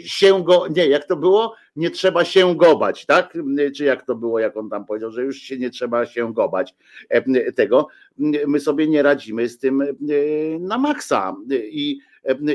[0.06, 3.38] się go, nie, jak to było, nie trzeba się gobać, tak?
[3.76, 6.76] Czy jak to było, jak on tam powiedział, że już się nie trzeba się gobać
[7.56, 7.88] tego.
[8.48, 9.84] My sobie nie radzimy z tym
[10.60, 12.00] na maksa i,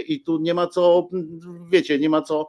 [0.07, 1.09] i tu nie ma co,
[1.71, 2.49] wiecie, nie ma co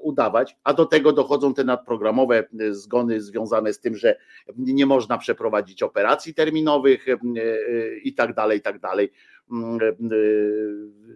[0.00, 4.16] udawać, a do tego dochodzą te nadprogramowe zgony związane z tym, że
[4.56, 7.06] nie można przeprowadzić operacji terminowych
[8.04, 9.27] i tak dalej, i tak dalej e,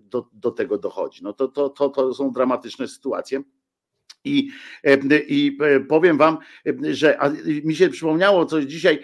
[0.04, 1.24] do, do tego dochodzi.
[1.24, 3.42] No to, to, to, to są dramatyczne sytuacje.
[4.24, 4.50] I,
[4.84, 4.98] e,
[5.28, 6.38] I e, powiem wam,
[6.90, 7.18] że
[7.64, 8.98] mi się przypomniało coś dzisiaj,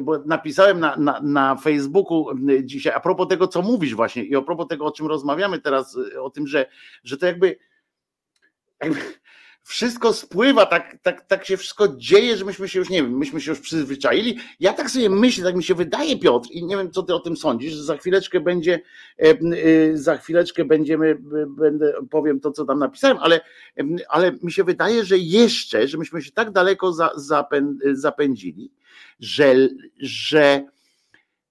[0.00, 2.26] bo napisałem na, na, na Facebooku
[2.62, 5.98] dzisiaj, a propos tego, co mówisz właśnie i a propos tego, o czym rozmawiamy teraz,
[6.20, 6.66] o tym, że,
[7.04, 7.56] że to jakby,
[8.82, 9.00] jakby
[9.68, 13.40] wszystko spływa, tak, tak, tak się wszystko dzieje, że myśmy się już, nie wiem, myśmy
[13.40, 14.38] się już przyzwyczaili.
[14.60, 17.20] Ja tak sobie myślę, tak mi się wydaje, Piotr, i nie wiem, co ty o
[17.20, 18.80] tym sądzisz, że za chwileczkę będzie,
[19.18, 21.18] e, za chwileczkę będziemy,
[21.48, 23.40] będę, powiem to, co tam napisałem, ale,
[24.08, 27.10] ale mi się wydaje, że jeszcze, że myśmy się tak daleko za,
[27.92, 28.70] zapędzili,
[29.20, 29.54] że,
[30.00, 30.64] że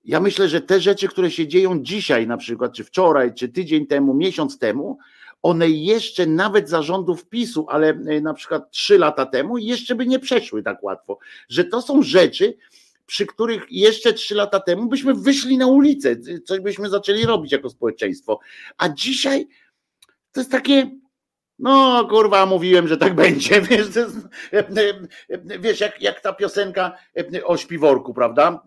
[0.06, 3.88] ja myślę, że te rzeczy, które się dzieją dzisiaj na przykład, czy wczoraj, czy tydzień
[3.88, 4.98] temu, miesiąc temu,
[5.42, 10.20] one jeszcze nawet zarządów PiSu, ale e, na przykład trzy lata temu jeszcze by nie
[10.20, 11.20] przeszły tak łatwo,
[11.50, 12.58] że to są rzeczy,
[13.06, 16.16] przy których jeszcze trzy lata temu byśmy wyszli na ulicę,
[16.46, 18.40] coś byśmy zaczęli robić jako społeczeństwo,
[18.78, 19.48] a dzisiaj
[20.32, 20.92] to jest takie,
[21.60, 23.62] no kurwa, mówiłem, że tak będzie.
[23.62, 24.28] Wiesz, jest,
[25.60, 26.98] wiesz jak, jak ta piosenka
[27.46, 28.64] o śpiworku, prawda?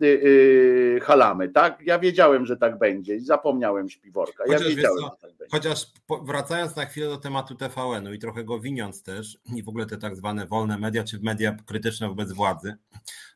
[1.01, 1.79] Halamy, tak?
[1.81, 4.43] Ja wiedziałem, że tak będzie i zapomniałem śpiworka.
[4.47, 5.85] Ja chociaż, wiedziałem, co, tak chociaż
[6.25, 9.97] wracając na chwilę do tematu TVN-u i trochę go winiąc też, i w ogóle te
[9.97, 12.77] tak zwane wolne media, czy media krytyczne wobec władzy,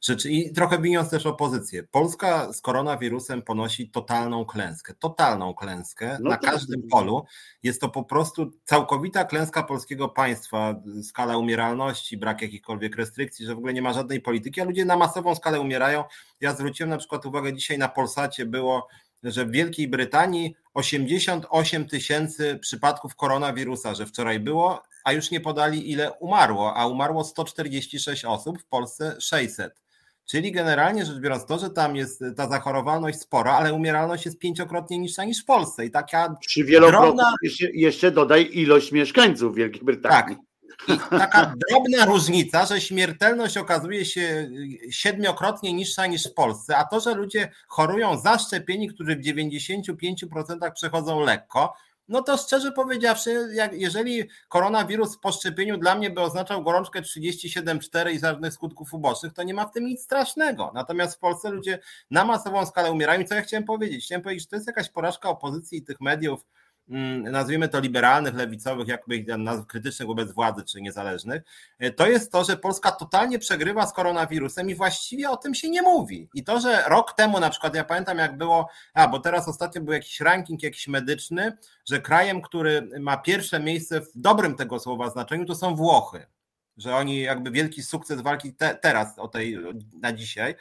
[0.01, 1.83] rzeczy, i trochę winiąc też opozycję.
[1.83, 4.93] Polska z koronawirusem ponosi totalną klęskę.
[4.99, 7.25] Totalną klęskę no na każdym polu.
[7.63, 13.55] Jest to po prostu całkowita klęska klęska polskiego państwa, skala umieralności, brak jakichkolwiek restrykcji, że
[13.55, 16.03] w ogóle nie ma żadnej polityki, a ludzie na masową skalę umierają.
[16.41, 18.87] Ja zwróciłem na przykład uwagę dzisiaj na Polsacie było,
[19.23, 25.91] że w Wielkiej Brytanii 88 tysięcy przypadków koronawirusa, że wczoraj było, a już nie podali
[25.91, 29.84] ile umarło, a umarło 146 osób, w Polsce 600.
[30.25, 34.97] Czyli generalnie rzecz biorąc, to, że tam jest ta zachorowalność spora, ale umieralność jest pięciokrotnie
[34.97, 35.85] niższa niż w Polsce.
[35.85, 36.35] I taka.
[36.49, 37.33] Czy wielokrotnie drobna...
[37.43, 40.35] jeszcze, jeszcze dodaj ilość mieszkańców Wielkiej Brytanii.
[40.35, 40.45] Tak.
[40.87, 44.51] I taka drobna różnica, że śmiertelność okazuje się
[44.91, 51.19] siedmiokrotnie niższa niż w Polsce, a to, że ludzie chorują zaszczepieni, którzy w 95% przechodzą
[51.19, 51.73] lekko,
[52.07, 58.13] no to szczerze powiedziawszy, jak, jeżeli koronawirus po szczepieniu dla mnie by oznaczał gorączkę 37,4
[58.13, 60.71] i żadnych skutków ubocznych, to nie ma w tym nic strasznego.
[60.73, 61.79] Natomiast w Polsce ludzie
[62.11, 63.21] na masową skalę umierają.
[63.21, 64.05] I co ja chciałem powiedzieć?
[64.05, 66.45] Chciałem powiedzieć, że to jest jakaś porażka opozycji i tych mediów,
[66.87, 71.43] nazwijmy to liberalnych, lewicowych, jakby nazw krytycznych wobec władzy czy niezależnych,
[71.79, 75.69] e, to jest to, że Polska totalnie przegrywa z koronawirusem i właściwie o tym się
[75.69, 76.29] nie mówi.
[76.33, 79.81] I to, że rok temu na przykład, ja pamiętam jak było, a bo teraz ostatnio
[79.81, 85.09] był jakiś ranking jakiś medyczny, że krajem, który ma pierwsze miejsce w dobrym tego słowa
[85.09, 86.34] znaczeniu, to są Włochy
[86.77, 89.57] że oni jakby wielki sukces walki te, teraz o tej
[90.01, 90.55] na dzisiaj.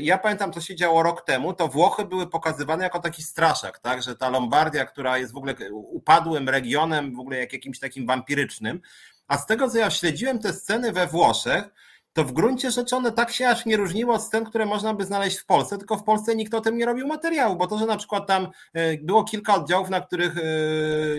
[0.00, 4.02] Ja pamiętam, co się działo rok temu, to Włochy były pokazywane jako taki straszak, tak,
[4.02, 8.80] że ta Lombardia, która jest w ogóle upadłym regionem, w ogóle jak jakimś takim wampirycznym,
[9.28, 11.64] a z tego, co ja śledziłem te sceny we Włoszech,
[12.12, 15.04] to w gruncie rzeczy one tak się aż nie różniło od scen, które można by
[15.04, 17.86] znaleźć w Polsce, tylko w Polsce nikt o tym nie robił materiału, bo to, że
[17.86, 20.42] na przykład tam e, było kilka oddziałów, na których e,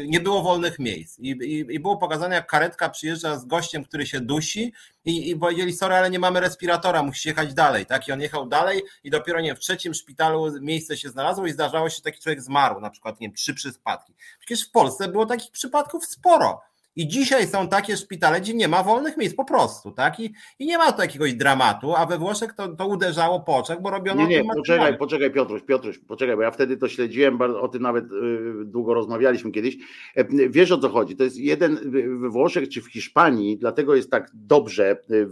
[0.07, 4.05] nie było wolnych miejsc i, i, i było pokazane, jak karetka przyjeżdża z gościem, który
[4.05, 4.73] się dusi
[5.05, 8.07] i, i powiedzieli, sorry, ale nie mamy respiratora, musisz jechać dalej, tak?
[8.07, 11.89] I on jechał dalej i dopiero nie w trzecim szpitalu miejsce się znalazło i zdarzało
[11.89, 14.13] się, że taki człowiek zmarł, na przykład, nie wiem, trzy przypadki.
[14.39, 16.61] Przecież w Polsce było takich przypadków sporo.
[16.95, 20.19] I dzisiaj są takie szpitale, gdzie nie ma wolnych miejsc po prostu, tak?
[20.19, 23.81] I, i nie ma tu jakiegoś dramatu, a we Włoszech to, to uderzało po oczach,
[23.81, 24.27] bo robiono.
[24.27, 28.05] Nie, nie, poczekaj, poczekaj, Piotruś, Piotruś, poczekaj, bo ja wtedy to śledziłem, o tym nawet
[28.05, 29.77] y, długo rozmawialiśmy kiedyś.
[30.15, 31.15] E, wiesz o co chodzi?
[31.15, 31.91] To jest jeden
[32.21, 34.97] we Włoszech czy w Hiszpanii, dlatego jest tak dobrze.
[35.11, 35.27] Y,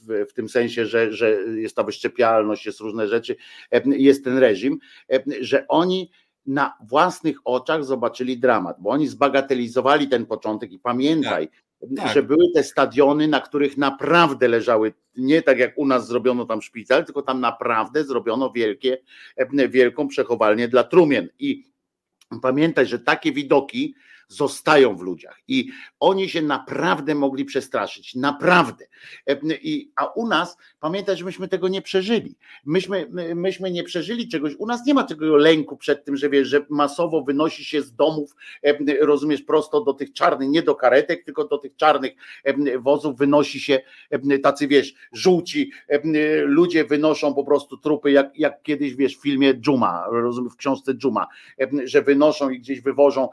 [0.00, 3.36] w, w, tym sensie, że, że jest ta wyszczepialność, jest różne rzeczy,
[3.70, 4.78] e, jest ten reżim,
[5.12, 6.10] e, że oni
[6.46, 11.64] na własnych oczach zobaczyli dramat, bo oni zbagatelizowali ten początek i pamiętaj, tak.
[11.96, 12.14] Tak.
[12.14, 16.62] że były te stadiony, na których naprawdę leżały, nie tak jak u nas zrobiono tam
[16.62, 18.98] szpital, tylko tam naprawdę zrobiono wielkie,
[19.68, 21.28] wielką przechowalnię dla trumien.
[21.38, 21.64] I
[22.42, 23.94] pamiętaj, że takie widoki
[24.28, 25.68] zostają w ludziach i
[26.00, 28.86] oni się naprawdę mogli przestraszyć, naprawdę.
[29.62, 32.36] I, a u nas, pamiętaj, że myśmy tego nie przeżyli.
[32.64, 36.48] Myśmy, myśmy nie przeżyli czegoś, u nas nie ma tego lęku przed tym, że wiesz,
[36.48, 38.36] że masowo wynosi się z domów,
[39.00, 42.12] rozumiesz, prosto do tych czarnych, nie do karetek, tylko do tych czarnych
[42.78, 43.80] wozów wynosi się
[44.42, 45.70] tacy, wiesz, żółci
[46.44, 50.94] ludzie wynoszą po prostu trupy, jak, jak kiedyś, wiesz, w filmie Dżuma, rozumiem, w książce
[50.94, 51.26] Dżuma,
[51.84, 53.28] że wynoszą i gdzieś wywożą,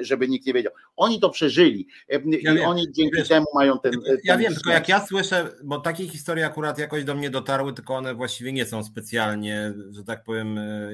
[0.00, 0.72] żeby nikt nie wiedział.
[0.96, 1.86] Oni to przeżyli
[2.24, 3.92] i ja oni dzięki wiesz, temu mają ten.
[4.24, 7.72] Ja ten wiem, tylko jak ja słyszę, bo takie historie akurat jakoś do mnie dotarły,
[7.72, 10.90] tylko one właściwie nie są specjalnie, że tak powiem, e,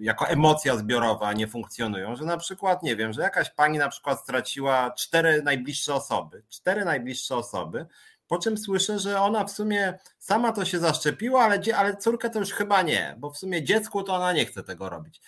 [0.00, 4.20] jako emocja zbiorowa nie funkcjonują, że na przykład, nie wiem, że jakaś pani na przykład
[4.20, 7.86] straciła cztery najbliższe osoby, cztery najbliższe osoby,
[8.30, 12.38] po czym słyszę, że ona w sumie sama to się zaszczepiła, ale, ale córkę to
[12.38, 15.20] już chyba nie, bo w sumie dziecku to ona nie chce tego robić.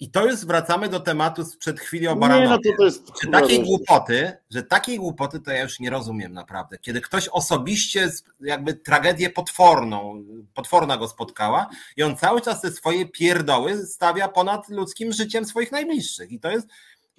[0.00, 2.44] I to już wracamy do tematu sprzed chwili o Baranowie.
[2.44, 3.12] Nie, no to to jest...
[3.24, 6.78] Że takiej głupoty, że takiej głupoty to ja już nie rozumiem naprawdę.
[6.78, 8.10] Kiedy ktoś osobiście
[8.40, 10.24] jakby tragedię potworną,
[10.54, 15.72] potworna go spotkała i on cały czas te swoje pierdoły stawia ponad ludzkim życiem swoich
[15.72, 16.32] najbliższych.
[16.32, 16.68] I to jest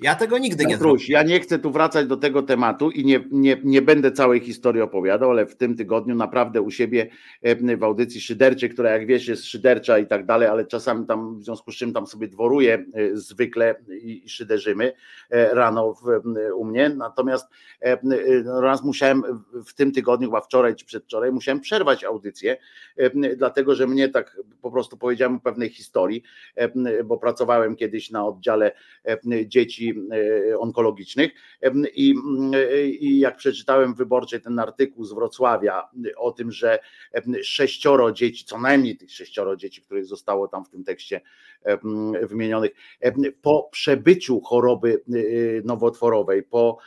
[0.02, 1.03] ja tego nigdy nie zrobię.
[1.07, 4.82] Ja nie chcę tu wracać do tego tematu i nie, nie, nie będę całej historii
[4.82, 7.10] opowiadał, ale w tym tygodniu naprawdę u siebie
[7.41, 11.40] e, w audycji szyderczej, która jak wiesz jest szydercza i tak dalej, ale czasami tam
[11.40, 14.94] w związku z czym tam sobie dworuję e, zwykle i szyderzymy
[15.30, 16.22] e, rano w,
[16.56, 16.90] u mnie.
[16.90, 17.48] Natomiast
[18.61, 19.23] raz musiałem
[19.65, 22.57] w tym tygodniu, chyba wczoraj czy przedwczoraj, musiałem przerwać audycję,
[23.38, 26.23] dlatego że mnie tak po prostu powiedziałem o pewnej historii,
[27.06, 28.72] bo pracowałem kiedyś na oddziale
[29.45, 31.31] dzieci E, onkologicznych.
[31.93, 32.15] I,
[32.99, 36.80] I jak przeczytałem wyborczej ten artykuł z Wrocławia o tym, że
[37.43, 41.22] sześcioro dzieci, co najmniej tych sześcioro dzieci, których zostało tam w tym tekście
[42.22, 42.72] wymienionych,
[43.41, 45.18] po przebyciu choroby e,
[45.63, 46.77] nowotworowej, po,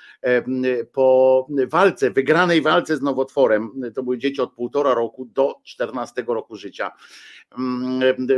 [0.92, 6.56] po walce, wygranej walce z nowotworem, to były dzieci od półtora roku do 14 roku
[6.56, 6.92] życia,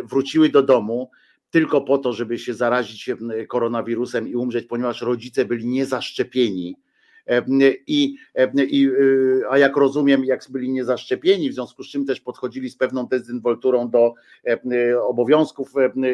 [0.05, 1.11] wróciły do domu
[1.57, 3.11] tylko po to, żeby się zarazić
[3.49, 6.77] koronawirusem i umrzeć, ponieważ rodzice byli niezaszczepieni.
[7.87, 8.17] I,
[8.69, 12.77] i, y, a jak rozumiem, jak byli niezaszczepieni, w związku z czym też podchodzili z
[12.77, 14.15] pewną dezynwolturą do
[15.07, 15.73] obowiązków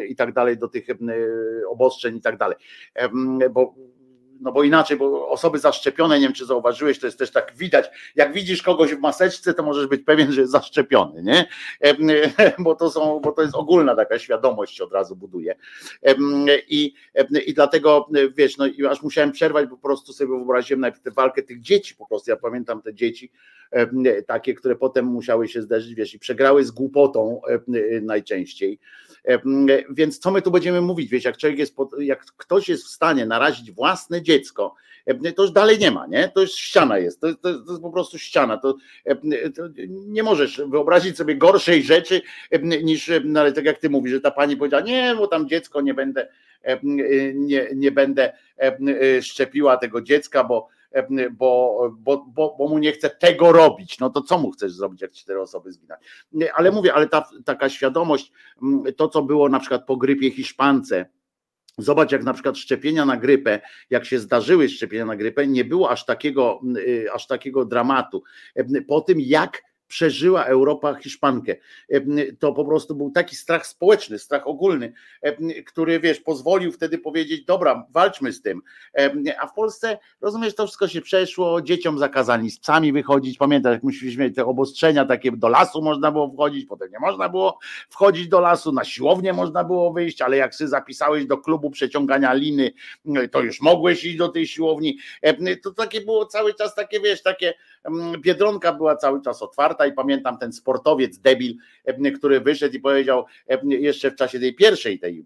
[0.09, 0.87] i tak dalej, do tych
[1.69, 2.57] obostrzeń i tak dalej.
[3.51, 3.75] Bo
[4.43, 7.89] no bo inaczej, bo osoby zaszczepione, nie wiem czy zauważyłeś, to jest też tak widać,
[8.15, 11.45] jak widzisz kogoś w maseczce, to możesz być pewien, że jest zaszczepiony, nie?
[12.59, 15.55] Bo to są, bo to jest ogólna taka świadomość od razu buduje.
[16.67, 16.93] I,
[17.45, 21.11] i dlatego, wiesz, no i aż musiałem przerwać, bo po prostu sobie wyobraziłem najpierw tę
[21.11, 23.31] walkę tych dzieci, po prostu ja pamiętam te dzieci,
[24.27, 27.41] takie, które potem musiały się zderzyć, wiesz, i przegrały z głupotą
[28.01, 28.79] najczęściej.
[29.89, 31.11] Więc co my tu będziemy mówić?
[31.11, 34.75] Wiesz, jak człowiek jest, jak ktoś jest w stanie narazić własne dziecko,
[35.35, 36.31] to już dalej nie ma, nie?
[36.35, 38.57] To już ściana jest, to, to, to jest po prostu ściana.
[38.57, 38.75] To,
[39.55, 42.21] to, nie możesz wyobrazić sobie gorszej rzeczy
[42.83, 45.81] niż, no ale tak jak ty mówisz, że ta pani powiedziała, nie, bo tam dziecko
[45.81, 46.27] nie będę,
[47.33, 48.33] nie, nie będę
[49.21, 50.67] szczepiła tego dziecka, bo
[51.31, 53.99] bo, bo, bo, bo mu nie chce tego robić.
[53.99, 55.99] No to co mu chcesz zrobić, jak cztery osoby zginęły?
[56.55, 58.31] Ale mówię, ale ta taka świadomość,
[58.63, 61.05] mm, to co było na przykład po grypie hiszpance,
[61.77, 65.89] Zobacz, jak na przykład szczepienia na grypę, jak się zdarzyły szczepienia na grypę, nie było
[65.89, 68.23] aż takiego, mm, y, aż takiego dramatu.
[68.87, 69.61] Po tym, jak
[69.93, 71.55] przeżyła Europa Hiszpankę.
[72.39, 74.93] To po prostu był taki strach społeczny, strach ogólny,
[75.65, 78.61] który wiesz, pozwolił wtedy powiedzieć, dobra, walczmy z tym.
[79.39, 83.83] A w Polsce, rozumiesz, to wszystko się przeszło, dzieciom zakazali z psami wychodzić, pamiętasz, jak
[83.83, 87.59] musieliśmy mieć te obostrzenia takie, do lasu można było wchodzić, potem nie można było
[87.89, 92.33] wchodzić do lasu, na siłownię można było wyjść, ale jak się zapisałeś do klubu przeciągania
[92.33, 92.73] liny,
[93.31, 94.97] to już mogłeś iść do tej siłowni.
[95.63, 97.53] To takie było cały czas takie, wiesz, takie
[98.19, 101.55] Biedronka była cały czas otwarta i pamiętam ten sportowiec debil,
[102.15, 103.25] który wyszedł i powiedział
[103.65, 105.23] jeszcze w czasie tej pierwszej tej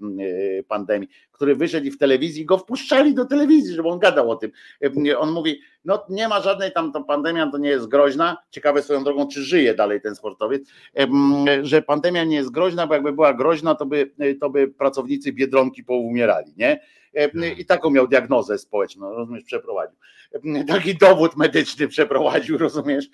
[0.59, 4.35] e, pandemii, który wyszedł i w telewizji go wpuszczali do telewizji, żeby on gadał o
[4.35, 4.51] tym.
[5.17, 8.37] On mówi, no nie ma żadnej tam to pandemia, to nie jest groźna.
[8.51, 10.69] Ciekawe swoją drogą, czy żyje dalej ten sportowiec,
[11.61, 14.11] że pandemia nie jest groźna, bo jakby była groźna, to by,
[14.41, 16.79] to by pracownicy Biedronki poumierali, nie?
[17.57, 19.97] I taką miał diagnozę społeczną, rozumiesz, przeprowadził.
[20.67, 23.05] Taki dowód medyczny przeprowadził, rozumiesz.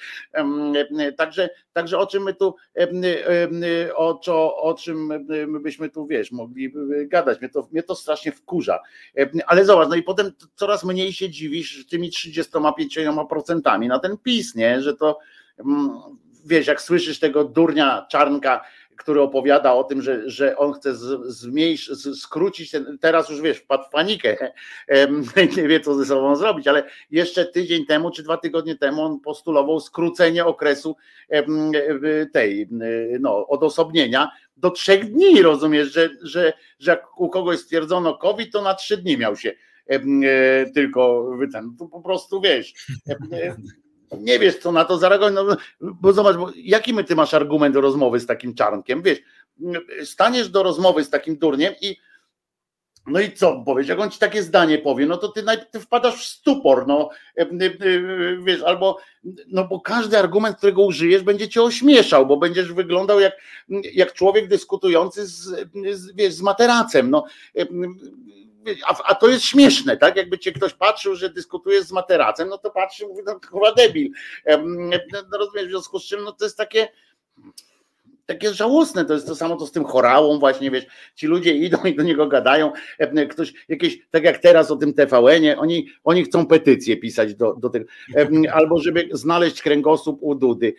[1.17, 2.55] Także, także o czym my tu,
[3.95, 6.73] o, co, o czym my byśmy tu, wiesz, mogli
[7.05, 7.41] gadać.
[7.41, 8.79] Mnie to, mnie to strasznie wkurza.
[9.47, 14.81] Ale zobacz, no i potem coraz mniej się dziwisz tymi 35% na ten PiS, nie?
[14.81, 15.19] Że to
[16.45, 18.61] wiesz, jak słyszysz tego durnia czarnka,
[18.95, 20.95] który opowiada o tym, że, że on chce
[21.25, 24.37] zmniejszyć, skrócić ten, teraz już wiesz, wpadł w panikę,
[25.57, 29.19] nie wie co ze sobą zrobić, ale jeszcze tydzień temu czy dwa tygodnie temu on
[29.19, 30.95] postulował skrócenie okresu
[32.33, 32.67] tej
[33.19, 38.61] no, odosobnienia do trzech dni, rozumiesz, że, że, że jak u kogoś stwierdzono COVID, to
[38.61, 39.51] na trzy dni miał się
[39.87, 39.99] e,
[40.73, 42.73] tylko ten, to po prostu wiesz,
[44.19, 47.73] nie wiesz, co na to zareagować, no, bo zobacz, bo jaki my ty masz argument
[47.73, 49.19] do rozmowy z takim czarnkiem, wiesz,
[50.03, 51.97] staniesz do rozmowy z takim durniem i
[53.07, 56.15] no i co powiesz, jak on ci takie zdanie powie, no to ty, ty wpadasz
[56.15, 57.49] w stupor, no e, e, e,
[58.43, 58.97] wiesz, albo,
[59.47, 63.33] no bo każdy argument, którego użyjesz, będzie cię ośmieszał, bo będziesz wyglądał jak,
[63.93, 65.33] jak człowiek dyskutujący z,
[65.91, 67.25] z, wiesz, z materacem, no
[68.85, 70.15] a, a, to jest śmieszne, tak?
[70.15, 74.09] Jakby cię ktoś patrzył, że dyskutujesz z materacem, no to patrzy, mówi, no chyba debil.
[75.31, 76.87] No, rozumiesz, w związku z czym no to jest takie
[78.25, 80.85] takie żałosne, to jest to samo to z tym chorałą właśnie, wiesz,
[81.15, 82.71] ci ludzie idą i do niego gadają,
[83.29, 87.69] ktoś jakieś, tak jak teraz o tym TVN-ie, oni, oni chcą petycję pisać do, do
[87.69, 87.85] tego,
[88.53, 90.73] albo żeby znaleźć kręgosłup u Dudy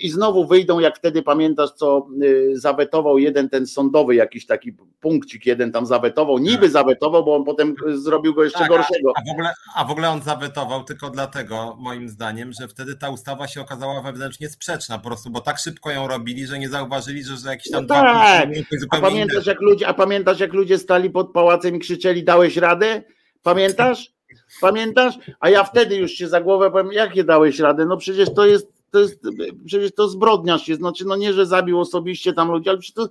[0.00, 2.08] i znowu wyjdą, jak wtedy pamiętasz, co
[2.52, 6.70] zawetował jeden ten sądowy jakiś taki punkcik, jeden tam zawetował, niby tak.
[6.70, 9.12] zawetował, bo on potem zrobił go jeszcze tak, gorszego.
[9.16, 13.10] A w, ogóle, a w ogóle on zawetował tylko dlatego, moim zdaniem, że wtedy ta
[13.10, 16.89] ustawa się okazała wewnętrznie sprzeczna po prostu, bo tak szybko ją robili, że nie zauważyli
[16.90, 18.48] zauważyli, że, że jakiś tam no tak.
[18.90, 23.02] a pamiętasz, jak ludzie, a pamiętasz, jak ludzie stali pod pałacem i krzyczeli, dałeś radę?
[23.42, 24.12] Pamiętasz?
[24.60, 25.14] Pamiętasz?
[25.40, 27.86] A ja wtedy już się za głowę powiem, jakie dałeś radę?
[27.86, 29.20] No przecież to jest, to jest
[29.66, 33.08] przecież to zbrodniarz jest, znaczy no nie, że zabił osobiście tam ludzi, ale przecież to,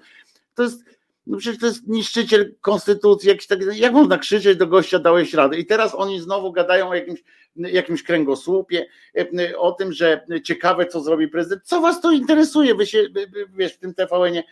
[0.55, 0.83] to jest
[1.29, 5.57] no przecież to jest niszczyciel konstytucji, jakiś tak, jak można krzyczeć do gościa, dałeś radę.
[5.57, 7.23] I teraz oni znowu gadają o jakimś,
[7.55, 8.85] jakimś kręgosłupie,
[9.17, 11.63] e, o tym, że ciekawe, co zrobi prezydent.
[11.63, 12.75] Co was to interesuje?
[12.75, 13.03] Wy się,
[13.55, 14.43] wiesz, w tym TVN-ie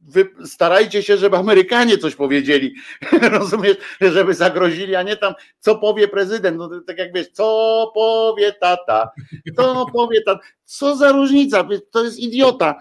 [0.00, 2.74] wy starajcie się, żeby Amerykanie coś powiedzieli,
[3.38, 8.52] rozumiesz, żeby zagrozili, a nie tam, co powie prezydent, no tak jak wiesz, co powie
[8.52, 9.10] tata,
[9.56, 12.80] co powie tata, co za różnica, to jest idiota,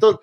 [0.00, 0.18] to,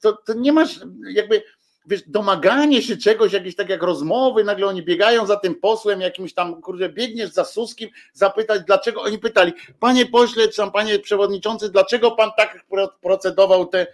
[0.00, 0.80] to, to nie masz
[1.14, 1.42] jakby,
[1.86, 6.34] wiesz, domaganie się czegoś, jakieś tak jak rozmowy, nagle oni biegają za tym posłem jakimś
[6.34, 11.70] tam, kurde, biegniesz za Suskim, zapytać dlaczego, oni pytali, panie pośle, czy tam panie przewodniczący,
[11.70, 12.64] dlaczego pan tak
[13.00, 13.86] procedował te,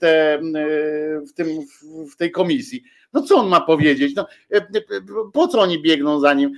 [0.00, 0.40] te,
[1.28, 1.48] w, tym,
[2.12, 2.82] w tej komisji?
[3.12, 4.14] No co on ma powiedzieć?
[4.16, 4.26] No,
[5.32, 6.52] po co oni biegną za nim?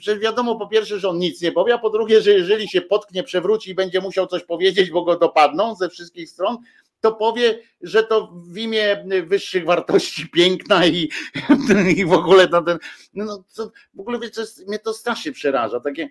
[0.00, 2.80] Że wiadomo po pierwsze, że on nic nie powie, a po drugie, że jeżeli się
[2.80, 6.56] potknie, przewróci i będzie musiał coś powiedzieć, bo go dopadną ze wszystkich stron,
[7.02, 11.10] to powie, że to w imię wyższych wartości piękna i,
[11.96, 12.78] i w ogóle na ten.
[13.14, 15.80] No, to, w ogóle jest, mnie to strasznie przeraża.
[15.80, 16.08] Takie,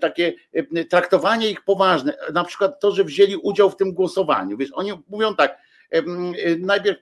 [0.00, 0.34] takie
[0.90, 2.16] traktowanie ich poważne.
[2.34, 4.56] Na przykład to, że wzięli udział w tym głosowaniu.
[4.56, 5.58] Wiesz, oni mówią tak,
[6.58, 6.98] najpierw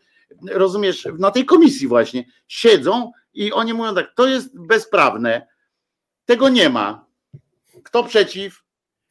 [0.50, 5.46] rozumiesz, na tej komisji właśnie siedzą i oni mówią tak, to jest bezprawne,
[6.24, 7.06] tego nie ma.
[7.84, 8.64] Kto przeciw?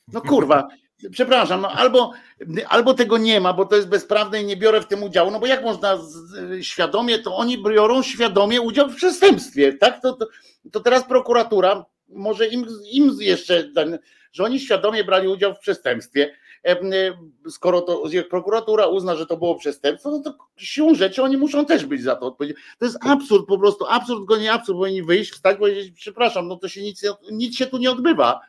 [0.08, 0.68] No kurwa,
[1.12, 2.12] przepraszam, no albo,
[2.70, 5.40] albo tego nie ma, bo to jest bezprawne i nie biorę w tym udziału, no
[5.40, 6.00] bo jak można
[6.62, 10.02] świadomie, to oni biorą świadomie udział w przestępstwie, tak?
[10.02, 10.28] To, to,
[10.72, 13.70] to teraz prokuratura może im, im jeszcze,
[14.32, 16.36] że oni świadomie brali udział w przestępstwie,
[17.50, 21.86] skoro to prokuratura uzna, że to było przestępstwo, no to siłą rzeczy oni muszą też
[21.86, 22.64] być za to odpowiedzialni.
[22.80, 26.56] To jest absurd, po prostu absurd go nie absurd, powinni wyjść, wstać, powiedzieć, przepraszam, no
[26.56, 28.40] to się nic, nic się tu nie odbywa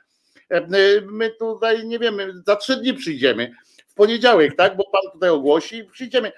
[1.07, 3.53] My tutaj nie wiemy, za trzy dni przyjdziemy.
[3.95, 4.77] w poniedziałek, tak?
[4.77, 6.33] Bo pan tutaj ogłosi i przyjdziemy.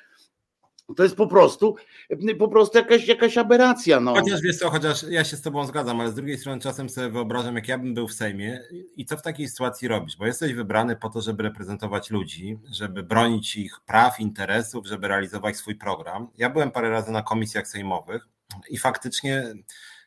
[0.96, 1.76] To jest po prostu,
[2.38, 4.00] po prostu jakaś, jakaś aberracja.
[4.00, 4.14] No.
[4.14, 7.08] Chociaż wiesz co, chociaż ja się z tobą zgadzam, ale z drugiej strony czasem sobie
[7.08, 8.60] wyobrażam, jak ja bym był w Sejmie
[8.96, 13.02] i co w takiej sytuacji robić, bo jesteś wybrany po to, żeby reprezentować ludzi, żeby
[13.02, 16.28] bronić ich praw, interesów, żeby realizować swój program.
[16.36, 18.28] Ja byłem parę razy na komisjach sejmowych
[18.70, 19.44] i faktycznie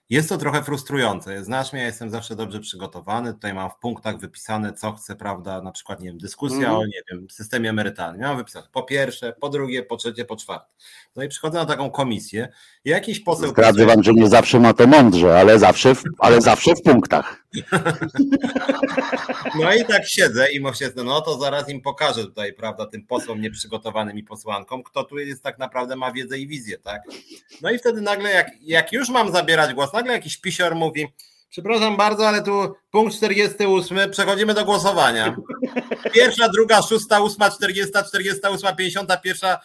[0.09, 1.43] jest to trochę frustrujące.
[1.43, 3.33] Znasz mnie, ja jestem zawsze dobrze przygotowany.
[3.33, 5.61] Tutaj mam w punktach wypisane, co chcę, prawda?
[5.61, 6.75] Na przykład, nie wiem, dyskusja mm.
[6.75, 8.21] o, nie wiem, systemie emerytalnym.
[8.21, 10.73] Mam wypisane po pierwsze, po drugie, po trzecie, po czwarte.
[11.15, 12.49] No i przychodzę na taką komisję
[12.85, 13.49] jakiś poseł.
[13.49, 17.35] Zdradzę wam, że nie zawsze ma to mądrze, ale zawsze w, ale zawsze w punktach.
[19.59, 23.41] No i tak siedzę i myślę, no to zaraz im pokażę tutaj, prawda, tym posłom
[23.41, 27.01] nieprzygotowanym i posłankom, kto tu jest tak naprawdę ma wiedzę i wizję, tak?
[27.61, 31.07] No i wtedy nagle, jak, jak już mam zabierać głos, nagle jakiś pisior mówi,
[31.49, 35.35] przepraszam bardzo, ale tu punkt 48, przechodzimy do głosowania.
[36.13, 39.59] Pierwsza, druga, szósta, ósma, czterdziesta, czterdziesta ósma, pięćdziesiąta pierwsza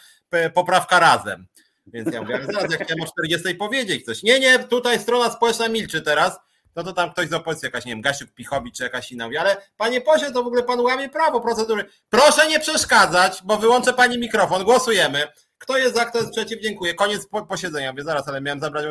[0.54, 1.46] poprawka razem.
[1.86, 4.22] Więc ja mówię, zaraz, jak chciałem o 40 powiedzieć coś.
[4.22, 6.38] Nie, nie, tutaj strona społeczna milczy teraz
[6.76, 9.36] no to tam ktoś z opozycji, jakaś, nie wiem, Gasiuk Pichowicz czy jakaś inna mówi,
[9.36, 11.84] ale panie pośle, to w ogóle pan łamie prawo procedury.
[12.08, 15.26] Proszę nie przeszkadzać, bo wyłączę pani mikrofon, głosujemy.
[15.58, 16.94] Kto jest za, kto jest przeciw, dziękuję.
[16.94, 17.86] Koniec posiedzenia.
[17.86, 18.86] Ja mówię, zaraz, ale miałem zabrać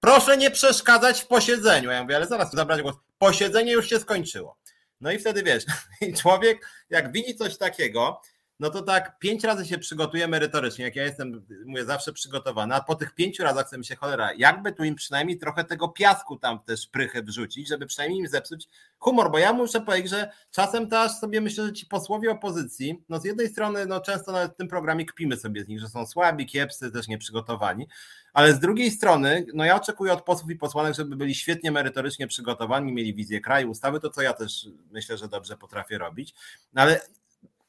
[0.00, 1.90] Proszę nie przeszkadzać w posiedzeniu.
[1.90, 2.94] Ja mówię, ale zaraz zabrać głos.
[3.18, 4.56] Posiedzenie już się skończyło.
[5.00, 5.64] No i wtedy wiesz,
[6.22, 8.20] człowiek jak widzi coś takiego,
[8.60, 12.80] no to tak pięć razy się przygotuję merytorycznie, jak ja jestem, mówię, zawsze przygotowany, a
[12.80, 16.36] po tych pięciu razach chcę mi się cholera, jakby tu im przynajmniej trochę tego piasku
[16.36, 18.68] tam też prychy wrzucić, żeby przynajmniej im zepsuć
[18.98, 23.20] humor, bo ja muszę powiedzieć, że czasem też sobie myślę, że ci posłowie opozycji, no
[23.20, 26.06] z jednej strony, no często nawet w tym programie kpimy sobie z nich, że są
[26.06, 27.88] słabi, kiepscy, też nieprzygotowani,
[28.32, 32.26] ale z drugiej strony, no ja oczekuję od posłów i posłanek, żeby byli świetnie merytorycznie
[32.26, 36.34] przygotowani, mieli wizję kraju, ustawy, to co ja też myślę, że dobrze potrafię robić,
[36.72, 37.00] no ale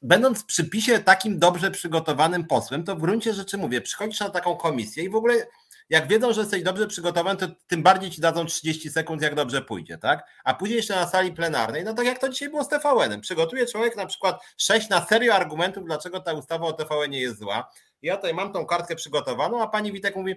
[0.02, 4.56] będąc w przypisie takim dobrze przygotowanym posłem, to w gruncie rzeczy mówię, przychodzisz na taką
[4.56, 5.48] komisję i w ogóle
[5.90, 9.62] jak wiedzą, że jesteś dobrze przygotowany, to tym bardziej ci dadzą 30 sekund, jak dobrze
[9.62, 10.26] pójdzie, tak?
[10.44, 13.22] A później jeszcze na sali plenarnej, no tak jak to dzisiaj było z TVN-em.
[13.22, 17.40] Przygotuje człowiek na przykład sześć na serio argumentów, dlaczego ta ustawa o TVN nie jest
[17.40, 17.72] zła.
[18.02, 20.36] Ja tutaj mam tą kartkę przygotowaną, a pani Witek mówi,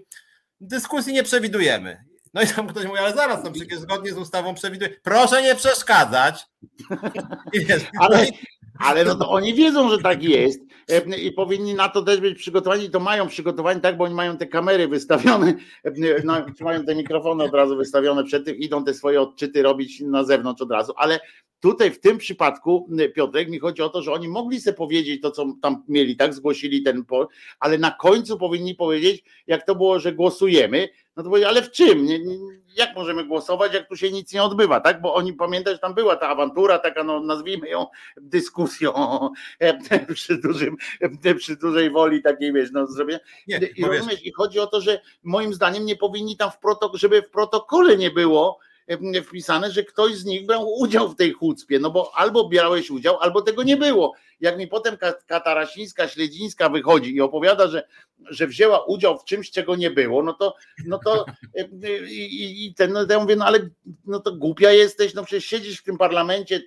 [0.60, 2.04] dyskusji nie przewidujemy.
[2.34, 4.90] No i tam ktoś mówi, ale zaraz, no przecież zgodnie z ustawą przewiduje.
[5.02, 6.46] Proszę nie przeszkadzać.
[7.54, 8.24] I wiesz, ale, no
[8.80, 12.38] ale no to oni wiedzą, że tak jest e, i powinni na to też być
[12.38, 12.90] przygotowani.
[12.90, 15.54] To mają przygotowani tak, bo oni mają te kamery wystawione,
[16.24, 20.24] no, mają te mikrofony od razu wystawione przed tym, idą te swoje odczyty robić na
[20.24, 20.92] zewnątrz od razu.
[20.96, 21.20] Ale
[21.60, 25.30] tutaj w tym przypadku, Piotrek, mi chodzi o to, że oni mogli sobie powiedzieć to,
[25.30, 27.04] co tam mieli, tak, zgłosili ten,
[27.60, 32.04] ale na końcu powinni powiedzieć, jak to było, że głosujemy, no to ale w czym?
[32.04, 32.36] Nie, nie,
[32.76, 35.00] jak możemy głosować, jak tu się nic nie odbywa, tak?
[35.00, 38.92] Bo oni pamiętają, że tam była ta awantura, taka, no nazwijmy ją dyskusją
[40.14, 40.76] przy, dużym,
[41.38, 43.20] przy dużej woli takiej, wiesz, no zrobienia.
[43.46, 46.96] Nie, I, rozumiesz, I chodzi o to, że moim zdaniem nie powinni tam w protok-
[46.96, 48.58] żeby w protokole nie było,
[49.24, 53.18] wpisane, że ktoś z nich brał udział w tej chucpie, no bo albo brałeś udział,
[53.20, 54.14] albo tego nie było.
[54.40, 54.96] Jak mi potem
[55.26, 57.82] Katarasińska, Śledzińska wychodzi i opowiada, że,
[58.30, 60.54] że wzięła udział w czymś, czego nie było, no to,
[60.86, 61.24] no to
[62.08, 63.58] i, i ten, no ja mówię, no ale
[64.06, 66.60] no to głupia jesteś, no przecież siedzisz w tym parlamencie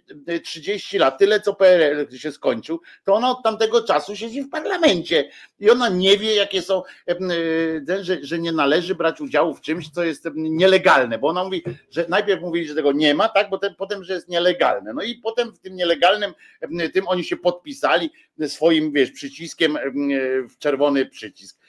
[0.44, 5.30] 30 lat, tyle co PRL się skończył, to ona od tamtego czasu siedzi w parlamencie
[5.60, 6.84] i ona nie wie, jakie są,
[8.02, 12.06] że, że nie należy brać udziału w czymś, co jest nielegalne, bo ona mówi, że
[12.10, 14.94] najpierw mówili, że tego nie ma, tak, potem, potem że jest nielegalne.
[14.94, 16.34] No i potem w tym nielegalnym,
[16.94, 18.10] tym oni się podpisali
[18.48, 19.78] swoim, wiesz, przyciskiem
[20.50, 21.60] w czerwony przycisk.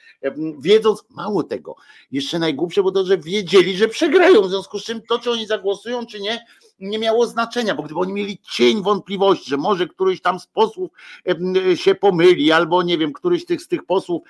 [0.59, 1.75] Wiedząc, mało tego,
[2.11, 5.47] jeszcze najgłupsze było to, że wiedzieli, że przegrają, w związku z czym to, czy oni
[5.47, 6.45] zagłosują, czy nie,
[6.79, 10.91] nie miało znaczenia, bo gdyby oni mieli cień wątpliwości, że może któryś tam z posłów
[11.75, 14.21] się pomyli, albo nie wiem, któryś tych, z tych posłów,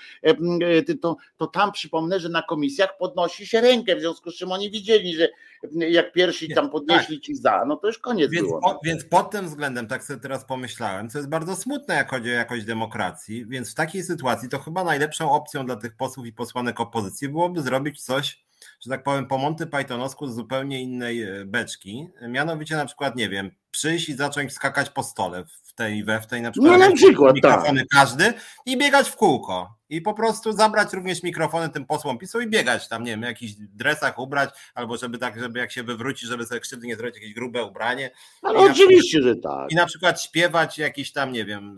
[1.01, 4.71] to, to tam przypomnę, że na komisjach podnosi się rękę, w związku z czym oni
[4.71, 5.29] widzieli, że
[5.71, 7.23] jak pierwsi tam podnieśli tak.
[7.23, 8.61] ci za, no to już koniec więc było.
[8.61, 8.79] Po, no.
[8.83, 12.33] więc pod tym względem, tak sobie teraz pomyślałem, co jest bardzo smutne, jak chodzi o
[12.33, 16.79] jakość demokracji, więc w takiej sytuacji to chyba najlepszą opcją dla tych posłów i posłanek
[16.79, 18.44] opozycji byłoby zrobić coś,
[18.81, 22.07] że tak powiem, po Monty Pythonosku z zupełnie innej e, beczki.
[22.21, 26.27] Mianowicie na przykład, nie wiem, przyjść i zacząć skakać po stole w tej we w
[26.27, 27.73] tej na przykład, no, na przykład tak.
[27.91, 28.33] każdy
[28.65, 32.87] i biegać w kółko i po prostu zabrać również mikrofony tym posłom PiSu i biegać
[32.87, 36.45] tam, nie wiem, w jakichś dresach ubrać, albo żeby tak, żeby jak się wywróci, żeby
[36.45, 38.11] sobie krzywdy nie zrobić, jakieś grube ubranie.
[38.41, 39.71] Ale oczywiście, przykład, że tak.
[39.71, 41.77] I na przykład śpiewać jakiś tam, nie wiem,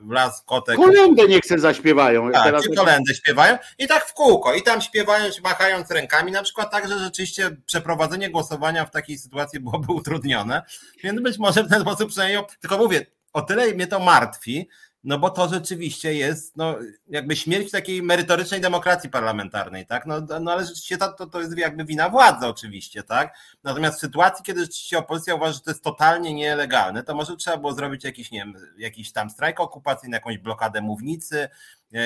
[0.00, 0.76] w las kotek.
[0.76, 2.32] Kolendę nie chcę zaśpiewają.
[2.32, 2.64] Tak, teraz...
[2.76, 6.98] kolendę śpiewają i tak w kółko i tam śpiewają, machając rękami, na przykład tak, że
[6.98, 10.62] rzeczywiście przeprowadzenie głosowania w takiej sytuacji byłoby utrudnione,
[11.04, 14.68] więc być może w ten sposób przynajmniej, tylko mówię, o tyle mnie to martwi,
[15.04, 20.06] no bo to rzeczywiście jest no, jakby śmierć takiej merytorycznej demokracji parlamentarnej, tak?
[20.06, 23.38] No, no ale rzeczywiście to, to, to jest jakby wina władzy oczywiście, tak?
[23.64, 27.56] Natomiast w sytuacji, kiedy rzeczywiście opozycja uważa, że to jest totalnie nielegalne, to może trzeba
[27.56, 31.48] było zrobić jakiś, nie wiem, jakiś tam strajk okupacyjny, jakąś blokadę mównicy,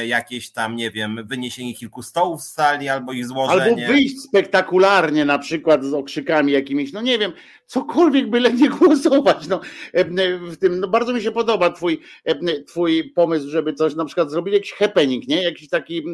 [0.07, 3.87] jakieś tam, nie wiem, wyniesienie kilku stołów z sali albo ich złożenie.
[3.87, 7.33] Albo wyjść spektakularnie na przykład z okrzykami jakimiś, no nie wiem,
[7.67, 9.49] cokolwiek byle nie głosować.
[9.49, 9.61] No,
[9.93, 10.05] e,
[10.39, 14.31] w tym, no bardzo mi się podoba twój, e, twój pomysł, żeby coś na przykład
[14.31, 15.43] zrobili jakiś happening, nie?
[15.43, 16.05] Jakiś taki,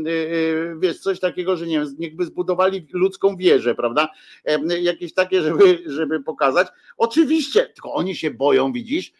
[0.80, 4.08] wiesz, coś takiego, że nie wiem, niechby zbudowali ludzką wieżę, prawda?
[4.80, 6.68] Jakieś takie, żeby, żeby pokazać.
[6.96, 9.12] Oczywiście, tylko oni się boją, widzisz,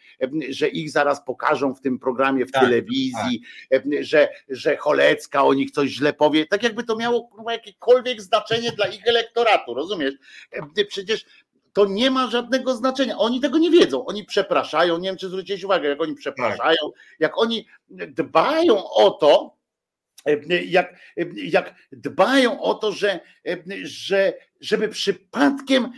[0.49, 3.83] że ich zaraz pokażą w tym programie w tak, telewizji, tak.
[3.99, 8.87] że że Cholecka o nich coś źle powie, tak jakby to miało jakiekolwiek znaczenie dla
[8.87, 10.13] ich elektoratu, rozumiesz?
[10.51, 11.25] E, przecież
[11.73, 13.17] to nie ma żadnego znaczenia.
[13.17, 14.05] Oni tego nie wiedzą.
[14.05, 14.97] Oni przepraszają.
[14.97, 19.55] Nie wiem, czy zwróciłeś uwagę, jak oni przepraszają, jak oni dbają o to,
[20.25, 23.19] e, jak, e, jak dbają o to, że,
[23.83, 25.91] że żeby przypadkiem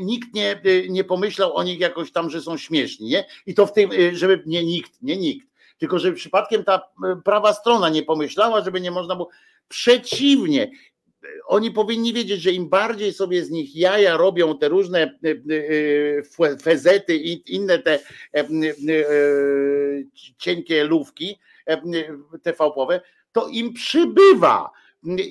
[0.00, 3.24] nikt nie, nie pomyślał o nich jakoś tam, że są śmieszni, nie?
[3.46, 5.51] I to w tym, żeby nie nikt, nie nikt,
[5.82, 9.28] tylko żeby przypadkiem ta e, prawa strona nie pomyślała, żeby nie można było.
[9.68, 10.70] Przeciwnie,
[11.46, 15.08] oni powinni wiedzieć, że im bardziej sobie z nich jaja robią te różne e,
[16.46, 17.98] e, fezety i inne te
[20.38, 21.38] cienkie lówki
[22.42, 23.00] TV-powe,
[23.32, 24.70] to im przybywa.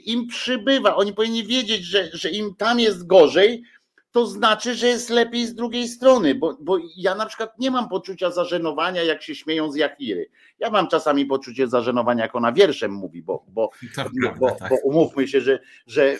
[0.06, 0.96] Im przybywa.
[0.96, 3.64] Oni powinni wiedzieć, że, że im tam jest gorzej,
[4.12, 7.90] to znaczy, że jest lepiej z drugiej strony, bo, bo ja na przykład nie mam
[7.90, 10.30] poczucia zażenowania, jak się śmieją z Jakiry.
[10.60, 14.70] Ja mam czasami poczucie zażenowania, jak ona wierszem mówi, bo, bo, prawda, bo, tak.
[14.70, 16.18] bo umówmy się, że, że,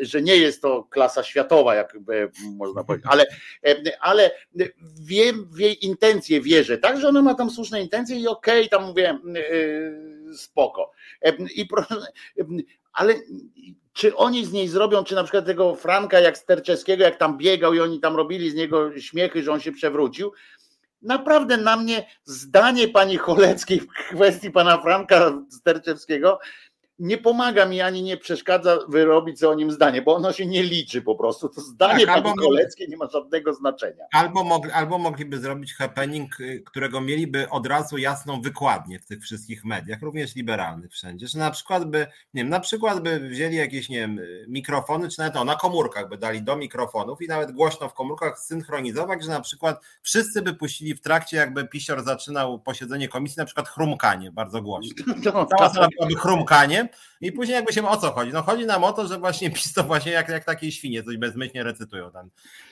[0.00, 1.98] że nie jest to klasa światowa, jak
[2.56, 3.26] można powiedzieć, ale,
[4.00, 4.30] ale
[5.00, 8.78] wiem w jej intencje, wierzę, tak, że ona ma tam słuszne intencje i okej, okay,
[8.78, 10.92] tam mówię yy, spoko.
[11.54, 11.94] I proszę,
[12.92, 13.14] ale
[14.00, 17.74] czy oni z niej zrobią, czy na przykład tego Franka jak Sterczewskiego, jak tam biegał
[17.74, 20.32] i oni tam robili z niego śmiechy, że on się przewrócił.
[21.02, 26.38] Naprawdę na mnie zdanie pani Choleckiej w kwestii pana Franka Sterczewskiego
[27.00, 30.62] nie pomaga mi ani nie przeszkadza wyrobić co o nim zdanie, bo ono się nie
[30.62, 31.48] liczy po prostu.
[31.48, 34.04] To zdanie tak, pani Koleckiej nie ma żadnego znaczenia.
[34.12, 39.22] Albo, mogli, albo mogliby zrobić happening, y, którego mieliby od razu jasną wykładnię w tych
[39.22, 43.56] wszystkich mediach, również liberalnych wszędzie, że na przykład by, nie wiem, na przykład by wzięli
[43.56, 47.52] jakieś, nie wiem, mikrofony, czy nawet o, na komórkach by dali do mikrofonów i nawet
[47.52, 52.58] głośno w komórkach synchronizować, że na przykład wszyscy by puścili w trakcie, jakby Pisior zaczynał
[52.58, 55.04] posiedzenie komisji, na przykład chrumkanie bardzo głośno.
[55.34, 56.88] No, Cała sala byłaby chrumkanie,
[57.20, 58.32] i później jakby się o co chodzi?
[58.32, 61.16] No chodzi nam o to, że właśnie PiS to właśnie jak, jak takie świnie coś
[61.16, 62.30] bezmyślnie recytują tam.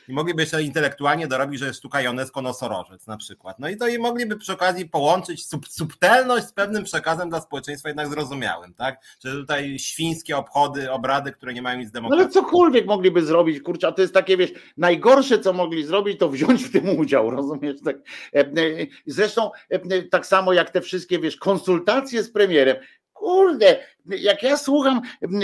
[0.09, 3.59] I mogliby jeszcze intelektualnie dorobić, że jest sztuka Jonesko nosorożec na przykład.
[3.59, 7.89] No i to i mogliby przy okazji połączyć sub, subtelność z pewnym przekazem dla społeczeństwa
[7.89, 9.01] jednak zrozumiałym, tak?
[9.25, 12.19] Że tutaj świńskie obchody, obrady, które nie mają nic z demokracji.
[12.19, 16.19] No ale cokolwiek mogliby zrobić, kurczę, a to jest takie, wiesz, najgorsze co mogli zrobić,
[16.19, 17.77] to wziąć w tym udział, rozumiesz?
[17.85, 17.97] Tak?
[18.35, 22.77] E, e, zresztą e, tak samo jak te wszystkie, wiesz, konsultacje z premierem
[23.19, 25.01] kurde, jak ja słucham,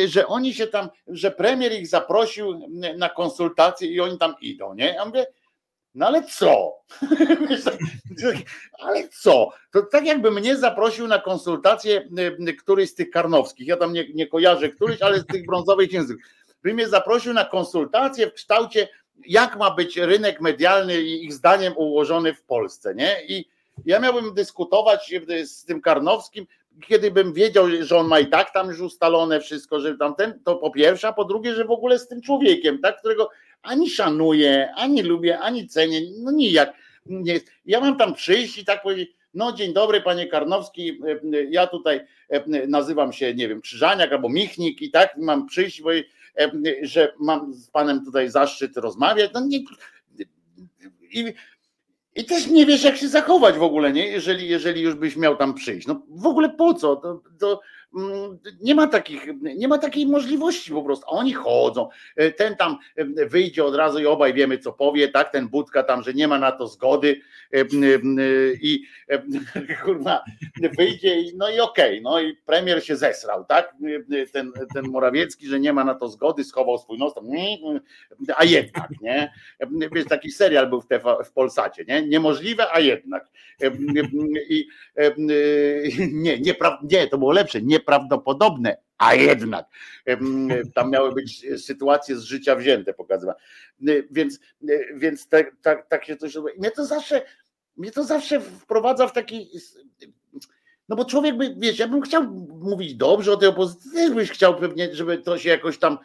[0.06, 4.86] że oni się tam, że premier ich zaprosił na konsultacje i oni tam idą, nie?
[4.86, 5.26] Ja mówię,
[5.94, 6.72] no ale co?
[8.84, 9.50] ale co?
[9.70, 12.08] To tak jakby mnie zaprosił na konsultację
[12.58, 16.24] któryś z tych karnowskich, ja tam nie, nie kojarzę któryś, ale z tych brązowych języków.
[16.62, 18.88] By mnie zaprosił na konsultację w kształcie,
[19.26, 23.16] jak ma być rynek medialny i ich zdaniem ułożony w Polsce, nie?
[23.28, 23.48] I
[23.84, 25.14] ja miałbym dyskutować
[25.44, 26.46] z tym Karnowskim,
[26.86, 30.56] kiedy bym wiedział, że on ma i tak tam już ustalone wszystko, że tamten, to
[30.56, 33.30] po pierwsze, a po drugie, że w ogóle z tym człowiekiem, tak, którego
[33.62, 36.72] ani szanuję, ani lubię, ani cenię, no nijak.
[37.06, 41.00] Nie Ja mam tam przyjść i tak powiedzieć, no dzień dobry panie Karnowski,
[41.50, 42.06] ja tutaj
[42.68, 45.90] nazywam się, nie wiem, Krzyżaniak albo Michnik i tak mam przyjść, bo,
[46.82, 49.58] że mam z panem tutaj zaszczyt rozmawiać, no nie,
[51.14, 51.34] i
[52.16, 54.06] i też nie wiesz, jak się zachować w ogóle, nie?
[54.06, 55.86] Jeżeli, jeżeli już byś miał tam przyjść.
[55.86, 56.96] No w ogóle po co?
[56.96, 57.60] To, to
[58.60, 59.26] nie ma takich,
[59.56, 61.04] nie ma takiej możliwości po prostu.
[61.08, 61.88] Oni chodzą.
[62.16, 65.32] E, ten tam e, wyjdzie od razu i obaj wiemy, co powie, tak?
[65.32, 67.20] Ten budka tam, że nie ma na to zgody
[67.52, 67.64] e,
[68.62, 68.84] i
[69.84, 70.24] kurwa
[70.78, 73.74] wyjdzie i no i okej, okay, no i premier się zesrał, tak?
[74.32, 77.24] Ten, ten Morawiecki, że nie ma na to zgody, schował swój nos, tam,
[78.36, 79.32] a jednak, nie?
[79.92, 82.06] Wiesz, taki serial był w, TV, w Polsacie, nie?
[82.06, 83.28] Niemożliwe, a jednak.
[84.48, 84.68] I
[85.18, 89.66] nie, nie, nie, to było lepsze, nie nieprawdopodobne, a jednak
[90.74, 93.38] tam miały być sytuacje z życia wzięte pokazywane.
[94.10, 94.40] Więc,
[94.94, 96.36] więc tak, tak, tak się coś.
[96.58, 97.22] Mnie to zawsze,
[97.76, 99.50] mnie to zawsze wprowadza w taki
[100.88, 102.24] no bo człowiek by, wiesz, ja bym chciał
[102.62, 105.98] mówić dobrze o tej opozycji, też byś chciał pewnie, żeby to się jakoś tam,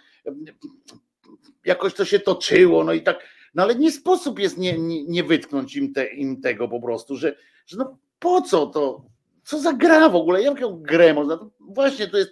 [1.66, 3.20] jakoś to się toczyło, no i tak,
[3.54, 7.18] no ale nie sposób jest nie, nie, nie wytknąć im, te, im tego po prostu,
[7.18, 7.36] że,
[7.66, 9.06] że no po co to,
[9.50, 12.32] co za gra w ogóle, jaką grę można, właśnie to jest,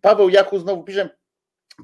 [0.00, 1.10] Paweł Jachu znowu pisze,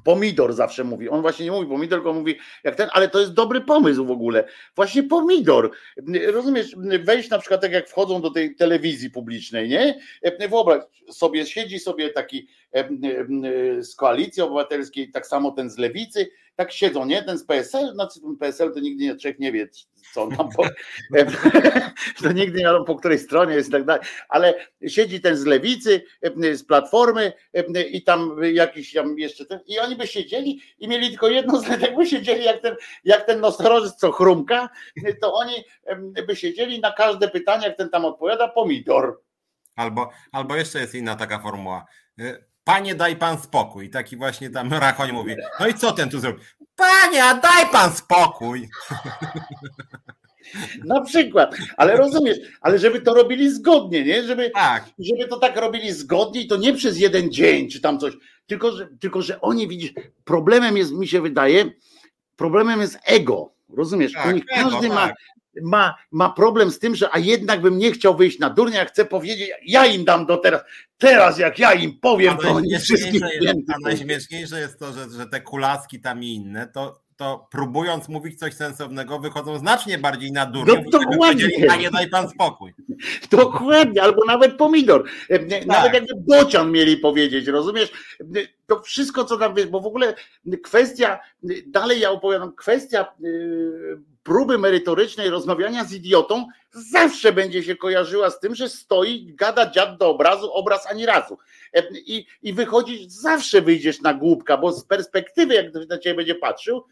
[0.03, 1.09] Pomidor zawsze mówi.
[1.09, 4.11] On właśnie nie mówi pomidor, tylko mówi jak ten, ale to jest dobry pomysł w
[4.11, 4.47] ogóle.
[4.75, 5.71] Właśnie pomidor.
[6.27, 9.99] Rozumiesz, wejść na przykład tak jak wchodzą do tej telewizji publicznej, nie?
[10.49, 12.47] Wyobraź sobie, siedzi sobie taki
[13.79, 17.23] z koalicji obywatelskiej, tak samo ten z lewicy, tak siedzą, nie?
[17.23, 19.69] Ten z PSL, znaczy ten PSL to nigdy nie, człowiek nie wie,
[20.13, 20.63] co on tam po,
[22.23, 24.53] to nigdy nie wiadomo po której stronie jest i tak dalej, ale
[24.87, 26.01] siedzi ten z lewicy,
[26.53, 27.33] z platformy
[27.91, 31.85] i tam jakiś tam jeszcze ten, i oni by siedzieli i mieli tylko jedno zdanie,
[31.87, 34.69] jakby siedzieli jak ten, jak ten nosorożec, co chrumka,
[35.21, 35.53] to oni
[36.27, 39.21] by siedzieli na każde pytanie, jak ten tam odpowiada, pomidor.
[39.75, 41.85] Albo, albo jeszcze jest inna taka formuła
[42.63, 43.89] Panie, daj pan spokój.
[43.89, 45.35] Taki właśnie tam Rachoń mówi.
[45.59, 46.41] No i co ten tu zrobił?
[46.75, 48.67] Panie, daj pan spokój.
[50.85, 54.23] Na przykład, ale rozumiesz, ale żeby to robili zgodnie, nie?
[54.23, 54.89] Żeby, tak.
[54.99, 58.13] żeby to tak robili zgodnie i to nie przez jeden dzień czy tam coś,
[58.47, 61.71] tylko że, tylko że oni widzisz, problemem jest, mi się wydaje,
[62.35, 63.53] problemem jest ego.
[63.77, 64.13] Rozumiesz?
[64.13, 65.15] Tak, każdy ego, ma, tak
[65.61, 68.85] ma, ma problem z tym, że a jednak bym nie chciał wyjść na durnia, ja
[68.85, 70.61] chcę powiedzieć, ja im dam do teraz,
[70.97, 75.25] teraz jak ja im powiem, to oni wszystkich jest, A najśmieszniejsze jest to, że, że
[75.25, 80.45] te kulaski tam i inne, to, to próbując mówić coś sensownego, wychodzą znacznie bardziej na
[80.45, 80.83] durnią.
[80.91, 81.71] No, dokładnie.
[81.71, 82.73] A nie daj pan spokój.
[83.31, 85.03] Dokładnie, albo nawet pomidor.
[85.29, 85.65] Tak.
[85.65, 87.91] Nawet jakby bocian mieli powiedzieć, rozumiesz?
[88.67, 90.13] To wszystko, co tam wiesz, bo w ogóle
[90.63, 91.19] kwestia,
[91.67, 93.05] dalej ja opowiadam, kwestia
[94.23, 99.97] próby merytorycznej rozmawiania z idiotą zawsze będzie się kojarzyła z tym, że stoi, gada dziad
[99.97, 101.37] do obrazu, obraz ani razu.
[101.73, 106.15] E, I, i wychodzisz, zawsze wyjdziesz na głupka, bo z perspektywy, jak ktoś na ciebie
[106.15, 106.83] będzie patrzył,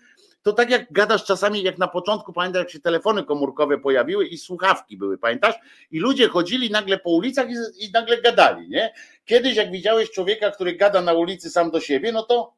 [0.44, 4.38] to tak jak gadasz czasami, jak na początku, pamiętasz, jak się telefony komórkowe pojawiły i
[4.38, 5.56] słuchawki były, pamiętasz?
[5.91, 8.94] I ludzie chodzili nagle po ulicach i, i nagle gadali, nie?
[9.26, 12.53] Kiedyś, jak widziałeś człowieka, który gada na ulicy sam do siebie, no to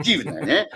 [0.00, 0.68] Dziwne, nie?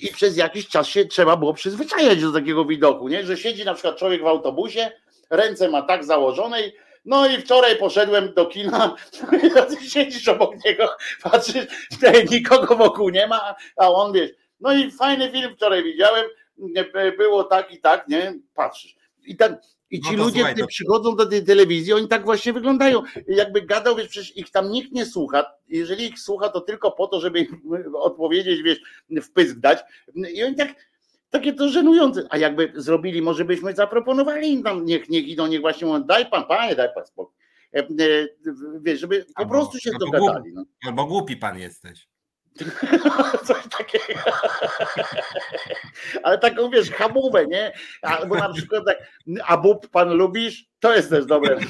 [0.00, 3.26] I przez jakiś czas się trzeba było przyzwyczajać do takiego widoku, nie?
[3.26, 4.90] Że siedzi na przykład człowiek w autobusie,
[5.30, 6.72] ręce ma tak założone i
[7.04, 8.96] no i wczoraj poszedłem do kina,
[9.92, 10.88] siedzisz obok niego,
[11.22, 11.66] patrzysz,
[12.30, 14.30] nikogo wokół nie ma, a on wiesz,
[14.60, 16.26] no i fajny film wczoraj widziałem,
[17.18, 18.34] było tak i tak, nie?
[18.54, 18.96] Patrzysz.
[19.26, 19.52] I tak,
[19.90, 20.66] i ci no ludzie, słuchaj, to...
[20.66, 23.02] przychodzą do tej telewizji, oni tak właśnie wyglądają.
[23.28, 25.44] Jakby gadał, wiesz, przecież ich tam nikt nie słucha.
[25.68, 27.46] Jeżeli ich słucha, to tylko po to, żeby
[27.94, 29.78] odpowiedzieć, wiesz, w pysk dać.
[30.34, 30.74] I oni tak,
[31.30, 32.26] takie to żenujące.
[32.30, 36.30] A jakby zrobili, może byśmy zaproponowali im tam, niech, niech idą, niech właśnie mówią, daj
[36.30, 37.34] pan, panie, daj pan spokój.
[37.74, 37.86] E, e,
[38.80, 40.52] wiesz, żeby po albo, prostu się albo dogadali.
[40.52, 40.64] Głupi, no.
[40.86, 42.08] Albo głupi pan jesteś.
[43.46, 44.20] Coś takiego.
[46.28, 47.72] Ale taką wiesz, hamówę, nie?
[48.02, 48.98] Albo na przykład tak,
[49.46, 50.64] a bób pan lubisz?
[50.80, 51.58] To jest też dobre.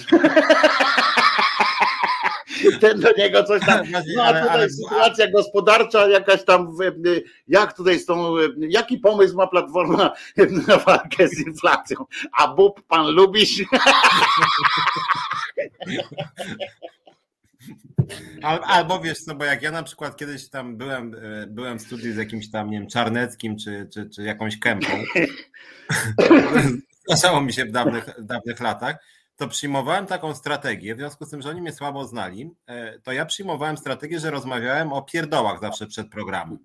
[2.81, 3.87] Ten do niego coś tam.
[4.17, 6.77] No a tutaj sytuacja gospodarcza jakaś tam,
[7.49, 10.13] jak tutaj z tą, jaki pomysł ma Platforma
[10.67, 11.97] na walkę z inflacją?
[12.33, 13.63] A bób pan lubisz?
[18.43, 22.13] Albo wiesz co, bo jak ja na przykład kiedyś tam byłem, e, byłem w studiu
[22.13, 24.89] z jakimś tam, nie wiem, Czarneckim czy, czy, czy jakąś kępą,
[27.07, 28.97] zdarzało mi się w dawnych, w dawnych latach,
[29.37, 33.13] to przyjmowałem taką strategię, w związku z tym, że oni mnie słabo znali, e, to
[33.13, 36.59] ja przyjmowałem strategię, że rozmawiałem o pierdołach zawsze przed programem.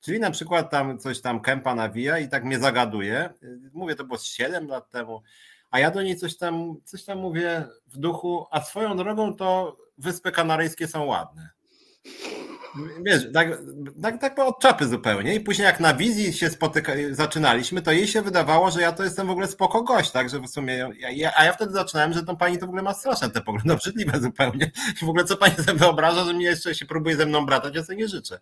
[0.00, 3.30] Czyli na przykład tam coś tam kępa nawija i tak mnie zagaduje.
[3.72, 5.22] Mówię, to było 7 lat temu,
[5.70, 9.76] a ja do niej coś tam, coś tam mówię w duchu, a swoją drogą to
[10.00, 11.50] Wyspy Kanaryjskie są ładne.
[13.06, 13.48] Wiesz, tak,
[14.02, 15.34] tak, tak od czapy zupełnie.
[15.34, 19.04] I później jak na wizji się spotyka, zaczynaliśmy, to jej się wydawało, że ja to
[19.04, 22.22] jestem w ogóle spoko gość, tak, że w sumie, ja, a ja wtedy zaczynałem, że
[22.22, 24.70] tą pani to w ogóle ma straszne te poglądy, obrzydliwe zupełnie.
[25.02, 27.74] I w ogóle co pani sobie wyobraża, że mnie jeszcze się próbuje ze mną bratać,
[27.74, 28.40] ja sobie nie życzę.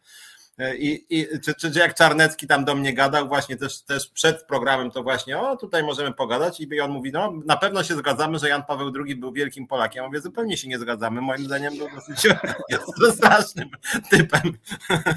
[0.79, 4.43] I, i czy, czy, czy jak Czarnecki tam do mnie gadał, właśnie też, też przed
[4.43, 8.39] programem, to właśnie, o tutaj możemy pogadać, i on mówi, no na pewno się zgadzamy,
[8.39, 10.03] że Jan Paweł II był wielkim Polakiem.
[10.03, 11.21] Ja mówię, zupełnie się nie zgadzamy.
[11.21, 12.35] Moim zdaniem był dosyć
[13.17, 13.69] strasznym
[14.11, 14.43] typem.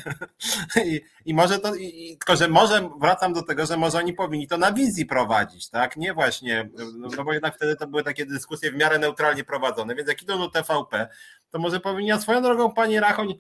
[0.86, 4.48] I, i może to, i, tylko że może wracam do tego, że może oni powinni
[4.48, 5.98] to na wizji prowadzić, tak?
[5.98, 9.96] Nie właśnie, no, no bo jednak wtedy to były takie dyskusje w miarę neutralnie prowadzone,
[9.96, 11.08] więc jak idą do TVP,
[11.50, 13.40] to może powinni, a swoją drogą, panie Rachoń,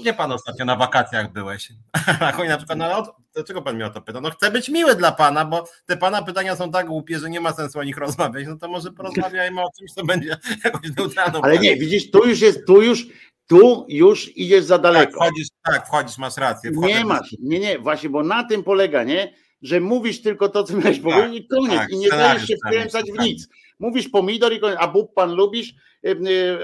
[0.00, 1.72] gdzie pan ostatnio na wakacjach byłeś?
[2.20, 4.20] Rachoń na przykład, no, dlaczego pan mnie o to pyta?
[4.20, 7.40] No chcę być miły dla pana, bo te pana pytania są tak głupie, że nie
[7.40, 11.40] ma sensu o nich rozmawiać, no to może porozmawiajmy o czymś, co będzie jakoś neutralną.
[11.42, 13.06] Ale nie, widzisz, tu już jest, tu już,
[13.46, 15.18] tu już idziesz za daleko.
[15.18, 16.70] Tak, wchodzisz, tak, wchodzisz masz rację.
[16.74, 19.34] Nie masz, nie, nie, właśnie, bo na tym polega, nie?
[19.62, 21.78] Że mówisz tylko to, co miałeś tak, powiedzieć i koniec.
[21.78, 23.48] Tak, I nie dajesz się wkręcać w nic.
[23.78, 24.78] Mówisz pomidor i koniec.
[24.80, 25.74] A bób pan lubisz?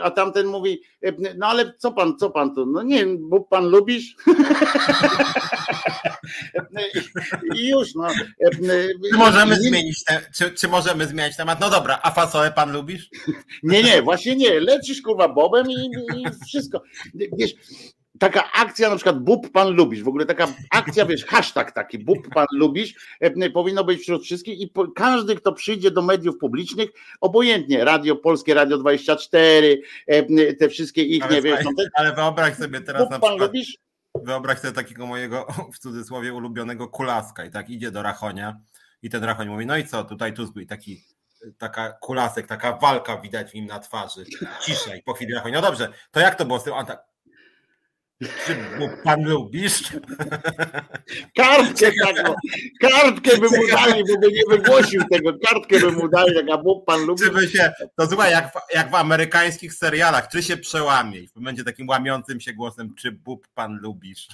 [0.02, 0.82] A tamten mówi,
[1.36, 2.66] no ale co pan, co pan tu?
[2.66, 4.16] No nie, bób pan lubisz?
[7.56, 8.08] I już, no.
[9.10, 11.60] Czy możemy zmienić te, czy, czy możemy zmienić temat?
[11.60, 13.08] No dobra, a fasolę pan lubisz?
[13.62, 14.60] Nie, nie, właśnie nie.
[14.60, 16.82] Lecisz kurwa bobem i, i wszystko.
[17.14, 17.54] Wiesz,
[18.18, 22.28] taka akcja, na przykład bób pan lubisz, w ogóle taka akcja, wiesz, hashtag taki, bób
[22.34, 27.84] pan lubisz, e, powinno być wśród wszystkich i każdy, kto przyjdzie do mediów publicznych, obojętnie,
[27.84, 31.64] Radio Polskie, Radio 24, e, te wszystkie ich, ale nie wiesz.
[31.64, 33.78] No, ale wyobraź sobie teraz bób na przykład, pan lubisz?
[34.14, 38.60] Wyobraź sobie takiego mojego, w cudzysłowie, ulubionego kulaska i tak idzie do Rachonia
[39.02, 41.04] i ten Rachoń mówi, no i co, tutaj Tusk i taki
[41.58, 44.24] taka kulasek, taka walka widać w nim na twarzy.
[44.62, 46.74] Ciszej, po chwili Rachoń, no dobrze, to jak to było z tym?
[46.86, 47.13] Tak,
[48.22, 48.56] czy
[49.04, 49.82] pan lubisz?
[51.36, 52.34] Kartkę taką,
[52.80, 56.84] kartkę by mu dali, bo by nie wygłosił tego, kartkę by mu dali, jak Bóg
[56.84, 57.22] pan lubi.
[57.22, 61.88] Czy się, to słuchaj, jak, jak w amerykańskich serialach, czy się przełamie i będzie takim
[61.88, 64.28] łamiącym się głosem, czy Bóg pan lubisz?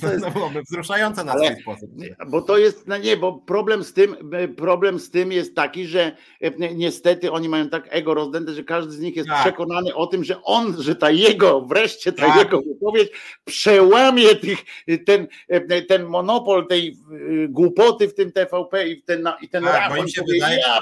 [0.00, 1.90] To, jest, byłoby wzruszające na swój sposób.
[2.28, 4.16] Bo to jest, no nie, bo problem z tym,
[4.56, 8.92] problem z tym jest taki, że e, niestety oni mają tak ego rozdęte, że każdy
[8.92, 9.40] z nich jest tak.
[9.40, 12.38] przekonany o tym, że on, że ta jego, wreszcie ta tak.
[12.38, 13.08] jego wypowiedź
[13.44, 14.58] przełamie tych,
[15.06, 19.74] ten, e, ten monopol tej e, głupoty w tym TVP i ten, i ten tak,
[19.74, 20.80] rachun, się powie, wydaje, ja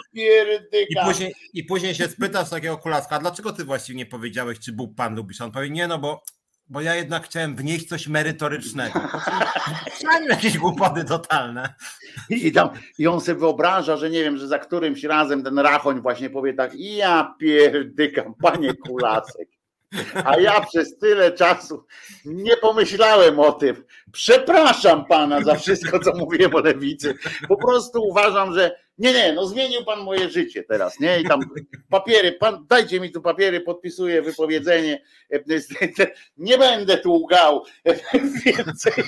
[0.89, 4.95] I później, I później się spytasz takiego kulaska, dlaczego ty właściwie nie powiedziałeś, czy Bóg
[4.95, 5.41] pan lubisz?
[5.41, 6.23] On powie, nie no, bo
[6.69, 9.01] bo ja jednak chciałem wnieść coś merytorycznego.
[9.95, 11.75] Przynajmniej jakieś głupoty totalne.
[12.31, 12.69] I, tam,
[12.99, 16.55] I on sobie wyobraża, że nie wiem, że za którymś razem ten rachoń właśnie powie
[16.55, 19.49] tak, ja pierdykam, panie Kulasek.
[20.25, 21.85] A ja przez tyle czasu
[22.25, 23.85] nie pomyślałem o tym.
[24.13, 27.15] Przepraszam pana za wszystko, co mówiłem o lewicy.
[27.49, 31.21] Po prostu uważam, że nie, nie, no zmienił pan moje życie teraz, nie?
[31.21, 31.41] I tam
[31.91, 35.03] papiery, pan, dajcie mi tu papiery, podpisuję wypowiedzenie.
[36.37, 37.65] Nie będę tu łgał
[38.45, 39.05] więcej.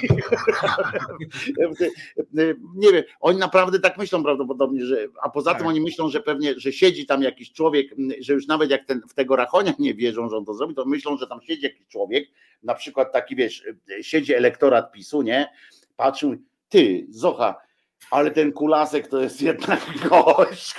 [2.75, 5.69] Nie wiem, oni naprawdę tak myślą prawdopodobnie, że, a poza tym tak.
[5.69, 9.15] oni myślą, że pewnie, że siedzi tam jakiś człowiek, że już nawet jak ten, w
[9.15, 12.29] tego Rachonia nie wierzą, że on to zrobi, to myślą, że tam siedzi jakiś człowiek,
[12.63, 13.65] na przykład taki, wiesz,
[14.03, 15.49] siedzi elektorat PiSu, nie?
[15.97, 16.37] Patrzył,
[16.69, 17.68] ty, Zocha,
[18.11, 20.75] ale ten kulasek to jest jednak gość.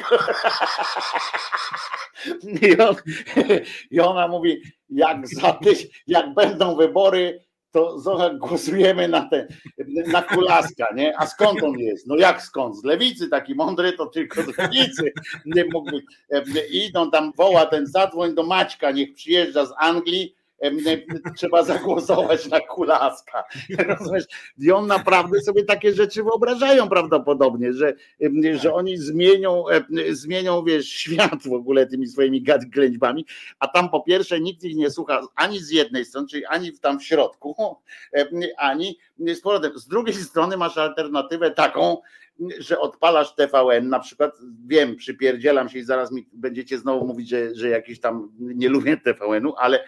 [2.62, 2.96] I, on,
[3.92, 7.40] I ona mówi, jak za tyś, jak będą wybory,
[7.72, 9.48] to Zocha głosujemy na ten,
[10.08, 11.20] na kulaska, nie?
[11.20, 12.08] A skąd on jest?
[12.08, 12.76] No jak skąd?
[12.76, 15.14] Z lewicy, taki mądry, to tylko z lewicy.
[15.46, 16.02] Nie mógłby.
[16.72, 20.36] Idą tam, woła ten zadzwoń do Maćka, niech przyjeżdża z Anglii,
[21.38, 23.44] trzeba zagłosować na Kulaska.
[23.78, 24.26] Rozumiesz?
[24.60, 27.94] I on naprawdę sobie takie rzeczy wyobrażają prawdopodobnie, że,
[28.54, 29.64] że oni zmienią,
[30.12, 33.26] zmienią wiesz, świat w ogóle tymi swoimi ględźbami,
[33.60, 37.00] a tam po pierwsze nikt ich nie słucha ani z jednej strony, czyli ani tam
[37.00, 37.76] w środku,
[38.58, 39.72] ani z powrotem.
[39.80, 41.98] Z drugiej strony masz alternatywę taką,
[42.60, 44.38] że odpalasz TVN, na przykład
[44.68, 48.98] wiem, przypierdzielam się i zaraz mi będziecie znowu mówić, że, że jakiś tam nie lubię
[48.98, 49.84] TVN-u, ale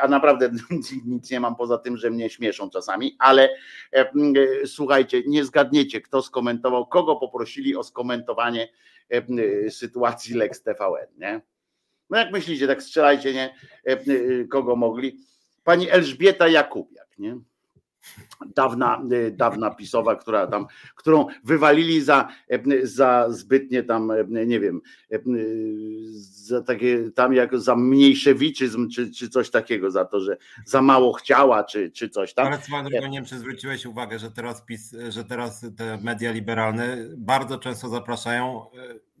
[0.00, 0.50] a naprawdę
[1.06, 3.48] nic nie mam poza tym, że mnie śmieszą czasami, ale
[3.92, 4.12] e,
[4.66, 8.68] słuchajcie, nie zgadniecie, kto skomentował, kogo poprosili o skomentowanie
[9.08, 11.40] e, sytuacji Lex TVN, nie?
[12.10, 13.54] No jak myślicie, tak strzelajcie, nie?
[13.84, 13.98] E,
[14.44, 15.18] kogo mogli?
[15.64, 17.40] Pani Elżbieta Jakubiak, nie?
[18.56, 22.28] Dawna, y, dawna pisowa, która tam, którą wywalili za,
[22.82, 24.80] za zbytnie tam, nie wiem,
[26.20, 31.12] za takie tam jak za mniejszewiczyzm, czy, czy coś takiego, za to, że za mało
[31.12, 32.46] chciała, czy, czy coś tam.
[32.46, 36.32] Ale swoją drogą nie wiem, czy zwróciłeś uwagę, że teraz PiS, że teraz te media
[36.32, 38.62] liberalne bardzo często zapraszają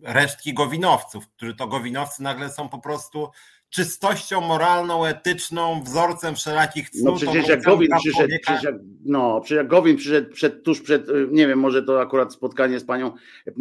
[0.04, 3.28] e, resztki gowinowców, którzy to gowinowcy nagle są po prostu
[3.70, 7.04] czystością moralną, etyczną, wzorcem wszelakich cnót.
[7.04, 8.74] No przecież jak Gowin przyszedł, przecież jak,
[9.04, 12.84] no, przecież jak Gowin przyszedł przed, tuż przed, nie wiem, może to akurat spotkanie z
[12.84, 13.12] panią,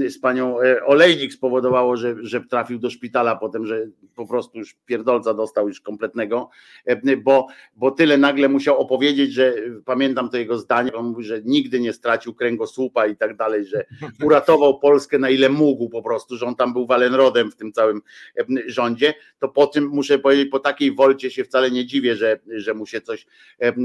[0.09, 4.75] z panią e, Olejnik spowodowało, że, że trafił do szpitala potem, że po prostu już
[4.85, 6.49] pierdolca dostał już kompletnego,
[6.85, 9.53] e, bo, bo tyle nagle musiał opowiedzieć, że
[9.85, 13.85] pamiętam to jego zdanie, on mówi, że nigdy nie stracił kręgosłupa i tak dalej, że
[14.23, 18.01] uratował Polskę na ile mógł po prostu, że on tam był Walenrodem w tym całym
[18.37, 22.39] e, rządzie, to po tym muszę powiedzieć, po takiej wolcie się wcale nie dziwię, że,
[22.47, 23.25] że mu się coś,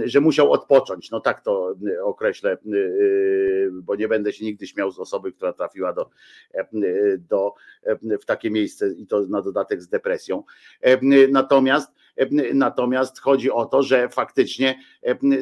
[0.05, 1.11] że musiał odpocząć.
[1.11, 2.59] No tak to określę,
[3.73, 6.11] bo nie będę się nigdy śmiał z osoby, która trafiła do,
[7.31, 7.55] do,
[8.21, 10.45] w takie miejsce i to na dodatek z depresją.
[11.31, 11.93] Natomiast
[12.55, 14.81] natomiast chodzi o to, że faktycznie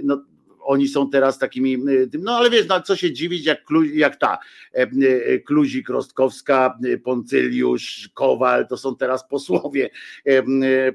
[0.03, 0.25] no,
[0.65, 1.79] oni są teraz takimi,
[2.19, 3.65] no ale wiesz, no, co się dziwić, jak,
[3.95, 4.39] jak ta
[5.47, 9.91] Kluzik, Rostkowska, Poncyliusz, Kowal, to są teraz posłowie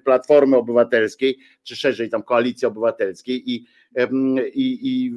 [0.04, 3.66] Platformy Obywatelskiej, czy szerzej tam Koalicji Obywatelskiej i,
[4.54, 5.14] i, i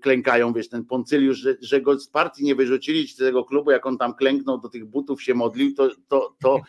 [0.00, 3.86] klękają, wiesz, ten Poncyliusz, że, że go z partii nie wyrzucili, czy tego klubu, jak
[3.86, 6.60] on tam klęknął, do tych butów się modlił, to, to, to,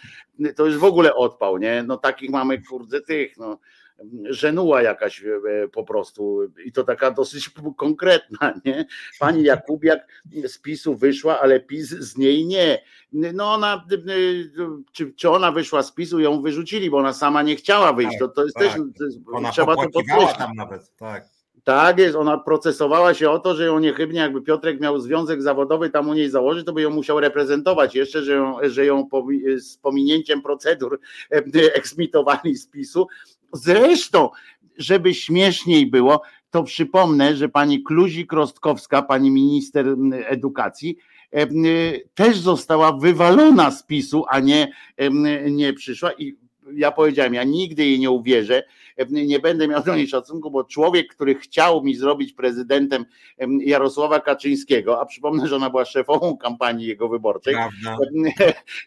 [0.56, 1.84] to już w ogóle odpał, nie?
[1.88, 3.60] No takich mamy, kurde, tych, no
[4.24, 8.86] żenuła jakaś e, po prostu i to taka dosyć konkretna, nie?
[9.20, 10.08] Pani Jakubiak
[10.48, 12.82] z PiSu wyszła, ale PiS z niej nie.
[13.14, 13.98] No ona, e,
[14.92, 18.28] czy, czy ona wyszła z PiSu, ją wyrzucili, bo ona sama nie chciała wyjść, to,
[18.28, 18.64] to jest tak.
[18.64, 20.38] też, to jest, ona trzeba to podkreślić.
[20.38, 21.34] tam nawet, tak.
[21.64, 25.90] Tak jest, ona procesowała się o to, że ją niechybnie, jakby Piotrek miał związek zawodowy
[25.90, 29.08] tam u niej założyć, to by ją musiał reprezentować jeszcze, że ją, że ją
[29.58, 31.00] z pominięciem procedur
[31.32, 31.44] e,
[31.80, 33.08] eksmitowali z PiSu,
[33.54, 34.30] Zresztą,
[34.78, 40.98] żeby śmieszniej było, to przypomnę, że pani Kluzik-Rostkowska, pani minister edukacji,
[42.14, 44.74] też została wywalona z PiSu, a nie,
[45.52, 46.12] nie przyszła.
[46.14, 46.36] I
[46.74, 48.64] ja powiedziałem, ja nigdy jej nie uwierzę,
[49.10, 53.06] nie będę miał do niej szacunku, bo człowiek, który chciał mi zrobić prezydentem
[53.60, 57.98] Jarosława Kaczyńskiego, a przypomnę, że ona była szefową kampanii jego wyborczej, Prawda.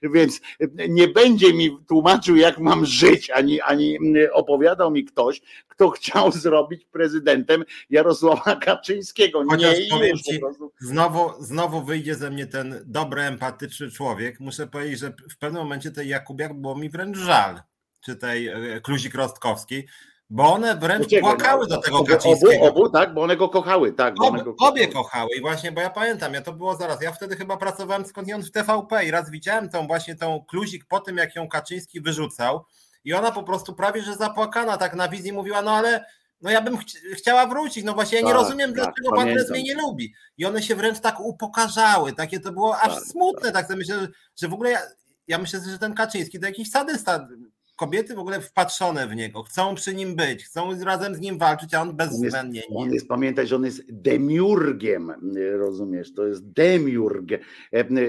[0.15, 0.41] więc
[0.89, 3.99] nie będzie mi tłumaczył, jak mam żyć, ani, ani
[4.33, 9.43] opowiadał mi ktoś, kto chciał zrobić prezydentem Jarosława Kaczyńskiego.
[9.49, 10.41] Chociaż nie powiem ci,
[10.81, 14.41] znowu, znowu wyjdzie ze mnie ten dobry, empatyczny człowiek.
[14.41, 17.61] Muszę powiedzieć, że w pewnym momencie tej Jakubiak było mi wręcz żal
[18.01, 19.87] czy tej e, Kluzik Rostkowskiej,
[20.31, 22.65] bo one wręcz Uciekły, płakały no, do tego Kaczyńskiego.
[22.65, 24.15] Obu, obu, tak, bo one go kochały, tak.
[24.21, 27.37] Ob, go obie kochały i właśnie, bo ja pamiętam, ja to było zaraz, ja wtedy
[27.37, 31.37] chyba pracowałem skądinąd w TVP i raz widziałem tą właśnie tą Kluzik po tym, jak
[31.37, 32.65] ją Kaczyński wyrzucał
[33.05, 36.05] i ona po prostu prawie, że zapłakana tak na wizji mówiła, no ale
[36.43, 36.85] no ja bym ch
[37.17, 40.15] chciała wrócić, no właśnie ja nie tak, rozumiem, tak, dlaczego pan mnie nie lubi.
[40.39, 44.09] I one się wręcz tak upokarzały, takie to było aż tak, smutne, tak, tak myślę,
[44.37, 44.81] że w ogóle ja,
[45.29, 47.29] ja myślę, że ten Kaczyński to jakiś sadysta
[47.77, 51.75] kobiety w ogóle wpatrzone w niego, chcą przy nim być, chcą razem z nim walczyć,
[51.75, 52.77] a on bezwzględnie nie.
[52.77, 55.13] On jest, pamiętaj, że on jest demiurgiem,
[55.53, 57.29] rozumiesz, to jest demiurg.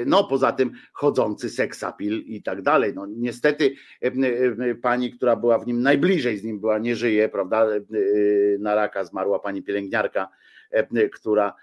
[0.06, 2.94] No poza tym chodzący seksapil i tak dalej.
[2.96, 3.76] No niestety
[4.82, 7.68] pani, która była w nim najbliżej z nim była, nie żyje, prawda,
[8.60, 10.30] na raka zmarła pani pielęgniarka,
[11.14, 11.54] która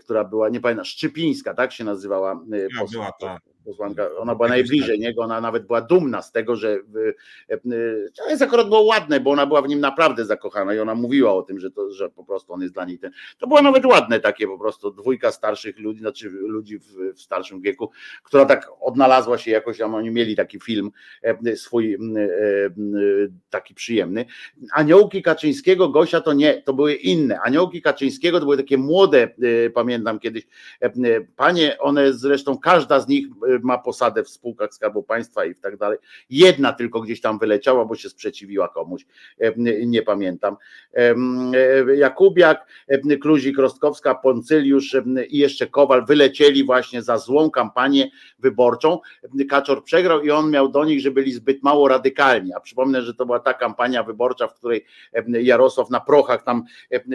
[0.00, 2.44] która była, nie pamiętam, Szczypińska, tak się nazywała.
[2.50, 6.78] Ja, była, tak posłanka, ona była najbliżej niego, ona nawet była dumna z tego, że
[8.16, 11.34] to jest akurat było ładne, bo ona była w nim naprawdę zakochana i ona mówiła
[11.34, 13.10] o tym, że, to, że po prostu on jest dla niej ten.
[13.38, 17.60] To było nawet ładne takie po prostu dwójka starszych ludzi, znaczy ludzi w, w starszym
[17.60, 17.90] wieku,
[18.22, 20.90] która tak odnalazła się jakoś, tam oni mieli taki film
[21.54, 21.98] swój
[23.50, 24.24] taki przyjemny.
[24.72, 27.40] Aniołki Kaczyńskiego, Gosia to nie, to były inne.
[27.40, 29.28] Aniołki Kaczyńskiego to były takie młode,
[29.74, 30.46] pamiętam kiedyś,
[31.36, 33.26] panie, one zresztą każda z nich
[33.62, 35.98] ma posadę w spółkach Skarbu Państwa i tak dalej.
[36.30, 39.06] Jedna tylko gdzieś tam wyleciała, bo się sprzeciwiła komuś,
[39.86, 40.56] nie pamiętam.
[41.96, 42.66] Jakubiak,
[43.20, 44.96] Kluzik, Rostkowska, Poncyliusz
[45.28, 48.98] i jeszcze Kowal wylecieli właśnie za złą kampanię wyborczą.
[49.50, 52.52] Kaczor przegrał i on miał do nich, że byli zbyt mało radykalni.
[52.52, 54.84] A przypomnę, że to była ta kampania wyborcza, w której
[55.28, 56.64] Jarosław na prochach tam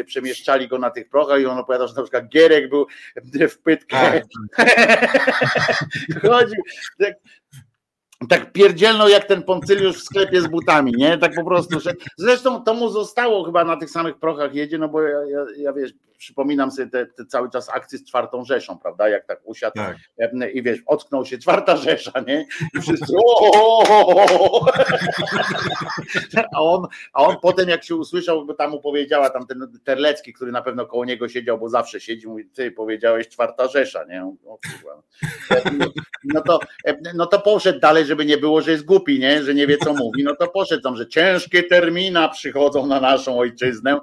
[0.05, 2.87] przemieszczali go na tych prochach i on opowiadał, że na przykład Gierek był
[3.49, 4.21] w pytkę.
[6.99, 7.13] Tak,
[8.29, 11.17] tak pierdzielno jak ten Poncyliusz w sklepie z butami, nie?
[11.17, 11.79] Tak po prostu.
[12.17, 15.73] Zresztą to mu zostało chyba na tych samych prochach jedzie, no bo ja, ja, ja
[15.73, 15.91] wiesz,
[16.21, 19.09] przypominam sobie te, te, cały czas akcje z czwartą Rzeszą, prawda?
[19.09, 19.97] Jak tak usiadł tak.
[20.53, 22.45] i wiesz, ocknął się czwarta Rzesza, nie?
[22.75, 23.13] I wszyscy
[26.55, 30.33] a on, a on potem jak się usłyszał, bo tam mu powiedziała tam ten Terlecki,
[30.33, 34.23] który na pewno koło niego siedział, bo zawsze siedzi, mówi, ty powiedziałeś czwarta Rzesza, nie?
[34.25, 34.57] O,
[36.23, 36.59] no, to,
[37.13, 39.43] no to poszedł dalej, żeby nie było, że jest głupi, nie?
[39.43, 43.39] Że nie wie co mówi, no to poszedł tam, że ciężkie termina przychodzą na naszą
[43.39, 43.99] ojczyznę,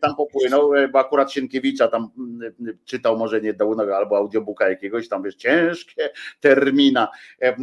[0.00, 5.08] tam popłynął, bo akurat Sienkiewicza tam mm, mm, czytał może nie dał albo audiobooka jakiegoś,
[5.08, 6.10] tam wiesz, ciężkie
[6.40, 7.08] termina
[7.42, 7.56] e,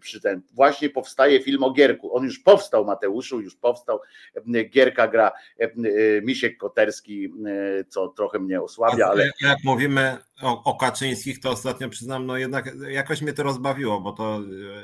[0.00, 0.42] przy ten.
[0.52, 2.16] Właśnie powstaje film o Gierku.
[2.16, 4.00] On już powstał, Mateuszu, już powstał.
[4.70, 5.32] Gierka gra
[6.22, 7.32] Misiek Koterski,
[7.88, 9.30] co trochę mnie osłabia, ale...
[9.42, 14.12] Jak mówimy o, o Kaczyńskich, to ostatnio przyznam, no jednak jakoś mnie to rozbawiło, bo
[14.12, 14.40] to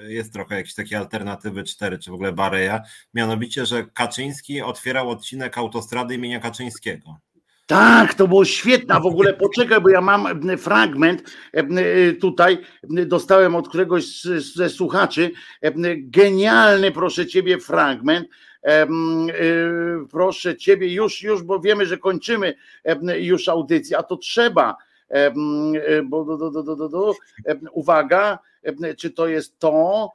[0.06, 2.82] jest trochę jakieś takie alternatywy 4, czy w ogóle Bareja.
[3.14, 7.16] Mianowicie, że Kaczyński otwierał odcinek autostrady imienia Kaczyńskiego.
[7.66, 9.00] Tak, to było świetne.
[9.00, 10.26] W ogóle poczekaj, bo ja mam
[10.58, 11.22] fragment
[12.20, 12.58] tutaj.
[12.82, 14.22] Dostałem od któregoś
[14.54, 15.30] ze słuchaczy.
[15.96, 18.28] Genialny, proszę ciebie, fragment.
[20.10, 22.54] Proszę ciebie, już, już, bo wiemy, że kończymy
[23.18, 24.76] już audycję, a to trzeba.
[26.04, 27.14] Bo, do, do, do.
[27.72, 28.38] Uwaga,
[28.96, 30.12] czy to jest to?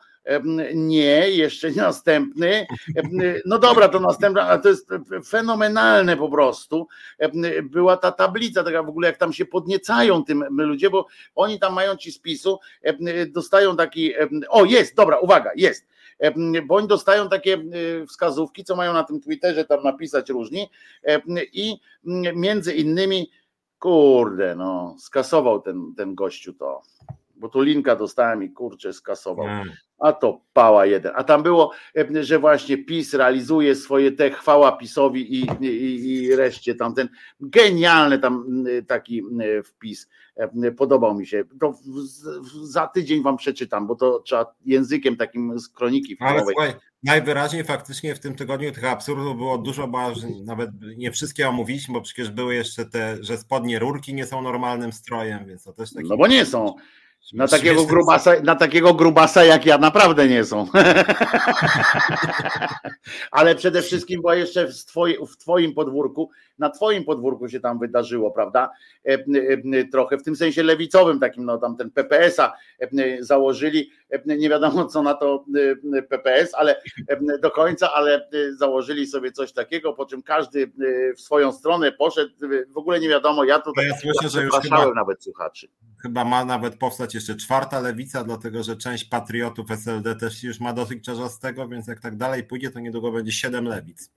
[0.75, 2.67] Nie, jeszcze nie następny.
[3.45, 4.89] No dobra, to następny, ale to jest
[5.25, 6.87] fenomenalne po prostu.
[7.63, 11.73] Była ta tablica, taka w ogóle jak tam się podniecają tym ludzie, bo oni tam
[11.73, 12.59] mają ci spisu,
[13.27, 14.13] dostają taki.
[14.49, 15.87] O, jest, dobra, uwaga, jest.
[16.67, 17.63] Bo oni dostają takie
[18.07, 20.69] wskazówki, co mają na tym Twitterze tam napisać różni
[21.53, 21.79] i
[22.35, 23.31] między innymi,
[23.79, 26.81] kurde, no, skasował ten, ten gościu to
[27.39, 29.45] bo tu linka dostałem i kurczę skasował.
[29.45, 29.69] Hmm.
[29.99, 31.11] A to pała jeden.
[31.15, 31.71] A tam było,
[32.21, 37.09] że właśnie PiS realizuje swoje te chwała PiSowi i, i, i reszcie tamten.
[37.39, 39.23] Genialny tam taki
[39.65, 40.09] wpis.
[40.77, 41.43] Podobał mi się.
[41.59, 41.73] To
[42.63, 46.39] za tydzień wam przeczytam, bo to trzeba językiem takim z kroniki filmowej.
[46.39, 49.99] Ale słuchaj, najwyraźniej faktycznie w tym tygodniu tych absurdów było dużo, bo
[50.43, 54.93] nawet nie wszystkie omówiliśmy, bo przecież były jeszcze te, że spodnie rurki nie są normalnym
[54.93, 56.09] strojem, więc to też taki...
[56.09, 56.75] No bo nie są.
[57.33, 60.67] Na takiego, grubasa, na takiego grubasa jak ja naprawdę nie są.
[63.31, 66.29] Ale przede wszystkim, bo jeszcze w, twoi, w Twoim podwórku,
[66.59, 68.69] na Twoim podwórku się tam wydarzyło, prawda?
[69.05, 69.17] E,
[69.73, 72.87] e, trochę w tym sensie lewicowym, takim, no tam ten PPS-a e,
[73.19, 73.91] założyli.
[74.25, 75.45] Nie wiadomo, co na to
[76.09, 76.81] PPS, ale
[77.41, 80.71] do końca, ale założyli sobie coś takiego, po czym każdy
[81.17, 82.31] w swoją stronę poszedł.
[82.69, 85.67] W ogóle nie wiadomo, ja tutaj ja słyszę, że już chyba, nawet słuchaczy.
[86.01, 90.73] Chyba ma nawet powstać jeszcze czwarta lewica, dlatego że część patriotów SLD też już ma
[90.73, 94.09] dosyć czarzastego, więc jak tak dalej pójdzie, to niedługo będzie siedem lewic.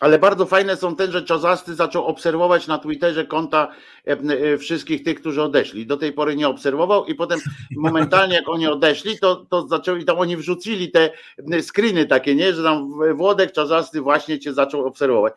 [0.00, 3.72] Ale bardzo fajne są ten, że Czazasty zaczął obserwować na Twitterze konta
[4.06, 5.86] e, e, wszystkich tych, którzy odeszli.
[5.86, 7.40] Do tej pory nie obserwował i potem
[7.76, 11.10] momentalnie jak oni odeszli, to, to zaczęli, tam oni wrzucili te
[11.52, 15.32] e, screeny takie, nie, że tam Włodek Czazasty właśnie cię zaczął obserwować.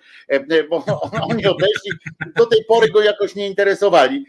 [0.69, 0.85] Bo
[1.31, 1.91] oni odeszli,
[2.35, 4.26] do tej pory go jakoś nie interesowali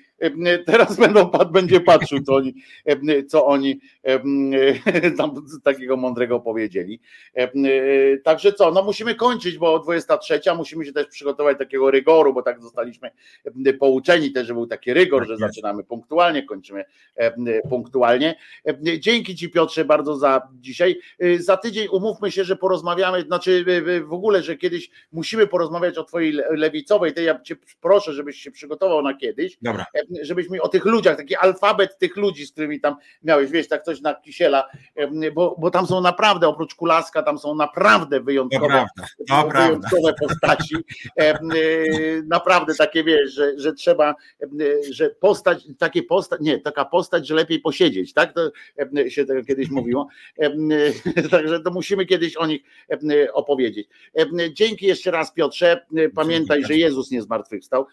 [0.66, 2.54] Teraz będą, będzie patrzył, co oni,
[3.28, 3.80] co oni
[5.18, 7.00] tam takiego mądrego powiedzieli.
[8.24, 12.42] Także co, no musimy kończyć, bo o 23 musimy się też przygotować takiego rygoru, bo
[12.42, 13.10] tak zostaliśmy
[13.78, 16.84] pouczeni też, że był taki rygor, tak że zaczynamy punktualnie, kończymy
[17.70, 18.34] punktualnie.
[18.98, 21.00] Dzięki Ci Piotrze bardzo za dzisiaj.
[21.38, 23.64] Za tydzień umówmy się, że porozmawiamy, znaczy
[24.04, 28.50] w ogóle, że kiedyś musimy porozmawiać o Twojej lewicowej, tej ja Cię proszę, żebyś się
[28.50, 29.58] przygotował na kiedyś.
[29.62, 29.84] Dobra
[30.22, 33.82] żebyś mi o tych ludziach, taki alfabet tych ludzi, z którymi tam miałeś, wiesz, tak
[33.82, 34.68] coś na Kisiela,
[35.34, 38.86] bo, bo tam są naprawdę, oprócz Kulaska, tam są naprawdę wyjątkowe,
[39.52, 40.76] wyjątkowe postaci,
[42.26, 44.14] naprawdę takie, wiesz, że, że trzeba,
[44.90, 48.50] że postać, takie postać, nie, taka postać, że lepiej posiedzieć, tak, to
[49.08, 50.08] się tego kiedyś mówiło,
[51.30, 52.62] także to musimy kiedyś o nich
[53.32, 53.88] opowiedzieć.
[54.52, 57.86] Dzięki jeszcze raz Piotrze, pamiętaj, że Jezus nie zmartwychwstał,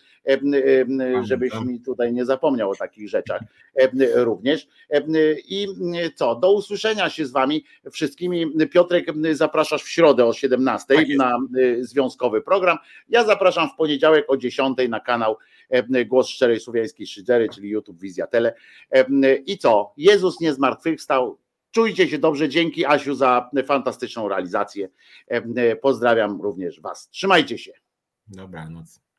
[1.23, 3.41] żebyś mi tutaj tutaj nie zapomniał o takich rzeczach
[3.75, 3.89] e,
[4.23, 4.67] również.
[4.89, 5.01] E,
[5.47, 5.67] I
[6.15, 8.45] co, do usłyszenia się z wami wszystkimi.
[8.69, 12.77] Piotrek, zapraszasz w środę o 17 tak na e, związkowy program.
[13.09, 15.37] Ja zapraszam w poniedziałek o 10 na kanał
[16.05, 18.53] Głos Szczerej Słowiańskiej Szydery, czyli YouTube Wizja Tele.
[19.45, 21.37] I co, Jezus nie zmartwychwstał,
[21.71, 22.49] Czujcie się dobrze.
[22.49, 24.89] Dzięki Asiu za fantastyczną realizację.
[25.81, 27.09] Pozdrawiam również Was.
[27.09, 27.71] Trzymajcie się.
[28.27, 29.10] Dobranoc.